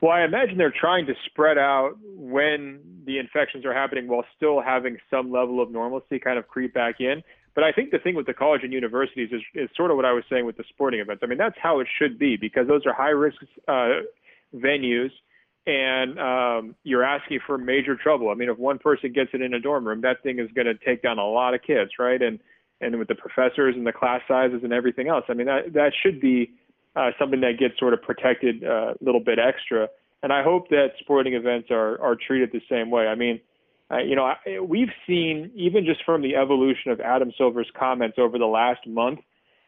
well 0.01 0.13
i 0.13 0.23
imagine 0.23 0.59
they're 0.59 0.75
trying 0.79 1.07
to 1.07 1.15
spread 1.27 1.59
out 1.59 1.93
when 2.15 2.81
the 3.07 3.19
infections 3.19 3.65
are 3.65 3.75
happening 3.75 4.09
while 4.09 4.25
still 4.37 4.61
having 4.61 4.97
some 5.11 5.31
level 5.31 5.63
of 5.63 5.71
normalcy 5.71 6.19
kind 6.19 6.39
of 6.39 6.47
creep 6.49 6.75
back 6.75 6.97
in 7.01 7.23
but 7.55 7.65
I 7.65 7.73
think 7.73 7.91
the 7.91 7.99
thing 7.99 8.15
with 8.15 8.27
the 8.27 8.35
college 8.35 8.61
and 8.63 8.73
universities 8.73 9.31
is, 9.33 9.41
is 9.53 9.69
sort 9.77 9.91
of 9.91 9.97
what 9.97 10.07
I 10.07 10.13
was 10.13 10.23
saying 10.31 10.47
with 10.47 10.57
the 10.57 10.63
sporting 10.69 11.01
events. 11.01 11.25
I 11.25 11.27
mean, 11.27 11.39
that's 11.39 11.57
how 11.61 11.81
it 11.81 11.89
should 11.99 12.17
be 12.17 12.37
because 12.37 12.69
those 12.69 12.87
are 12.87 12.93
high 12.93 13.09
risk 13.09 13.37
uh, 13.67 14.03
venues 14.55 15.11
and 15.69 16.19
um, 16.19 16.75
you're 16.83 17.05
asking 17.05 17.41
for 17.47 17.59
major 17.59 17.95
trouble. 17.95 18.31
I 18.31 18.35
mean, 18.35 18.49
if 18.49 18.59
one 18.59 18.79
person 18.79 19.13
gets 19.13 19.31
it 19.35 19.43
in 19.43 19.53
a 19.53 19.61
dorm 19.61 19.87
room, 19.87 20.01
that 20.01 20.23
thing 20.23 20.39
is 20.39 20.49
going 20.55 20.67
to 20.67 20.75
take 20.75 21.03
down 21.03 21.19
a 21.19 21.27
lot 21.27 21.53
of 21.53 21.63
kids, 21.63 21.91
right? 21.99 22.21
And 22.21 22.41
and 22.81 22.97
with 22.99 23.09
the 23.09 23.17
professors 23.17 23.75
and 23.77 23.87
the 23.87 23.93
class 23.93 24.21
sizes 24.29 24.61
and 24.63 24.73
everything 24.73 25.09
else, 25.09 25.25
I 25.29 25.35
mean, 25.35 25.47
that 25.47 25.73
that 25.75 25.93
should 26.03 26.21
be 26.21 26.53
uh, 26.97 27.11
something 27.19 27.41
that 27.41 27.59
gets 27.59 27.79
sort 27.79 27.95
of 27.95 28.03
protected 28.03 28.65
uh, 28.65 28.95
a 29.01 29.05
little 29.05 29.23
bit 29.23 29.39
extra. 29.39 29.89
And 30.23 30.33
I 30.33 30.43
hope 30.43 30.69
that 30.71 30.89
sporting 31.01 31.35
events 31.35 31.69
are 31.71 32.01
are 32.01 32.17
treated 32.17 32.51
the 32.53 32.63
same 32.69 32.91
way. 32.91 33.07
I 33.07 33.15
mean, 33.15 33.41
uh, 33.91 33.99
you 33.99 34.17
know, 34.17 34.25
I, 34.25 34.61
we've 34.61 34.91
seen 35.07 35.51
even 35.55 35.85
just 35.85 36.05
from 36.05 36.23
the 36.23 36.37
evolution 36.37 36.91
of 36.91 37.01
Adam 37.01 37.33
Silver's 37.39 37.71
comments 37.79 38.19
over 38.19 38.39
the 38.39 38.47
last 38.47 38.87
month, 38.87 39.21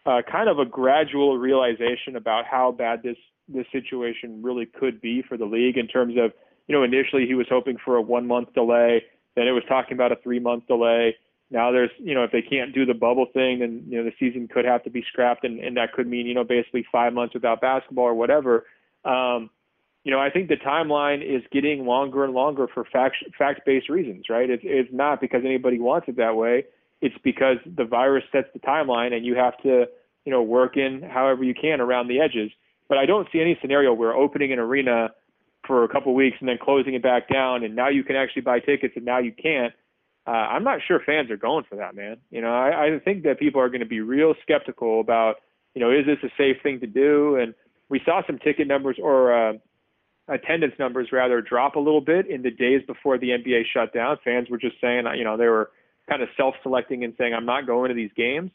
uh, 0.06 0.22
kind 0.30 0.48
of 0.48 0.58
a 0.58 0.64
gradual 0.64 1.38
realization 1.38 2.16
about 2.16 2.44
how 2.46 2.72
bad 2.72 3.02
this 3.02 3.16
this 3.48 3.66
situation 3.72 4.42
really 4.42 4.66
could 4.66 5.00
be 5.00 5.22
for 5.22 5.36
the 5.36 5.44
league 5.44 5.76
in 5.76 5.88
terms 5.88 6.14
of, 6.16 6.32
you 6.68 6.74
know, 6.74 6.84
initially 6.84 7.26
he 7.26 7.34
was 7.34 7.46
hoping 7.50 7.76
for 7.84 7.96
a 7.96 8.02
one 8.02 8.26
month 8.26 8.52
delay, 8.54 9.02
then 9.34 9.48
it 9.48 9.52
was 9.52 9.64
talking 9.68 9.94
about 9.94 10.12
a 10.12 10.16
three 10.16 10.38
month 10.38 10.66
delay. 10.66 11.16
Now 11.50 11.72
there's, 11.72 11.90
you 11.98 12.14
know, 12.14 12.22
if 12.22 12.30
they 12.30 12.42
can't 12.42 12.72
do 12.72 12.86
the 12.86 12.94
bubble 12.94 13.26
thing, 13.32 13.58
then 13.58 13.84
you 13.88 13.98
know 13.98 14.04
the 14.04 14.12
season 14.18 14.46
could 14.46 14.64
have 14.64 14.84
to 14.84 14.90
be 14.90 15.04
scrapped, 15.08 15.44
and, 15.44 15.58
and 15.58 15.76
that 15.76 15.92
could 15.92 16.06
mean, 16.06 16.26
you 16.26 16.34
know, 16.34 16.44
basically 16.44 16.86
five 16.90 17.12
months 17.12 17.34
without 17.34 17.60
basketball 17.60 18.04
or 18.04 18.14
whatever. 18.14 18.66
Um, 19.04 19.50
you 20.04 20.12
know, 20.12 20.20
I 20.20 20.30
think 20.30 20.48
the 20.48 20.56
timeline 20.56 21.22
is 21.22 21.42
getting 21.52 21.84
longer 21.84 22.24
and 22.24 22.32
longer 22.32 22.68
for 22.72 22.84
fact 22.84 23.16
fact 23.36 23.66
based 23.66 23.88
reasons, 23.88 24.26
right? 24.30 24.48
It's 24.48 24.62
it's 24.64 24.90
not 24.92 25.20
because 25.20 25.42
anybody 25.44 25.78
wants 25.80 26.08
it 26.08 26.16
that 26.16 26.36
way. 26.36 26.64
It's 27.00 27.16
because 27.24 27.56
the 27.66 27.84
virus 27.84 28.24
sets 28.30 28.48
the 28.52 28.60
timeline, 28.60 29.12
and 29.12 29.26
you 29.26 29.34
have 29.34 29.58
to, 29.62 29.86
you 30.24 30.32
know, 30.32 30.42
work 30.42 30.76
in 30.76 31.02
however 31.02 31.42
you 31.42 31.54
can 31.54 31.80
around 31.80 32.08
the 32.08 32.20
edges. 32.20 32.50
But 32.88 32.98
I 32.98 33.06
don't 33.06 33.28
see 33.32 33.40
any 33.40 33.58
scenario 33.60 33.92
where 33.92 34.14
opening 34.14 34.52
an 34.52 34.58
arena 34.58 35.10
for 35.66 35.84
a 35.84 35.88
couple 35.88 36.12
of 36.12 36.16
weeks 36.16 36.36
and 36.40 36.48
then 36.48 36.58
closing 36.62 36.94
it 36.94 37.02
back 37.02 37.28
down, 37.28 37.64
and 37.64 37.74
now 37.74 37.88
you 37.88 38.04
can 38.04 38.16
actually 38.16 38.42
buy 38.42 38.60
tickets 38.60 38.94
and 38.96 39.04
now 39.04 39.18
you 39.18 39.32
can't. 39.32 39.74
Uh, 40.26 40.30
I'm 40.30 40.64
not 40.64 40.80
sure 40.86 41.00
fans 41.04 41.30
are 41.30 41.36
going 41.36 41.64
for 41.68 41.76
that, 41.76 41.94
man. 41.94 42.18
You 42.30 42.40
know, 42.40 42.52
I, 42.52 42.86
I 42.86 42.98
think 42.98 43.24
that 43.24 43.38
people 43.38 43.60
are 43.60 43.68
going 43.68 43.80
to 43.80 43.86
be 43.86 44.00
real 44.00 44.34
skeptical 44.42 45.00
about, 45.00 45.36
you 45.74 45.80
know, 45.80 45.90
is 45.90 46.06
this 46.06 46.18
a 46.22 46.32
safe 46.36 46.62
thing 46.62 46.80
to 46.80 46.86
do? 46.86 47.36
And 47.36 47.54
we 47.88 48.00
saw 48.04 48.22
some 48.26 48.38
ticket 48.38 48.68
numbers 48.68 48.96
or 49.02 49.32
uh, 49.32 49.52
attendance 50.28 50.74
numbers 50.78 51.08
rather 51.12 51.40
drop 51.40 51.74
a 51.74 51.80
little 51.80 52.00
bit 52.00 52.28
in 52.28 52.42
the 52.42 52.50
days 52.50 52.82
before 52.86 53.18
the 53.18 53.30
NBA 53.30 53.62
shut 53.72 53.94
down. 53.94 54.18
Fans 54.24 54.48
were 54.50 54.58
just 54.58 54.76
saying, 54.80 55.04
you 55.16 55.24
know, 55.24 55.36
they 55.36 55.48
were 55.48 55.70
kind 56.08 56.22
of 56.22 56.28
self-selecting 56.36 57.02
and 57.02 57.14
saying, 57.18 57.34
I'm 57.34 57.46
not 57.46 57.66
going 57.66 57.88
to 57.88 57.94
these 57.94 58.12
games. 58.16 58.50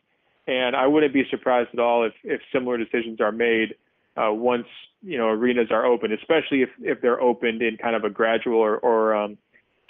And 0.48 0.76
I 0.76 0.86
wouldn't 0.86 1.14
be 1.14 1.24
surprised 1.32 1.70
at 1.74 1.80
all 1.80 2.06
if, 2.06 2.14
if 2.24 2.42
similar 2.54 2.78
decisions 2.78 3.20
are 3.20 3.32
made 3.32 3.76
uh, 4.18 4.32
once 4.32 4.68
you 5.02 5.18
know 5.18 5.28
arenas 5.28 5.68
are 5.72 5.86
open, 5.86 6.12
especially 6.12 6.62
if 6.62 6.70
if 6.80 7.02
they're 7.02 7.22
opened 7.22 7.62
in 7.62 7.78
kind 7.78 7.96
of 7.96 8.04
a 8.04 8.10
gradual 8.10 8.60
or, 8.60 8.78
or 8.78 9.16
um, 9.16 9.38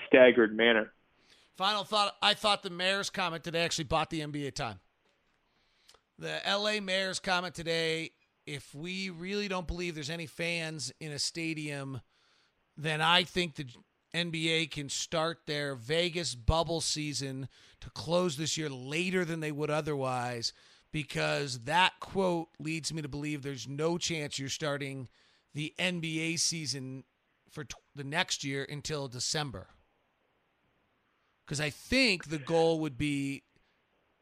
staggered 0.07 0.55
manner. 0.55 0.91
Final 1.57 1.83
thought: 1.83 2.15
I 2.21 2.33
thought 2.33 2.63
the 2.63 2.69
mayor's 2.69 3.09
comment 3.09 3.43
today 3.43 3.63
actually 3.63 3.85
bought 3.85 4.09
the 4.09 4.21
NBA 4.21 4.55
time. 4.55 4.79
The 6.19 6.41
LA 6.47 6.79
mayor's 6.81 7.19
comment 7.19 7.55
today: 7.55 8.11
if 8.45 8.73
we 8.73 9.09
really 9.09 9.47
don't 9.47 9.67
believe 9.67 9.95
there's 9.95 10.09
any 10.09 10.25
fans 10.27 10.91
in 10.99 11.11
a 11.11 11.19
stadium, 11.19 12.01
then 12.77 13.01
I 13.01 13.23
think 13.23 13.55
the 13.55 13.67
NBA 14.13 14.71
can 14.71 14.89
start 14.89 15.39
their 15.45 15.75
Vegas 15.75 16.35
bubble 16.35 16.81
season 16.81 17.49
to 17.81 17.89
close 17.89 18.37
this 18.37 18.57
year 18.57 18.69
later 18.69 19.25
than 19.25 19.41
they 19.41 19.51
would 19.51 19.69
otherwise 19.69 20.53
because 20.91 21.59
that 21.65 21.91
quote 21.99 22.47
leads 22.57 22.93
me 22.93 23.01
to 23.01 23.09
believe 23.09 23.43
there's 23.43 23.67
no 23.67 23.97
chance 23.97 24.39
you're 24.39 24.47
starting 24.47 25.09
the 25.53 25.73
NBA 25.77 26.39
season 26.39 27.03
for 27.49 27.65
t- 27.65 27.75
the 27.93 28.05
next 28.05 28.45
year 28.45 28.65
until 28.69 29.09
December. 29.09 29.67
Because 31.45 31.61
I 31.61 31.69
think 31.69 32.29
the 32.29 32.39
goal 32.39 32.79
would 32.79 32.97
be 32.97 33.43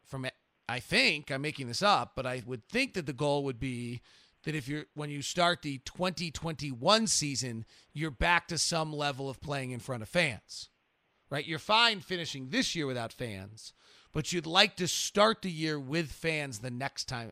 from 0.06 0.28
I 0.70 0.80
think 0.80 1.32
I'm 1.32 1.42
making 1.42 1.68
this 1.68 1.82
up, 1.82 2.14
but 2.16 2.26
I 2.26 2.42
would 2.46 2.68
think 2.68 2.94
that 2.94 3.06
the 3.06 3.14
goal 3.14 3.44
would 3.44 3.60
be 3.60 4.02
that 4.44 4.56
if 4.56 4.68
you're 4.68 4.86
when 4.94 5.10
you 5.10 5.22
start 5.22 5.62
the 5.62 5.80
2021 5.86 7.08
season, 7.08 7.66
you're 7.94 8.12
back 8.12 8.48
to 8.48 8.58
some 8.58 8.94
level 8.94 9.30
of 9.30 9.42
playing 9.42 9.72
in 9.72 9.80
front 9.80 10.04
of 10.04 10.10
fans. 10.10 10.70
Right? 11.30 11.46
You're 11.46 11.60
fine 11.60 12.00
finishing 12.00 12.50
this 12.50 12.76
year 12.76 12.86
without 12.86 13.12
fans, 13.12 13.74
but 14.14 14.32
you'd 14.32 14.46
like 14.46 14.76
to 14.78 14.88
start 14.88 15.42
the 15.42 15.50
year 15.50 15.80
with 15.80 16.12
fans 16.12 16.60
the 16.60 16.70
next 16.70 17.06
time, 17.06 17.32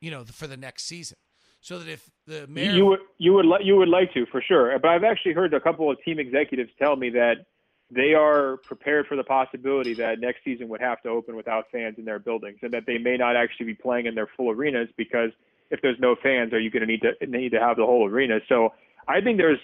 you 0.00 0.10
know, 0.10 0.24
for 0.24 0.46
the 0.46 0.56
next 0.56 0.84
season. 0.84 1.18
So 1.60 1.78
that 1.78 1.88
if 1.88 2.10
the 2.26 2.46
mayor 2.46 2.70
you 2.70 2.86
would 2.86 3.00
you 3.18 3.34
would 3.34 3.46
li- 3.46 3.64
you 3.64 3.76
would 3.76 3.88
like 3.88 4.14
to 4.14 4.24
for 4.26 4.40
sure, 4.40 4.78
but 4.78 4.88
I've 4.88 5.04
actually 5.04 5.32
heard 5.32 5.52
a 5.52 5.60
couple 5.60 5.90
of 5.90 5.98
team 6.04 6.18
executives 6.18 6.70
tell 6.78 6.96
me 6.96 7.10
that 7.10 7.46
they 7.90 8.14
are 8.14 8.56
prepared 8.64 9.06
for 9.06 9.16
the 9.16 9.24
possibility 9.24 9.94
that 9.94 10.18
next 10.18 10.42
season 10.44 10.68
would 10.68 10.80
have 10.80 11.00
to 11.02 11.08
open 11.08 11.36
without 11.36 11.66
fans 11.70 11.96
in 11.98 12.04
their 12.04 12.18
buildings, 12.18 12.58
and 12.62 12.72
that 12.72 12.84
they 12.86 12.98
may 12.98 13.16
not 13.16 13.36
actually 13.36 13.66
be 13.66 13.74
playing 13.74 14.06
in 14.06 14.14
their 14.14 14.28
full 14.36 14.50
arenas 14.50 14.88
because 14.96 15.30
if 15.70 15.80
there's 15.82 15.98
no 16.00 16.16
fans, 16.20 16.52
are 16.52 16.60
you 16.60 16.70
going 16.70 16.80
to 16.80 16.86
need 16.86 17.02
to 17.02 17.26
need 17.26 17.50
to 17.50 17.60
have 17.60 17.76
the 17.76 17.84
whole 17.84 18.06
arena? 18.06 18.38
So 18.48 18.72
I 19.06 19.20
think 19.20 19.38
there's 19.38 19.58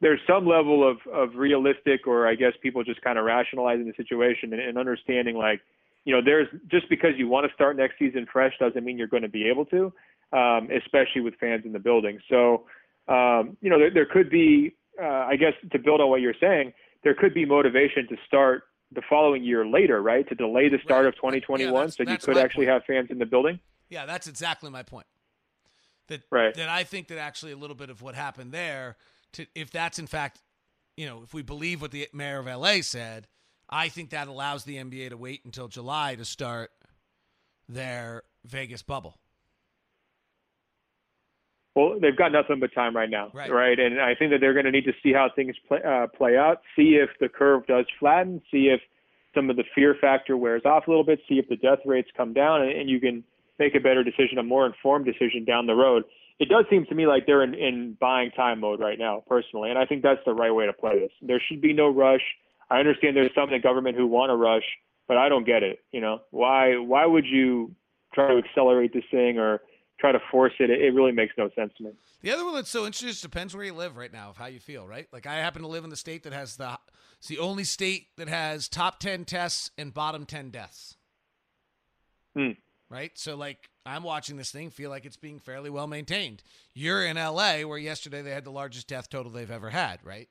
there's 0.00 0.20
some 0.26 0.46
level 0.46 0.88
of 0.88 0.98
of 1.12 1.36
realistic, 1.36 2.06
or 2.06 2.26
I 2.26 2.34
guess 2.34 2.52
people 2.62 2.82
just 2.84 3.02
kind 3.02 3.18
of 3.18 3.24
rationalizing 3.24 3.86
the 3.86 3.94
situation 3.96 4.52
and, 4.52 4.62
and 4.62 4.78
understanding 4.78 5.36
like, 5.36 5.60
you 6.04 6.14
know, 6.14 6.22
there's 6.24 6.48
just 6.70 6.88
because 6.88 7.10
you 7.16 7.28
want 7.28 7.46
to 7.46 7.54
start 7.54 7.76
next 7.76 7.98
season 7.98 8.26
fresh 8.30 8.52
doesn't 8.58 8.84
mean 8.84 8.96
you're 8.96 9.06
going 9.06 9.22
to 9.22 9.28
be 9.28 9.48
able 9.48 9.66
to, 9.66 9.92
um, 10.32 10.68
especially 10.70 11.20
with 11.20 11.34
fans 11.40 11.64
in 11.64 11.72
the 11.72 11.78
building. 11.78 12.20
So, 12.28 12.64
um, 13.08 13.56
you 13.60 13.70
know, 13.70 13.78
there, 13.78 13.90
there 13.92 14.06
could 14.06 14.30
be, 14.30 14.76
uh, 15.02 15.06
I 15.06 15.36
guess, 15.36 15.52
to 15.72 15.78
build 15.78 16.00
on 16.00 16.08
what 16.10 16.20
you're 16.20 16.34
saying, 16.40 16.72
there 17.06 17.14
could 17.14 17.32
be 17.32 17.44
motivation 17.44 18.08
to 18.08 18.16
start 18.26 18.64
the 18.90 19.00
following 19.08 19.44
year 19.44 19.64
later, 19.64 20.02
right? 20.02 20.28
To 20.28 20.34
delay 20.34 20.68
the 20.68 20.78
start 20.82 21.04
Right. 21.04 21.08
of 21.08 21.14
2021, 21.14 21.72
Yeah, 21.72 21.78
that's- 21.78 21.94
so 21.94 22.02
you 22.02 22.18
could 22.18 22.36
actually 22.36 22.66
point. 22.66 22.74
have 22.74 22.84
fans 22.84 23.10
in 23.12 23.18
the 23.18 23.26
building. 23.26 23.60
Yeah, 23.88 24.06
that's 24.06 24.26
exactly 24.26 24.70
my 24.70 24.82
point. 24.82 25.06
That 26.08 26.22
Right. 26.30 26.52
that 26.54 26.68
I 26.68 26.82
think 26.82 27.06
that 27.08 27.18
actually 27.18 27.52
a 27.52 27.56
little 27.56 27.76
bit 27.76 27.90
of 27.90 28.02
what 28.02 28.16
happened 28.16 28.50
there, 28.50 28.96
to 29.34 29.46
if 29.54 29.70
that's 29.70 30.00
in 30.00 30.08
fact, 30.08 30.42
you 30.96 31.06
know, 31.06 31.22
if 31.22 31.32
we 31.32 31.42
believe 31.42 31.80
what 31.80 31.92
the 31.92 32.08
mayor 32.12 32.40
of 32.40 32.48
LA 32.48 32.80
said, 32.82 33.28
I 33.68 33.88
think 33.88 34.10
that 34.10 34.26
allows 34.26 34.64
the 34.64 34.76
NBA 34.76 35.08
to 35.10 35.16
wait 35.16 35.44
until 35.44 35.68
July 35.68 36.16
to 36.16 36.24
start 36.24 36.72
their 37.68 38.24
Vegas 38.44 38.82
bubble. 38.82 39.16
Well, 41.76 42.00
they've 42.00 42.16
got 42.16 42.32
nothing 42.32 42.58
but 42.58 42.72
time 42.72 42.96
right 42.96 43.10
now, 43.10 43.30
Right. 43.50 43.78
And 43.78 44.00
I 44.00 44.14
think 44.14 44.30
that 44.32 44.40
they're 44.40 44.54
going 44.54 44.64
to 44.64 44.70
need 44.70 44.86
to 44.86 44.94
see 45.02 45.12
how 45.12 45.28
things 45.36 45.54
play, 45.68 45.80
uh, 45.86 46.06
play 46.06 46.38
out, 46.38 46.62
see 46.74 46.96
if 46.96 47.10
the 47.20 47.28
curve 47.28 47.66
does 47.66 47.84
flatten, 48.00 48.40
see 48.50 48.68
if 48.68 48.80
some 49.34 49.50
of 49.50 49.56
the 49.56 49.64
fear 49.74 49.94
factor 50.00 50.38
wears 50.38 50.62
off 50.64 50.86
a 50.86 50.90
little 50.90 51.04
bit, 51.04 51.20
see 51.28 51.34
if 51.34 51.46
the 51.50 51.56
death 51.56 51.80
rates 51.84 52.08
come 52.16 52.32
down, 52.32 52.62
and, 52.62 52.70
and 52.72 52.88
you 52.88 52.98
can 52.98 53.22
make 53.58 53.74
a 53.74 53.80
better 53.80 54.02
decision, 54.02 54.38
a 54.38 54.42
more 54.42 54.64
informed 54.64 55.04
decision 55.04 55.44
down 55.44 55.66
the 55.66 55.74
road. 55.74 56.04
It 56.38 56.48
does 56.48 56.64
seem 56.70 56.86
to 56.86 56.94
me 56.94 57.06
like 57.06 57.26
they're 57.26 57.42
in, 57.42 57.52
in 57.52 57.98
buying 58.00 58.30
time 58.30 58.60
mode 58.60 58.80
right 58.80 58.98
now, 58.98 59.22
personally, 59.28 59.68
and 59.68 59.78
I 59.78 59.84
think 59.84 60.02
that's 60.02 60.20
the 60.24 60.34
right 60.34 60.54
way 60.54 60.64
to 60.64 60.72
play 60.72 60.98
this. 60.98 61.12
There 61.20 61.42
should 61.46 61.60
be 61.60 61.74
no 61.74 61.90
rush. 61.90 62.22
I 62.70 62.78
understand 62.78 63.16
there's 63.16 63.34
some 63.34 63.50
in 63.50 63.52
the 63.52 63.58
government 63.58 63.98
who 63.98 64.06
want 64.06 64.30
to 64.30 64.36
rush, 64.36 64.64
but 65.08 65.18
I 65.18 65.28
don't 65.28 65.44
get 65.44 65.62
it. 65.62 65.80
You 65.92 66.00
know, 66.00 66.20
why 66.30 66.78
why 66.78 67.04
would 67.04 67.26
you 67.26 67.74
try 68.14 68.28
to 68.28 68.38
accelerate 68.38 68.92
this 68.94 69.04
thing 69.10 69.38
or 69.38 69.60
try 69.98 70.12
to 70.12 70.20
force 70.30 70.52
it? 70.58 70.70
It, 70.70 70.80
it 70.80 70.94
really 70.94 71.12
makes 71.12 71.34
no 71.38 71.48
sense 71.54 71.72
to 71.78 71.84
me. 71.84 71.90
The 72.22 72.32
other 72.32 72.44
one 72.44 72.54
that's 72.54 72.70
so 72.70 72.80
interesting 72.80 73.08
just 73.08 73.22
depends 73.22 73.54
where 73.54 73.64
you 73.64 73.74
live 73.74 73.96
right 73.96 74.12
now 74.12 74.30
of 74.30 74.36
how 74.36 74.46
you 74.46 74.60
feel, 74.60 74.86
right? 74.86 75.06
Like 75.12 75.26
I 75.26 75.36
happen 75.36 75.62
to 75.62 75.68
live 75.68 75.84
in 75.84 75.90
the 75.90 75.96
state 75.96 76.22
that 76.24 76.32
has 76.32 76.56
the 76.56 76.78
it's 77.18 77.28
the 77.28 77.38
only 77.38 77.64
state 77.64 78.08
that 78.16 78.28
has 78.28 78.68
top 78.68 79.00
ten 79.00 79.24
tests 79.24 79.70
and 79.78 79.92
bottom 79.92 80.26
ten 80.26 80.50
deaths. 80.50 80.96
Hmm. 82.34 82.52
Right? 82.90 83.12
So 83.18 83.36
like 83.36 83.70
I'm 83.84 84.02
watching 84.02 84.36
this 84.36 84.50
thing, 84.50 84.70
feel 84.70 84.90
like 84.90 85.04
it's 85.04 85.16
being 85.16 85.38
fairly 85.38 85.70
well 85.70 85.86
maintained. 85.86 86.42
You're 86.74 87.06
in 87.06 87.16
LA 87.16 87.60
where 87.60 87.78
yesterday 87.78 88.22
they 88.22 88.30
had 88.30 88.44
the 88.44 88.50
largest 88.50 88.88
death 88.88 89.08
total 89.08 89.32
they've 89.32 89.50
ever 89.50 89.70
had, 89.70 90.00
right? 90.04 90.28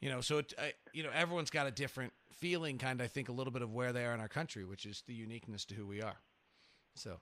You 0.00 0.08
know, 0.08 0.20
so 0.20 0.38
it, 0.38 0.54
I, 0.58 0.72
you 0.92 1.02
know, 1.02 1.10
everyone's 1.14 1.50
got 1.50 1.66
a 1.66 1.70
different 1.70 2.12
feeling, 2.32 2.78
kind 2.78 3.00
of. 3.00 3.04
I 3.04 3.08
think 3.08 3.28
a 3.28 3.32
little 3.32 3.52
bit 3.52 3.62
of 3.62 3.72
where 3.72 3.92
they 3.92 4.04
are 4.04 4.14
in 4.14 4.20
our 4.20 4.28
country, 4.28 4.64
which 4.64 4.86
is 4.86 5.02
the 5.06 5.14
uniqueness 5.14 5.64
to 5.66 5.74
who 5.74 5.86
we 5.86 6.00
are. 6.00 6.16
So, 6.94 7.20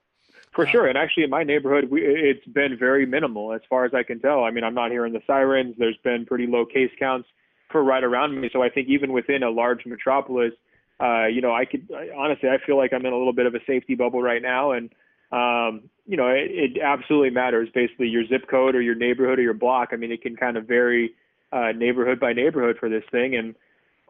For 0.53 0.67
sure, 0.67 0.87
and 0.87 0.99
actually 0.99 1.23
in 1.23 1.31
my 1.31 1.45
neighborhood, 1.45 1.89
we, 1.91 2.03
it's 2.03 2.45
been 2.47 2.77
very 2.77 3.07
minimal 3.07 3.53
as 3.53 3.61
far 3.69 3.85
as 3.85 3.95
I 3.95 4.03
can 4.03 4.19
tell. 4.19 4.43
I 4.43 4.51
mean, 4.51 4.65
I'm 4.65 4.75
not 4.75 4.91
hearing 4.91 5.13
the 5.13 5.23
sirens. 5.27 5.77
There's 5.79 5.99
been 6.03 6.27
pretty 6.27 6.47
low 6.47 6.65
case 6.65 6.91
counts 6.99 7.29
for 7.71 7.85
right 7.85 8.03
around 8.03 8.41
me. 8.41 8.51
So 8.53 8.63
I 8.63 8.69
think 8.69 8.89
even 8.89 9.13
within 9.13 9.43
a 9.43 9.51
large 9.51 9.87
metropolis, 9.87 10.53
uh, 11.01 11.27
you 11.27 11.41
know, 11.41 11.55
I 11.55 11.65
could 11.65 11.89
I, 11.95 12.09
honestly, 12.17 12.49
I 12.49 12.57
feel 12.65 12.77
like 12.77 12.93
I'm 12.93 13.07
in 13.07 13.13
a 13.13 13.17
little 13.17 13.33
bit 13.33 13.47
of 13.47 13.55
a 13.55 13.61
safety 13.67 13.95
bubble 13.95 14.21
right 14.21 14.43
now, 14.43 14.73
and 14.73 14.91
um, 15.31 15.89
you 16.07 16.17
know, 16.17 16.29
it, 16.29 16.51
it 16.51 16.83
absolutely 16.83 17.31
matters. 17.31 17.69
Basically, 17.73 18.09
your 18.09 18.27
zip 18.27 18.49
code 18.51 18.75
or 18.75 18.81
your 18.81 18.97
neighborhood 18.97 19.39
or 19.39 19.43
your 19.43 19.55
block. 19.55 19.91
I 19.93 19.97
mean, 19.97 20.11
it 20.11 20.23
can 20.23 20.35
kind 20.35 20.57
of 20.57 20.67
vary 20.67 21.15
uh, 21.53 21.73
neighborhood 21.73 22.19
by 22.19 22.33
neighborhood 22.33 22.79
for 22.81 22.89
this 22.89 23.05
thing, 23.13 23.37
and 23.37 23.55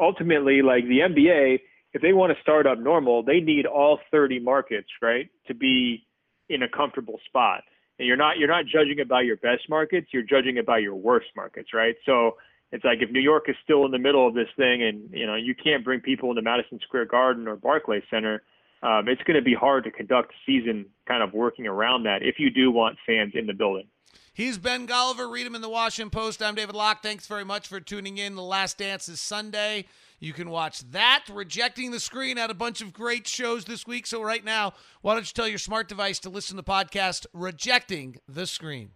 ultimately, 0.01 0.63
like 0.63 0.85
the 0.85 1.01
NBA, 1.01 1.61
if 1.93 2.03
they 2.03 2.13
want 2.13 2.35
to 2.35 2.41
start 2.41 2.67
up 2.67 2.79
normal, 2.79 3.23
they 3.23 3.41
need 3.41 3.67
all 3.67 3.99
30 4.11 4.41
markets, 4.41 4.89
right, 5.03 5.29
to 5.47 5.55
be 5.55 6.07
in 6.49 6.63
a 6.63 6.69
comfortable 6.69 7.21
spot. 7.27 7.63
And 7.99 8.07
you're 8.07 8.17
not 8.17 8.39
you're 8.39 8.49
not 8.49 8.65
judging 8.67 8.99
it 8.99 9.09
by 9.09 9.23
your 9.23 9.37
best 9.37 9.69
markets, 9.69 10.09
you're 10.13 10.23
judging 10.23 10.57
it 10.57 10.67
by 10.67 10.79
your 10.79 10.95
worst 10.95 11.27
markets, 11.35 11.71
right? 11.75 11.97
So 12.07 12.37
it's 12.71 12.85
like 12.85 12.99
if 13.01 13.11
New 13.11 13.21
York 13.21 13.45
is 13.49 13.57
still 13.65 13.85
in 13.87 13.91
the 13.91 13.99
middle 13.99 14.27
of 14.27 14.35
this 14.35 14.49
thing, 14.57 14.83
and 14.83 15.11
you 15.11 15.27
know 15.27 15.35
you 15.35 15.55
can't 15.55 15.85
bring 15.85 16.01
people 16.01 16.31
into 16.31 16.43
Madison 16.43 16.79
Square 16.83 17.07
Garden 17.07 17.49
or 17.49 17.57
Barclays 17.57 18.05
Center, 18.11 18.43
um, 18.83 19.09
it's 19.09 19.23
going 19.23 19.37
to 19.37 19.43
be 19.43 19.55
hard 19.55 19.85
to 19.85 19.91
conduct 19.91 20.33
season 20.47 20.87
kind 21.07 21.23
of 21.23 21.33
working 21.33 21.67
around 21.67 22.05
that 22.05 22.23
if 22.23 22.37
you 22.39 22.51
do 22.51 22.71
want 22.71 22.99
fans 23.07 23.33
in 23.35 23.47
the 23.47 23.55
building. 23.55 23.89
He's 24.33 24.57
Ben 24.57 24.87
Golliver. 24.87 25.31
Read 25.31 25.47
him 25.47 25.55
in 25.55 25.63
the 25.63 25.69
Washington 25.69 26.11
Post. 26.11 26.43
I'm 26.43 26.55
David 26.55 26.77
Locke. 26.77 27.03
Thanks 27.03 27.27
very 27.27 27.45
much 27.45 27.67
for 27.67 27.81
tuning 27.81 28.19
in. 28.19 28.37
The 28.37 28.43
Last 28.43 28.79
Dance 28.79 29.09
is 29.09 29.21
Sunday. 29.21 29.87
You 30.21 30.33
can 30.33 30.51
watch 30.51 30.81
that. 30.93 31.25
Rejecting 31.29 31.91
the 31.91 32.01
Screen 32.01 32.37
had 32.37 32.51
a 32.51 32.55
bunch 32.55 32.81
of 32.81 32.93
great 32.93 33.27
shows 33.27 33.65
this 33.65 33.87
week. 33.87 34.07
So, 34.07 34.23
right 34.23 34.45
now, 34.45 34.75
why 35.03 35.15
don't 35.15 35.27
you 35.29 35.33
tell 35.35 35.49
your 35.49 35.59
smart 35.59 35.89
device 35.89 36.19
to 36.21 36.31
listen 36.31 36.57
to 36.57 36.63
the 36.63 36.71
podcast 36.71 37.27
Rejecting 37.33 38.19
the 38.29 38.47
Screen? 38.47 38.91